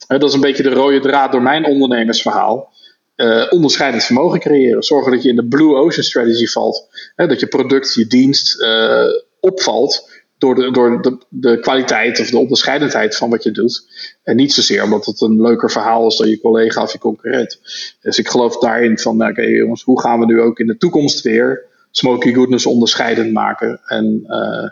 hè, 0.08 0.18
dat 0.18 0.30
is 0.30 0.36
een 0.36 0.42
beetje 0.42 0.64
de 0.64 0.70
rode 0.70 1.00
draad 1.00 1.32
door 1.32 1.42
mijn 1.42 1.66
ondernemersverhaal. 1.66 2.72
Uh, 3.16 3.46
onderscheidend 3.50 4.04
vermogen 4.04 4.40
creëren. 4.40 4.84
Zorgen 4.84 5.12
dat 5.12 5.24
je 5.24 5.30
in 5.30 5.36
de 5.36 5.48
Blue 5.48 5.76
Ocean 5.76 6.04
Strategy 6.04 6.46
valt. 6.46 6.88
Hè, 7.16 7.28
dat 7.28 7.40
je 7.40 7.48
product, 7.48 7.94
je 7.94 8.08
dienst 8.08 8.62
uh, 8.62 9.06
opvalt 9.40 10.13
door, 10.44 10.56
de, 10.56 10.72
door 10.72 11.02
de, 11.02 11.18
de, 11.30 11.60
kwaliteit 11.60 12.20
of 12.20 12.30
de 12.30 12.38
onderscheidendheid 12.38 13.16
van 13.16 13.30
wat 13.30 13.44
je 13.44 13.52
doet. 13.52 13.88
En 14.24 14.36
niet 14.36 14.54
zozeer 14.54 14.84
omdat 14.84 15.06
het 15.06 15.22
een 15.22 15.42
leuker 15.42 15.72
verhaal 15.72 16.08
is 16.08 16.18
dan 16.18 16.30
je 16.30 16.40
collega 16.40 16.82
of 16.82 16.92
je 16.92 16.98
concurrent. 16.98 17.60
Dus 18.02 18.18
ik 18.18 18.28
geloof 18.28 18.58
daarin 18.58 19.00
van, 19.00 19.18
nou, 19.18 19.32
oké 19.32 19.42
okay, 19.42 19.54
jongens, 19.54 19.84
hoe 19.84 20.02
gaan 20.02 20.20
we 20.20 20.26
nu 20.26 20.42
ook 20.42 20.60
in 20.60 20.68
de 20.68 20.78
toekomst 20.78 21.22
weer 21.22 21.66
Smoky 21.92 22.34
Goodness 22.34 22.66
onderscheidend 22.66 23.34
maken? 23.34 23.82
En 23.86 24.24
uh, 24.28 24.70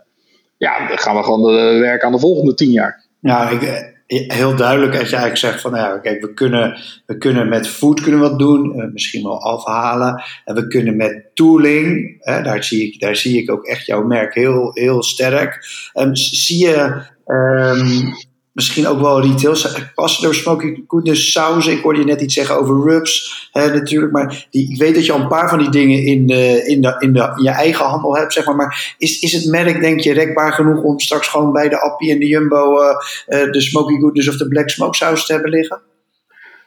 ja, 0.58 0.88
dan 0.88 0.98
gaan 0.98 1.16
we 1.16 1.24
gewoon 1.24 1.44
werken 1.80 2.08
aan 2.08 2.14
de 2.14 2.20
volgende 2.20 2.54
tien 2.54 2.72
jaar. 2.72 3.06
Ja, 3.20 3.50
ik, 3.50 3.94
heel 4.18 4.56
duidelijk 4.56 5.00
als 5.00 5.10
je 5.10 5.16
eigenlijk 5.16 5.38
zegt 5.38 5.62
van 5.62 5.76
ja, 5.76 5.98
kijk, 5.98 6.22
we 6.22 6.34
kunnen, 6.34 6.80
we 7.06 7.18
kunnen 7.18 7.50
met 7.50 7.68
food 7.68 8.02
kunnen 8.02 8.20
wat 8.20 8.40
doen, 8.40 8.80
uh, 8.80 8.92
misschien 8.94 9.24
wel 9.24 9.42
afhalen. 9.42 10.24
En 10.46 10.56
we 10.56 10.68
kunnen 10.68 10.96
met 10.96 11.30
tooling, 11.34 12.16
hè, 12.20 12.42
daar, 12.42 12.64
zie 12.64 12.88
ik, 12.88 13.00
daar 13.00 13.16
zie 13.16 13.42
ik 13.42 13.52
ook 13.52 13.66
echt 13.66 13.86
jouw 13.86 14.04
merk 14.04 14.34
heel, 14.34 14.72
heel 14.74 15.04
sterk. 15.04 15.66
Um, 15.94 16.16
zie 16.16 16.68
je 16.68 17.04
um, 17.26 18.14
misschien 18.52 18.88
ook 18.88 19.00
wel 19.00 19.22
retail. 19.22 19.56
Passen 19.96 20.24
door 20.24 20.36
smoky 20.36 20.84
goodness 20.88 21.32
sauzen. 21.32 21.72
Ik 21.72 21.82
hoorde 21.82 22.00
je 22.00 22.06
net 22.06 22.22
iets 22.22 22.34
zeggen 22.34 22.56
over 22.56 22.92
rubs 22.92 23.50
hè, 23.52 23.74
natuurlijk. 23.74 24.12
Maar 24.12 24.48
die, 24.50 24.72
ik 24.72 24.78
weet 24.78 24.96
dat 24.96 25.06
je 25.06 25.12
al 25.12 25.20
een 25.20 25.28
paar 25.28 25.50
van 25.50 25.58
die 25.58 25.70
dingen 25.70 26.04
in, 26.06 26.28
de, 26.28 26.64
in, 26.66 26.82
de, 26.82 26.96
in, 27.00 27.14
de, 27.14 27.32
je 27.42 27.50
eigen 27.50 27.86
handel 27.86 28.18
hebt. 28.18 28.34
Zeg 28.34 28.46
maar. 28.46 28.56
maar 28.56 28.96
is, 28.98 29.20
is 29.20 29.34
het 29.34 29.46
merk 29.46 29.82
denk 29.82 30.00
je 30.00 30.14
rekbaar 30.14 30.54
genoeg 30.54 30.84
om 30.84 31.00
straks 31.00 31.28
gewoon 31.28 31.52
bij 31.52 31.70
de 31.70 31.82
Appie 31.82 32.12
en 32.12 32.20
de 32.20 32.28
Jumbo 32.28 32.82
uh, 32.82 32.88
uh, 33.28 33.52
de 33.52 33.62
smoky 33.62 34.00
goodness 34.00 34.30
of 34.30 34.38
de 34.38 34.48
black 34.48 34.70
smoke 34.70 34.96
saus 34.96 35.26
te 35.26 35.34
hebben 35.34 35.52
liggen? 35.52 35.82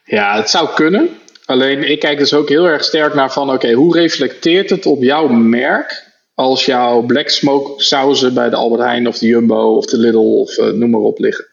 Ja, 0.05 0.37
het 0.37 0.51
zou 0.51 0.68
kunnen. 0.75 1.09
Alleen 1.44 1.90
ik 1.90 2.01
kijk 2.01 2.18
dus 2.18 2.35
ook 2.35 2.49
heel 2.49 2.64
erg 2.64 2.85
sterk 2.85 3.14
naar 3.14 3.33
van 3.33 3.51
oké, 3.51 3.73
hoe 3.73 3.99
reflecteert 3.99 4.70
het 4.70 4.87
op 4.87 5.03
jouw 5.03 5.29
merk 5.29 6.04
als 6.35 6.64
jouw 6.64 7.03
black 7.03 7.29
smoke 7.29 7.83
sauzen 7.83 8.35
bij 8.35 8.51
de 8.51 8.57
Albert 8.57 8.83
Heijn 8.83 9.09
of 9.09 9.18
de 9.18 9.27
Jumbo 9.27 9.77
of 9.77 9.87
de 9.87 9.99
Lidl 9.99 10.18
of 10.18 10.59
uh, 10.59 10.70
noem 10.70 10.90
maar 10.90 11.01
op 11.01 11.18
liggen. 11.18 11.47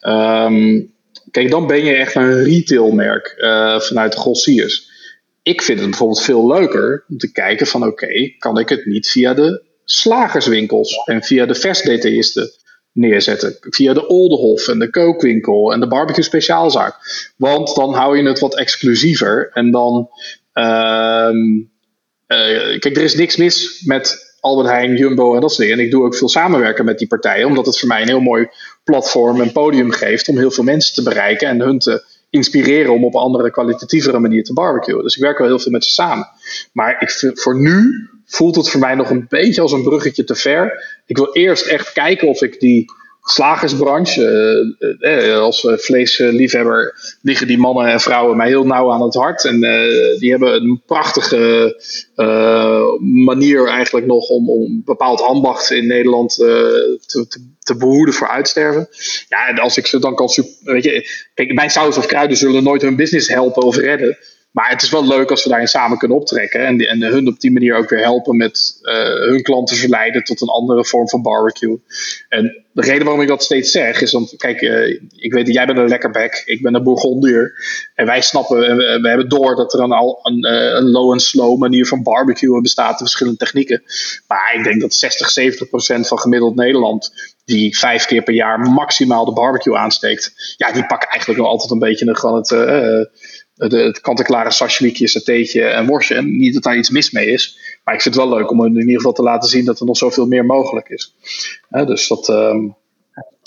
Um, 0.00 0.92
kijk, 1.30 1.50
dan 1.50 1.66
ben 1.66 1.84
je 1.84 1.94
echt 1.94 2.14
een 2.14 2.42
retailmerk 2.44 3.34
uh, 3.38 3.80
vanuit 3.80 4.12
de 4.12 4.18
grossiers. 4.18 4.88
ik 5.42 5.62
vind 5.62 5.78
het 5.78 5.88
bijvoorbeeld 5.88 6.22
veel 6.22 6.46
leuker 6.46 7.04
om 7.08 7.18
te 7.18 7.32
kijken 7.32 7.66
van 7.66 7.86
oké, 7.86 8.32
kan 8.38 8.58
ik 8.58 8.68
het 8.68 8.84
niet 8.84 9.08
via 9.08 9.34
de 9.34 9.62
slagerswinkels 9.84 11.04
en 11.04 11.22
via 11.22 11.46
de 11.46 11.54
versdetailisten 11.54 12.50
neerzetten. 12.92 13.56
Via 13.60 13.92
de 13.92 14.06
Oldenhof 14.06 14.68
en 14.68 14.78
de 14.78 14.90
kookwinkel 14.90 15.72
en 15.72 15.80
de 15.80 15.86
barbecue 15.86 16.24
speciaalzaak. 16.24 16.96
Want 17.36 17.74
dan 17.74 17.94
hou 17.94 18.16
je 18.16 18.28
het 18.28 18.38
wat 18.38 18.56
exclusiever 18.56 19.50
en 19.52 19.70
dan... 19.70 20.08
Ehm, 20.52 21.36
eh, 21.36 21.66
kijk, 22.78 22.96
er 22.96 23.02
is 23.02 23.14
niks 23.14 23.36
mis 23.36 23.82
met 23.84 24.34
Albert 24.40 24.68
Heijn, 24.68 24.96
Jumbo 24.96 25.34
en 25.34 25.40
dat 25.40 25.52
soort. 25.52 25.68
En 25.68 25.78
ik 25.78 25.90
doe 25.90 26.04
ook 26.04 26.14
veel 26.16 26.28
samenwerken 26.28 26.84
met 26.84 26.98
die 26.98 27.08
partijen, 27.08 27.46
omdat 27.46 27.66
het 27.66 27.78
voor 27.78 27.88
mij 27.88 28.02
een 28.02 28.08
heel 28.08 28.20
mooi 28.20 28.48
platform 28.84 29.40
en 29.40 29.52
podium 29.52 29.90
geeft 29.90 30.28
om 30.28 30.38
heel 30.38 30.50
veel 30.50 30.64
mensen 30.64 30.94
te 30.94 31.02
bereiken 31.02 31.48
en 31.48 31.60
hun 31.60 31.78
te 31.78 32.04
inspireren 32.30 32.94
om 32.94 33.04
op 33.04 33.14
een 33.14 33.20
andere, 33.20 33.50
kwalitatievere 33.50 34.18
manier 34.18 34.44
te 34.44 34.52
barbecuen. 34.52 35.02
Dus 35.02 35.16
ik 35.16 35.22
werk 35.22 35.38
wel 35.38 35.46
heel 35.46 35.58
veel 35.58 35.72
met 35.72 35.84
ze 35.84 35.90
samen. 35.90 36.28
Maar 36.72 36.96
ik, 37.00 37.38
voor 37.38 37.60
nu 37.60 38.08
voelt 38.26 38.56
het 38.56 38.68
voor 38.68 38.80
mij 38.80 38.94
nog 38.94 39.10
een 39.10 39.26
beetje 39.28 39.60
als 39.60 39.72
een 39.72 39.82
bruggetje 39.82 40.24
te 40.24 40.34
ver. 40.34 40.84
Ik 41.06 41.16
wil 41.16 41.32
eerst 41.32 41.66
echt 41.66 41.92
kijken 41.92 42.28
of 42.28 42.42
ik 42.42 42.60
die 42.60 42.84
slagersbranche. 43.30 44.24
Eh, 45.00 45.28
eh, 45.28 45.38
als 45.38 45.66
vleesliefhebber 45.70 46.94
liggen 47.22 47.46
die 47.46 47.58
mannen 47.58 47.86
en 47.86 48.00
vrouwen 48.00 48.36
mij 48.36 48.48
heel 48.48 48.66
nauw 48.66 48.90
aan 48.90 49.02
het 49.02 49.14
hart. 49.14 49.44
En 49.44 49.62
eh, 49.62 50.18
die 50.18 50.30
hebben 50.30 50.54
een 50.54 50.82
prachtige 50.86 51.74
manier 53.00 53.68
eigenlijk 53.68 54.06
nog 54.06 54.28
om, 54.28 54.50
om 54.50 54.82
bepaald 54.84 55.20
ambacht 55.20 55.70
in 55.70 55.86
Nederland 55.86 56.34
te, 56.34 56.98
te, 57.06 57.46
te, 57.58 57.76
behoeden 57.76 58.14
voor 58.14 58.28
uitsterven. 58.28 58.88
Ja, 59.28 59.48
en 59.48 59.58
als 59.58 59.76
ik 59.76 59.86
ze 59.86 59.98
dan 59.98 60.14
kan. 60.14 60.30
Weet 60.60 60.84
je, 60.84 61.08
kijk, 61.34 61.54
mijn 61.54 61.70
saus 61.70 61.96
of 61.96 62.06
kruiden 62.06 62.36
zullen 62.36 62.62
nooit 62.62 62.82
hun 62.82 62.96
business 62.96 63.28
helpen 63.28 63.62
of 63.62 63.76
redden. 63.76 64.18
Maar 64.50 64.70
het 64.70 64.82
is 64.82 64.90
wel 64.90 65.06
leuk 65.06 65.30
als 65.30 65.42
we 65.42 65.48
daarin 65.48 65.68
samen 65.68 65.98
kunnen 65.98 66.16
optrekken. 66.16 66.66
En, 66.66 66.78
en 66.78 67.02
hun 67.02 67.28
op 67.28 67.40
die 67.40 67.52
manier 67.52 67.76
ook 67.76 67.88
weer 67.88 68.00
helpen 68.00 68.36
met 68.36 68.78
uh, 68.82 68.92
hun 69.04 69.42
klanten 69.42 69.76
verleiden 69.76 70.24
tot 70.24 70.40
een 70.40 70.48
andere 70.48 70.84
vorm 70.84 71.08
van 71.08 71.22
barbecue. 71.22 71.80
En 72.28 72.64
de 72.72 72.82
reden 72.82 73.04
waarom 73.04 73.22
ik 73.22 73.28
dat 73.28 73.42
steeds 73.42 73.70
zeg 73.70 74.00
is, 74.00 74.12
want 74.12 74.36
kijk, 74.36 74.60
uh, 74.60 75.00
ik 75.16 75.32
weet 75.32 75.46
dat 75.46 75.54
jij 75.54 75.66
bent 75.66 75.78
een 75.78 75.88
lekkerbek, 75.88 76.42
ik 76.44 76.62
ben 76.62 76.74
een 76.74 76.82
bourgondier. 76.82 77.52
En 77.94 78.06
wij 78.06 78.20
snappen, 78.20 78.76
we, 78.76 79.08
hebben 79.08 79.28
door 79.28 79.56
dat 79.56 79.72
er 79.72 79.80
een, 79.80 79.92
een, 80.22 80.42
eh, 80.42 80.74
een 80.74 80.90
low 80.90 81.12
en 81.12 81.20
slow 81.20 81.58
manier 81.58 81.86
van 81.86 82.02
barbecuen 82.02 82.62
bestaat, 82.62 82.90
in 82.90 82.96
verschillende 82.96 83.38
technieken. 83.38 83.82
Maar 84.26 84.54
ik 84.56 84.64
denk 84.64 84.80
dat 84.80 84.94
60, 84.94 85.30
70 85.30 85.68
procent 85.68 86.08
van 86.08 86.18
gemiddeld 86.18 86.54
Nederland 86.54 87.12
die 87.44 87.78
vijf 87.78 88.06
keer 88.06 88.22
per 88.22 88.34
jaar 88.34 88.60
maximaal 88.60 89.24
de 89.24 89.32
barbecue 89.32 89.76
aansteekt, 89.76 90.54
ja, 90.56 90.72
die 90.72 90.86
pakken 90.86 91.08
eigenlijk 91.08 91.40
wel 91.40 91.50
altijd 91.50 91.70
een 91.70 91.78
beetje 91.78 92.16
gewoon 92.16 92.36
het, 92.36 92.50
de, 93.68 93.76
het 93.76 94.00
kant-en-klare 94.00 94.50
sashimi'tje, 94.50 95.06
satéetje 95.06 95.62
en 95.62 95.86
worstje. 95.86 96.14
En 96.14 96.36
niet 96.36 96.54
dat 96.54 96.62
daar 96.62 96.76
iets 96.76 96.90
mis 96.90 97.10
mee 97.10 97.26
is. 97.26 97.58
Maar 97.84 97.94
ik 97.94 98.00
vind 98.00 98.14
het 98.14 98.24
wel 98.24 98.38
leuk 98.38 98.50
om 98.50 98.64
in 98.64 98.78
ieder 98.78 98.96
geval 98.96 99.12
te 99.12 99.22
laten 99.22 99.48
zien 99.48 99.64
dat 99.64 99.80
er 99.80 99.86
nog 99.86 99.96
zoveel 99.96 100.26
meer 100.26 100.46
mogelijk 100.46 100.88
is. 100.88 101.14
dus 101.68 102.08
dat. 102.08 102.28
Ehm, 102.28 102.64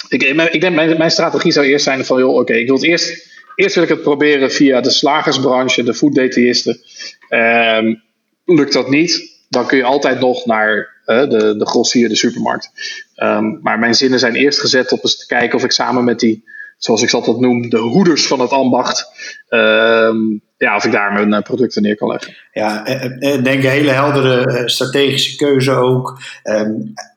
ik, 0.10 0.24
ik, 0.52 0.62
denk, 0.62 0.76
mijn, 0.76 0.98
mijn 0.98 1.12
strategie 1.12 1.52
zou 1.52 1.66
eerst 1.66 1.84
zijn 1.84 2.06
van, 2.06 2.20
joh, 2.20 2.36
oké, 2.36 2.54
ik 2.54 2.68
wil 2.68 2.76
het 2.76 2.86
eerst. 2.86 3.32
Eerst 3.56 3.76
wil 3.76 3.84
ik 3.84 3.90
het 3.90 4.02
proberen 4.02 4.52
via 4.52 4.82
de 4.82 4.90
slagersbranche, 4.90 5.84
de 5.84 5.94
fooddetailisten. 5.94 6.82
Um, 7.30 8.04
lukt 8.46 8.74
dat 8.74 8.90
niet, 8.90 9.42
dan 9.50 9.66
kun 9.66 9.78
je 9.78 9.84
altijd 9.84 10.20
nog 10.20 10.46
naar 10.46 10.94
de, 11.06 11.56
de 11.58 11.66
grossier, 11.66 12.10
de 12.10 12.16
supermarkt. 12.16 12.72
Um, 13.16 13.60
maar 13.62 13.80
mijn 13.80 13.96
zinnen 13.96 14.20
zijn 14.20 14.36
eerst 14.36 14.60
gezet 14.60 14.92
op 14.92 15.04
eens 15.04 15.18
te 15.18 15.26
kijken 15.26 15.58
of 15.58 15.64
ik 15.64 15.72
samen 15.72 16.04
met 16.04 16.20
die 16.20 16.44
zoals 16.84 17.02
ik 17.02 17.12
altijd 17.12 17.40
noem, 17.40 17.70
de 17.70 17.78
hoeders 17.78 18.28
van 18.28 18.40
het 18.40 18.52
ambacht. 18.52 19.06
Ehm, 19.48 20.18
ja, 20.58 20.76
of 20.76 20.86
ik 20.86 20.92
daar 20.92 21.14
mijn 21.14 21.34
eh, 21.34 21.42
producten 21.42 21.82
neer 21.82 21.96
kan 21.96 22.08
leggen. 22.08 22.36
Ja, 22.52 22.86
ik 22.86 23.44
denk 23.44 23.64
een 23.64 23.70
hele 23.70 23.92
heldere 23.92 24.46
eh, 24.46 24.66
strategische 24.66 25.36
keuze 25.36 25.72
ook. 25.72 26.20
Ehm, 26.44 26.72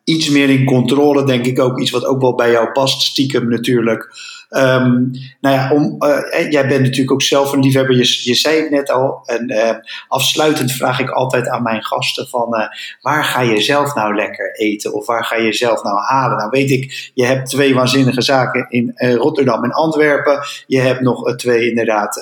iets 0.07 0.29
meer 0.29 0.51
in 0.51 0.65
controle, 0.65 1.25
denk 1.25 1.47
ik 1.47 1.61
ook. 1.61 1.81
Iets 1.81 1.91
wat 1.91 2.05
ook 2.05 2.21
wel 2.21 2.35
bij 2.35 2.51
jou 2.51 2.73
past, 2.73 3.03
stiekem 3.03 3.49
natuurlijk. 3.49 4.35
Um, 4.51 5.11
nou 5.41 5.55
ja, 5.55 5.71
om, 5.73 5.97
uh, 5.99 6.51
jij 6.51 6.69
bent 6.69 6.81
natuurlijk 6.81 7.13
ook 7.13 7.23
zelf 7.23 7.53
een 7.53 7.61
liefhebber, 7.61 7.97
je, 7.97 8.21
je 8.23 8.35
zei 8.35 8.61
het 8.61 8.71
net 8.71 8.91
al. 8.91 9.23
En 9.25 9.53
uh, 9.53 9.71
afsluitend 10.09 10.73
vraag 10.73 11.01
ik 11.01 11.11
altijd 11.11 11.49
aan 11.49 11.63
mijn 11.63 11.85
gasten 11.85 12.29
van 12.29 12.69
waar 13.01 13.25
ga 13.25 13.41
je 13.41 13.61
zelf 13.61 13.95
nou 13.95 14.15
lekker 14.15 14.55
eten? 14.55 14.95
Of 14.95 15.07
waar 15.07 15.25
ga 15.25 15.37
je 15.37 15.53
zelf 15.53 15.83
nou 15.83 15.99
halen? 15.99 16.37
Nou 16.37 16.51
weet 16.51 16.71
ik, 16.71 17.11
je 17.15 17.25
hebt 17.25 17.49
twee 17.49 17.75
waanzinnige 17.75 18.23
zaken 18.23 18.67
in 18.69 18.95
Rotterdam 18.97 19.65
en 19.65 19.73
Antwerpen. 19.73 20.41
Je 20.67 20.81
hebt 20.81 21.01
nog 21.01 21.37
twee 21.37 21.69
inderdaad 21.69 22.21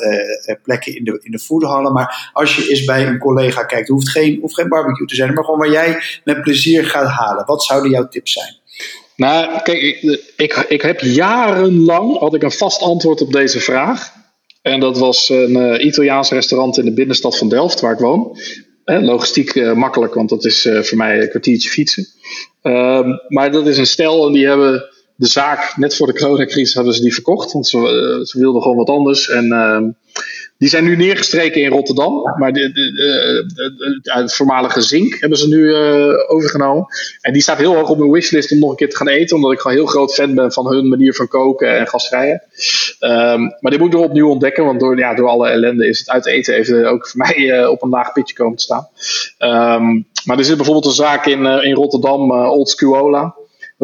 plekken 0.62 0.96
in 0.96 1.04
de, 1.04 1.20
in 1.22 1.30
de 1.30 1.38
foodhallen. 1.38 1.92
Maar 1.92 2.30
als 2.32 2.56
je 2.56 2.70
eens 2.70 2.84
bij 2.84 3.06
een 3.06 3.18
collega 3.18 3.64
kijkt, 3.64 3.88
hoeft 3.88 4.08
geen, 4.08 4.38
hoeft 4.40 4.54
geen 4.54 4.68
barbecue 4.68 5.06
te 5.06 5.14
zijn, 5.14 5.34
maar 5.34 5.44
gewoon 5.44 5.60
waar 5.60 5.70
jij 5.70 6.02
met 6.24 6.42
plezier 6.42 6.84
gaat 6.84 7.08
halen. 7.08 7.46
Wat 7.46 7.64
zouden 7.74 7.92
jouw 7.92 8.08
tips 8.08 8.32
zijn? 8.32 8.56
Nou, 9.16 9.62
kijk, 9.62 9.82
ik, 9.82 10.20
ik, 10.36 10.66
ik, 10.68 10.82
heb 10.82 11.00
jarenlang 11.00 12.18
had 12.18 12.34
ik 12.34 12.42
een 12.42 12.52
vast 12.52 12.80
antwoord 12.80 13.20
op 13.20 13.32
deze 13.32 13.60
vraag. 13.60 14.12
En 14.62 14.80
dat 14.80 14.98
was 14.98 15.28
een 15.28 15.56
uh, 15.56 15.84
Italiaans 15.84 16.30
restaurant 16.30 16.78
in 16.78 16.84
de 16.84 16.92
binnenstad 16.92 17.38
van 17.38 17.48
Delft, 17.48 17.80
waar 17.80 17.92
ik 17.92 17.98
woon. 17.98 18.38
Eh, 18.84 19.02
logistiek 19.02 19.54
uh, 19.54 19.72
makkelijk, 19.72 20.14
want 20.14 20.28
dat 20.28 20.44
is 20.44 20.68
voor 20.80 20.98
mij 20.98 21.20
een 21.20 21.28
kwartiertje 21.28 21.68
fietsen. 21.68 22.06
Ehm, 22.62 23.08
maar 23.28 23.52
dat 23.52 23.66
is 23.66 23.78
een 23.78 23.86
stel 23.86 24.26
en 24.26 24.32
die 24.32 24.46
hebben 24.46 24.84
de 25.16 25.26
zaak, 25.26 25.76
net 25.76 25.96
voor 25.96 26.06
de 26.06 26.18
coronacrisis, 26.18 26.74
hebben 26.74 26.94
ze 26.94 27.02
die 27.02 27.14
verkocht. 27.14 27.52
Want 27.52 27.66
ze, 27.68 28.20
ze 28.24 28.38
wilden 28.38 28.62
gewoon 28.62 28.76
wat 28.76 28.88
anders. 28.88 29.28
En 29.28 29.52
ehm, 29.52 29.90
die 30.64 30.72
zijn 30.72 30.84
nu 30.84 30.96
neergestreken 30.96 31.62
in 31.62 31.70
Rotterdam. 31.70 32.34
Maar 32.38 32.52
de, 32.52 32.72
de, 32.72 32.92
de, 32.92 34.00
het 34.02 34.34
voormalige 34.34 34.80
Zink 34.80 35.16
hebben 35.20 35.38
ze 35.38 35.48
nu 35.48 35.58
uh, 35.58 36.30
overgenomen. 36.30 36.86
En 37.20 37.32
die 37.32 37.42
staat 37.42 37.58
heel 37.58 37.74
hoog 37.74 37.88
op 37.88 37.98
mijn 37.98 38.10
wishlist 38.10 38.52
om 38.52 38.58
nog 38.58 38.70
een 38.70 38.76
keer 38.76 38.90
te 38.90 38.96
gaan 38.96 39.08
eten. 39.08 39.36
Omdat 39.36 39.52
ik 39.52 39.60
gewoon 39.60 39.76
heel 39.76 39.86
groot 39.86 40.14
fan 40.14 40.34
ben 40.34 40.52
van 40.52 40.66
hun 40.66 40.88
manier 40.88 41.14
van 41.14 41.28
koken 41.28 41.78
en 41.78 41.86
gastvrijen. 41.86 42.42
Um, 43.00 43.54
maar 43.60 43.70
die 43.70 43.78
moet 43.78 43.88
ik 43.88 43.94
nog 43.94 44.04
opnieuw 44.04 44.28
ontdekken. 44.28 44.64
Want 44.64 44.80
door, 44.80 44.98
ja, 44.98 45.14
door 45.14 45.28
alle 45.28 45.48
ellende 45.48 45.88
is 45.88 45.98
het 45.98 46.10
uit 46.10 46.26
eten 46.26 46.54
even 46.54 46.90
ook 46.90 47.08
voor 47.08 47.20
mij 47.20 47.36
uh, 47.36 47.70
op 47.70 47.82
een 47.82 47.88
laag 47.88 48.12
pitje 48.12 48.34
komen 48.34 48.56
te 48.56 48.62
staan. 48.62 48.88
Um, 49.38 50.06
maar 50.24 50.38
er 50.38 50.44
zit 50.44 50.56
bijvoorbeeld 50.56 50.86
een 50.86 50.92
zaak 50.92 51.26
in, 51.26 51.40
uh, 51.40 51.64
in 51.64 51.74
Rotterdam, 51.74 52.30
Old 52.30 52.68
Scuola. 52.68 53.34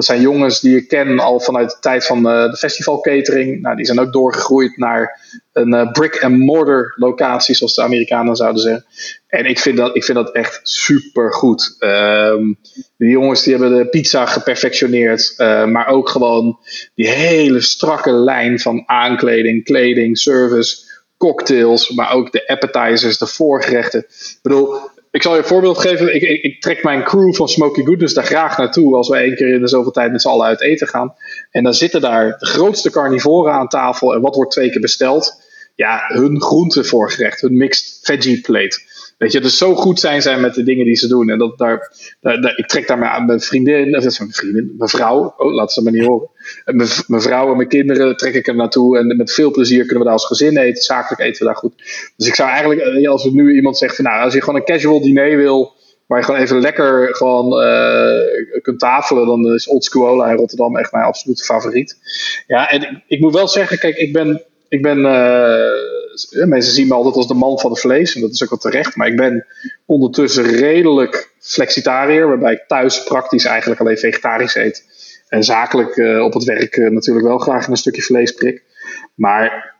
Dat 0.00 0.08
zijn 0.08 0.20
jongens 0.20 0.60
die 0.60 0.76
ik 0.76 0.88
ken 0.88 1.18
al 1.18 1.40
vanuit 1.40 1.70
de 1.70 1.76
tijd 1.80 2.06
van 2.06 2.18
uh, 2.18 2.50
de 2.50 2.56
festivalcatering. 2.56 3.60
Nou, 3.60 3.76
die 3.76 3.84
zijn 3.84 4.00
ook 4.00 4.12
doorgegroeid 4.12 4.76
naar 4.76 5.20
een 5.52 5.74
uh, 5.74 5.92
brick-and-mortar 5.92 6.92
locatie, 6.96 7.54
zoals 7.54 7.74
de 7.74 7.82
Amerikanen 7.82 8.36
zouden 8.36 8.62
zeggen. 8.62 8.84
En 9.26 9.44
ik 9.44 9.58
vind 9.58 9.76
dat, 9.76 9.96
ik 9.96 10.04
vind 10.04 10.18
dat 10.18 10.32
echt 10.32 10.60
super 10.62 11.32
goed. 11.32 11.76
Um, 11.78 12.58
die 12.96 13.08
jongens 13.08 13.42
die 13.42 13.56
hebben 13.56 13.78
de 13.78 13.88
pizza 13.88 14.26
geperfectioneerd, 14.26 15.34
uh, 15.36 15.66
maar 15.66 15.88
ook 15.88 16.08
gewoon 16.08 16.58
die 16.94 17.08
hele 17.08 17.60
strakke 17.60 18.12
lijn 18.12 18.60
van 18.60 18.82
aankleding, 18.86 19.64
kleding, 19.64 20.18
service, 20.18 20.76
cocktails, 21.16 21.90
maar 21.90 22.12
ook 22.12 22.32
de 22.32 22.48
appetizers, 22.48 23.18
de 23.18 23.26
voorgerechten. 23.26 24.00
Ik 24.00 24.38
bedoel, 24.42 24.76
ik 25.10 25.22
zal 25.22 25.32
je 25.32 25.38
een 25.38 25.44
voorbeeld 25.46 25.78
geven. 25.78 26.14
Ik, 26.14 26.22
ik, 26.22 26.60
trek 26.60 26.82
mijn 26.82 27.04
crew 27.04 27.34
van 27.34 27.48
Smoky 27.48 27.84
Goodness 27.84 28.14
daar 28.14 28.24
graag 28.24 28.58
naartoe 28.58 28.96
als 28.96 29.08
we 29.08 29.16
één 29.16 29.34
keer 29.34 29.54
in 29.54 29.60
de 29.60 29.68
zoveel 29.68 29.92
tijd 29.92 30.12
met 30.12 30.22
z'n 30.22 30.28
allen 30.28 30.46
uit 30.46 30.60
eten 30.60 30.88
gaan. 30.88 31.14
En 31.50 31.64
dan 31.64 31.74
zitten 31.74 32.00
daar 32.00 32.38
de 32.38 32.46
grootste 32.46 32.90
carnivoren 32.90 33.52
aan 33.52 33.68
tafel. 33.68 34.14
En 34.14 34.20
wat 34.20 34.34
wordt 34.34 34.50
twee 34.50 34.70
keer 34.70 34.80
besteld? 34.80 35.42
Ja, 35.74 36.04
hun 36.06 36.40
groentevoorgerecht, 36.40 37.40
hun 37.40 37.56
mixed 37.56 37.98
veggie 38.02 38.40
plate. 38.40 38.80
Weet 39.20 39.32
je, 39.32 39.40
dus 39.40 39.58
zo 39.58 39.74
goed 39.74 40.00
zijn 40.00 40.22
zij 40.22 40.38
met 40.38 40.54
de 40.54 40.62
dingen 40.62 40.84
die 40.84 40.96
ze 40.96 41.08
doen. 41.08 41.30
En 41.30 41.38
dat, 41.38 41.58
daar, 41.58 41.92
daar, 42.20 42.56
ik 42.56 42.66
trek 42.66 42.86
daar 42.86 42.98
mijn, 42.98 43.26
mijn 43.26 43.40
vriendin, 43.40 43.96
of 43.96 44.18
mijn 44.18 44.32
vriendin, 44.32 44.74
mijn 44.78 44.90
vrouw, 44.90 45.34
oh, 45.36 45.54
laat 45.54 45.72
ze 45.72 45.82
me 45.82 45.90
niet 45.90 46.06
horen. 46.06 46.28
Mijn, 47.06 47.22
vrouw 47.22 47.50
en 47.50 47.56
mijn 47.56 47.68
kinderen 47.68 48.16
trek 48.16 48.34
ik 48.34 48.46
er 48.46 48.54
naartoe. 48.54 48.98
En 48.98 49.16
met 49.16 49.32
veel 49.32 49.50
plezier 49.50 49.80
kunnen 49.80 49.98
we 49.98 50.04
daar 50.04 50.12
als 50.12 50.26
gezin 50.26 50.56
eten. 50.56 50.82
Zakelijk 50.82 51.22
eten 51.22 51.38
we 51.38 51.44
daar 51.44 51.56
goed. 51.56 51.72
Dus 52.16 52.26
ik 52.26 52.34
zou 52.34 52.48
eigenlijk, 52.48 52.80
eh, 52.80 53.10
als 53.10 53.24
nu 53.24 53.54
iemand 53.54 53.78
zegt 53.78 53.96
van 53.96 54.04
nou, 54.04 54.22
als 54.22 54.34
je 54.34 54.40
gewoon 54.40 54.54
een 54.60 54.64
casual 54.66 55.00
diner 55.00 55.36
wil, 55.36 55.72
waar 56.06 56.18
je 56.18 56.24
gewoon 56.24 56.40
even 56.40 56.60
lekker 56.60 57.14
gewoon 57.14 57.62
uh, 57.62 58.62
kunt 58.62 58.78
tafelen, 58.78 59.26
dan 59.26 59.54
is 59.54 59.68
Old 59.68 59.94
in 59.94 60.36
Rotterdam 60.36 60.76
echt 60.76 60.92
mijn 60.92 61.04
absolute 61.04 61.44
favoriet. 61.44 61.96
Ja, 62.46 62.70
en 62.70 62.82
ik, 62.82 63.02
ik 63.06 63.20
moet 63.20 63.34
wel 63.34 63.48
zeggen, 63.48 63.78
kijk, 63.78 63.96
ik 63.96 64.12
ben, 64.12 64.42
ik 64.68 64.82
ben 64.82 64.98
uh, 64.98 65.99
mensen 66.28 66.72
zien 66.72 66.88
me 66.88 66.94
altijd 66.94 67.14
als 67.14 67.28
de 67.28 67.34
man 67.34 67.58
van 67.58 67.70
het 67.70 67.80
vlees. 67.80 68.14
En 68.14 68.20
dat 68.20 68.30
is 68.30 68.42
ook 68.42 68.50
wel 68.50 68.58
terecht. 68.58 68.96
Maar 68.96 69.06
ik 69.06 69.16
ben 69.16 69.46
ondertussen 69.86 70.44
redelijk 70.44 71.34
flexitariër. 71.38 72.28
Waarbij 72.28 72.52
ik 72.52 72.64
thuis 72.66 73.02
praktisch 73.02 73.44
eigenlijk 73.44 73.80
alleen 73.80 73.98
vegetarisch 73.98 74.54
eet. 74.54 74.84
En 75.28 75.44
zakelijk 75.44 75.96
uh, 75.96 76.22
op 76.24 76.32
het 76.32 76.44
werk 76.44 76.76
uh, 76.76 76.90
natuurlijk 76.90 77.26
wel 77.26 77.38
graag 77.38 77.66
een 77.66 77.76
stukje 77.76 78.02
vlees 78.02 78.32
prik. 78.32 78.62
Maar 79.14 79.74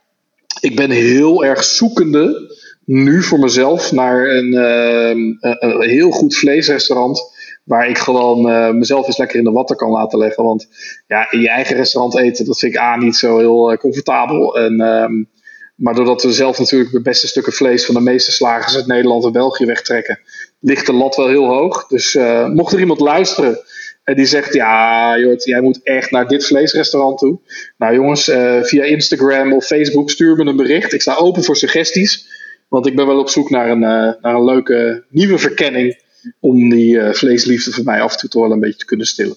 ik 0.59 0.75
ben 0.75 0.89
heel 0.89 1.45
erg 1.45 1.63
zoekende 1.63 2.55
nu 2.85 3.23
voor 3.23 3.39
mezelf 3.39 3.91
naar 3.91 4.27
een, 4.29 4.53
uh, 4.53 5.09
een 5.59 5.89
heel 5.89 6.11
goed 6.11 6.35
vleesrestaurant. 6.35 7.39
Waar 7.63 7.89
ik 7.89 7.97
gewoon 7.97 8.41
mezelf 8.77 9.07
eens 9.07 9.17
lekker 9.17 9.37
in 9.37 9.43
de 9.43 9.51
watten 9.51 9.75
kan 9.75 9.89
laten 9.89 10.19
leggen. 10.19 10.43
Want 10.43 10.67
ja, 11.07 11.31
in 11.31 11.39
je 11.39 11.49
eigen 11.49 11.75
restaurant 11.75 12.17
eten, 12.17 12.45
dat 12.45 12.59
vind 12.59 12.73
ik 12.73 12.79
A 12.79 12.95
niet 12.97 13.15
zo 13.15 13.37
heel 13.37 13.77
comfortabel. 13.77 14.57
En 14.57 14.81
ehm, 14.81 15.23
Maar 15.81 15.95
doordat 15.95 16.23
we 16.23 16.31
zelf 16.31 16.59
natuurlijk 16.59 16.91
de 16.91 17.01
beste 17.01 17.27
stukken 17.27 17.53
vlees 17.53 17.85
van 17.85 17.95
de 17.95 18.01
meeste 18.01 18.31
slagers 18.31 18.75
uit 18.75 18.87
Nederland 18.87 19.25
en 19.25 19.31
België 19.31 19.65
wegtrekken, 19.65 20.19
ligt 20.59 20.85
de 20.85 20.93
lat 20.93 21.15
wel 21.15 21.27
heel 21.27 21.45
hoog. 21.45 21.87
Dus 21.87 22.15
uh, 22.15 22.47
mocht 22.47 22.73
er 22.73 22.79
iemand 22.79 22.99
luisteren 22.99 23.59
en 24.03 24.15
die 24.15 24.25
zegt: 24.25 24.53
Ja, 24.53 25.17
Jort, 25.19 25.43
jij 25.43 25.61
moet 25.61 25.79
echt 25.83 26.11
naar 26.11 26.27
dit 26.27 26.45
vleesrestaurant 26.45 27.17
toe. 27.17 27.39
Nou, 27.77 27.93
jongens, 27.93 28.29
uh, 28.29 28.63
via 28.63 28.83
Instagram 28.83 29.53
of 29.53 29.65
Facebook 29.65 30.09
stuur 30.09 30.35
me 30.35 30.45
een 30.45 30.55
bericht. 30.55 30.93
Ik 30.93 31.01
sta 31.01 31.15
open 31.15 31.43
voor 31.43 31.55
suggesties. 31.55 32.39
Want 32.67 32.87
ik 32.87 32.95
ben 32.95 33.07
wel 33.07 33.19
op 33.19 33.29
zoek 33.29 33.49
naar 33.49 33.69
een, 33.69 33.79
naar 33.79 34.35
een 34.35 34.45
leuke 34.45 35.03
nieuwe 35.09 35.37
verkenning 35.37 36.01
om 36.39 36.69
die 36.69 37.13
vleesliefde 37.13 37.71
voor 37.71 37.83
mij 37.83 38.01
af 38.01 38.11
en 38.11 38.17
toe 38.17 38.29
toch 38.29 38.41
wel 38.41 38.51
een 38.51 38.59
beetje 38.59 38.79
te 38.79 38.85
kunnen 38.85 39.05
stillen. 39.05 39.33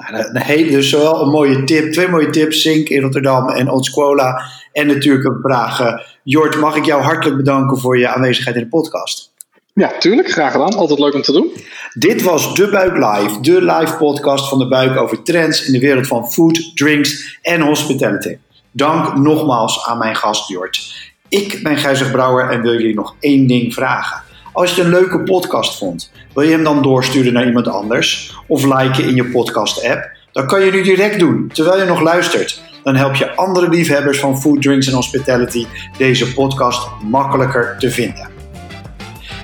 Dus 0.71 0.89
zowel 0.89 1.23
een 1.23 1.31
mooie 1.31 1.65
tip, 1.65 1.93
twee 1.93 2.09
mooie 2.09 2.31
tips, 2.31 2.63
Zink 2.63 2.89
in 2.89 3.01
Rotterdam 3.01 3.49
en 3.49 3.71
Otsquola. 3.71 4.43
En 4.75 4.87
natuurlijk 4.87 5.25
een 5.25 5.39
vraag. 5.43 5.81
Jort, 6.23 6.61
mag 6.61 6.77
ik 6.77 6.85
jou 6.85 7.03
hartelijk 7.03 7.37
bedanken 7.37 7.79
voor 7.79 7.99
je 7.99 8.09
aanwezigheid 8.09 8.57
in 8.57 8.63
de 8.63 8.69
podcast? 8.69 9.33
Ja, 9.75 9.93
tuurlijk. 9.99 10.31
Graag 10.31 10.53
gedaan. 10.53 10.75
Altijd 10.75 10.99
leuk 10.99 11.15
om 11.15 11.23
te 11.23 11.33
doen. 11.33 11.53
Dit 11.93 12.23
was 12.23 12.55
De 12.55 12.69
Buik 12.69 12.93
Live, 12.93 13.41
de 13.41 13.63
live 13.63 13.97
podcast 13.97 14.49
van 14.49 14.59
De 14.59 14.69
Buik 14.69 14.97
over 14.97 15.23
trends 15.23 15.67
in 15.67 15.73
de 15.73 15.79
wereld 15.79 16.07
van 16.07 16.33
food, 16.33 16.77
drinks 16.77 17.39
en 17.43 17.61
hospitality. 17.61 18.37
Dank 18.71 19.17
nogmaals 19.17 19.87
aan 19.87 19.99
mijn 19.99 20.17
gast 20.17 20.49
Jort. 20.49 20.95
Ik 21.29 21.61
ben 21.63 21.77
Gijzig 21.77 22.11
Brouwer 22.11 22.51
en 22.51 22.63
wil 22.63 22.73
jullie 22.73 22.95
nog 22.95 23.15
één 23.21 23.47
ding 23.47 23.75
vragen. 23.75 24.23
Als 24.53 24.75
je 24.75 24.83
een 24.83 24.91
leuke 24.91 25.23
podcast 25.23 25.79
vond, 25.79 26.11
wil 26.35 26.45
je 26.45 26.51
hem 26.51 26.65
dan 26.65 26.83
doorsturen 26.83 27.33
naar 27.33 27.47
iemand 27.47 27.69
anders 27.69 28.37
of 28.47 28.65
liken 28.65 29.05
in 29.05 29.15
je 29.15 29.25
podcast-app? 29.25 30.11
Dat 30.33 30.47
kan 30.47 30.65
je 30.65 30.71
nu 30.71 30.83
direct 30.83 31.19
doen 31.19 31.51
terwijl 31.53 31.81
je 31.81 31.87
nog 31.87 32.01
luistert. 32.01 32.63
Dan 32.85 32.97
help 32.97 33.15
je 33.15 33.35
andere 33.35 33.69
liefhebbers 33.69 34.19
van 34.19 34.41
food, 34.41 34.63
drinks 34.63 34.87
en 34.87 34.95
hospitality 34.95 35.67
deze 35.99 36.33
podcast 36.33 36.89
makkelijker 37.11 37.77
te 37.79 37.91
vinden. 37.91 38.29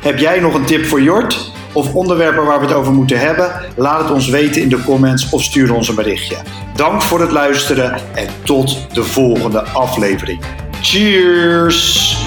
Heb 0.00 0.18
jij 0.18 0.40
nog 0.40 0.54
een 0.54 0.64
tip 0.64 0.84
voor 0.84 1.02
Jort? 1.02 1.52
Of 1.72 1.94
onderwerpen 1.94 2.44
waar 2.44 2.60
we 2.60 2.66
het 2.66 2.74
over 2.74 2.92
moeten 2.92 3.18
hebben? 3.18 3.52
Laat 3.76 4.00
het 4.00 4.10
ons 4.10 4.28
weten 4.28 4.62
in 4.62 4.68
de 4.68 4.84
comments 4.84 5.30
of 5.30 5.42
stuur 5.42 5.74
ons 5.74 5.88
een 5.88 5.94
berichtje. 5.94 6.36
Dank 6.74 7.02
voor 7.02 7.20
het 7.20 7.30
luisteren 7.30 8.00
en 8.14 8.28
tot 8.44 8.94
de 8.94 9.04
volgende 9.04 9.60
aflevering. 9.60 10.40
Cheers! 10.80 12.18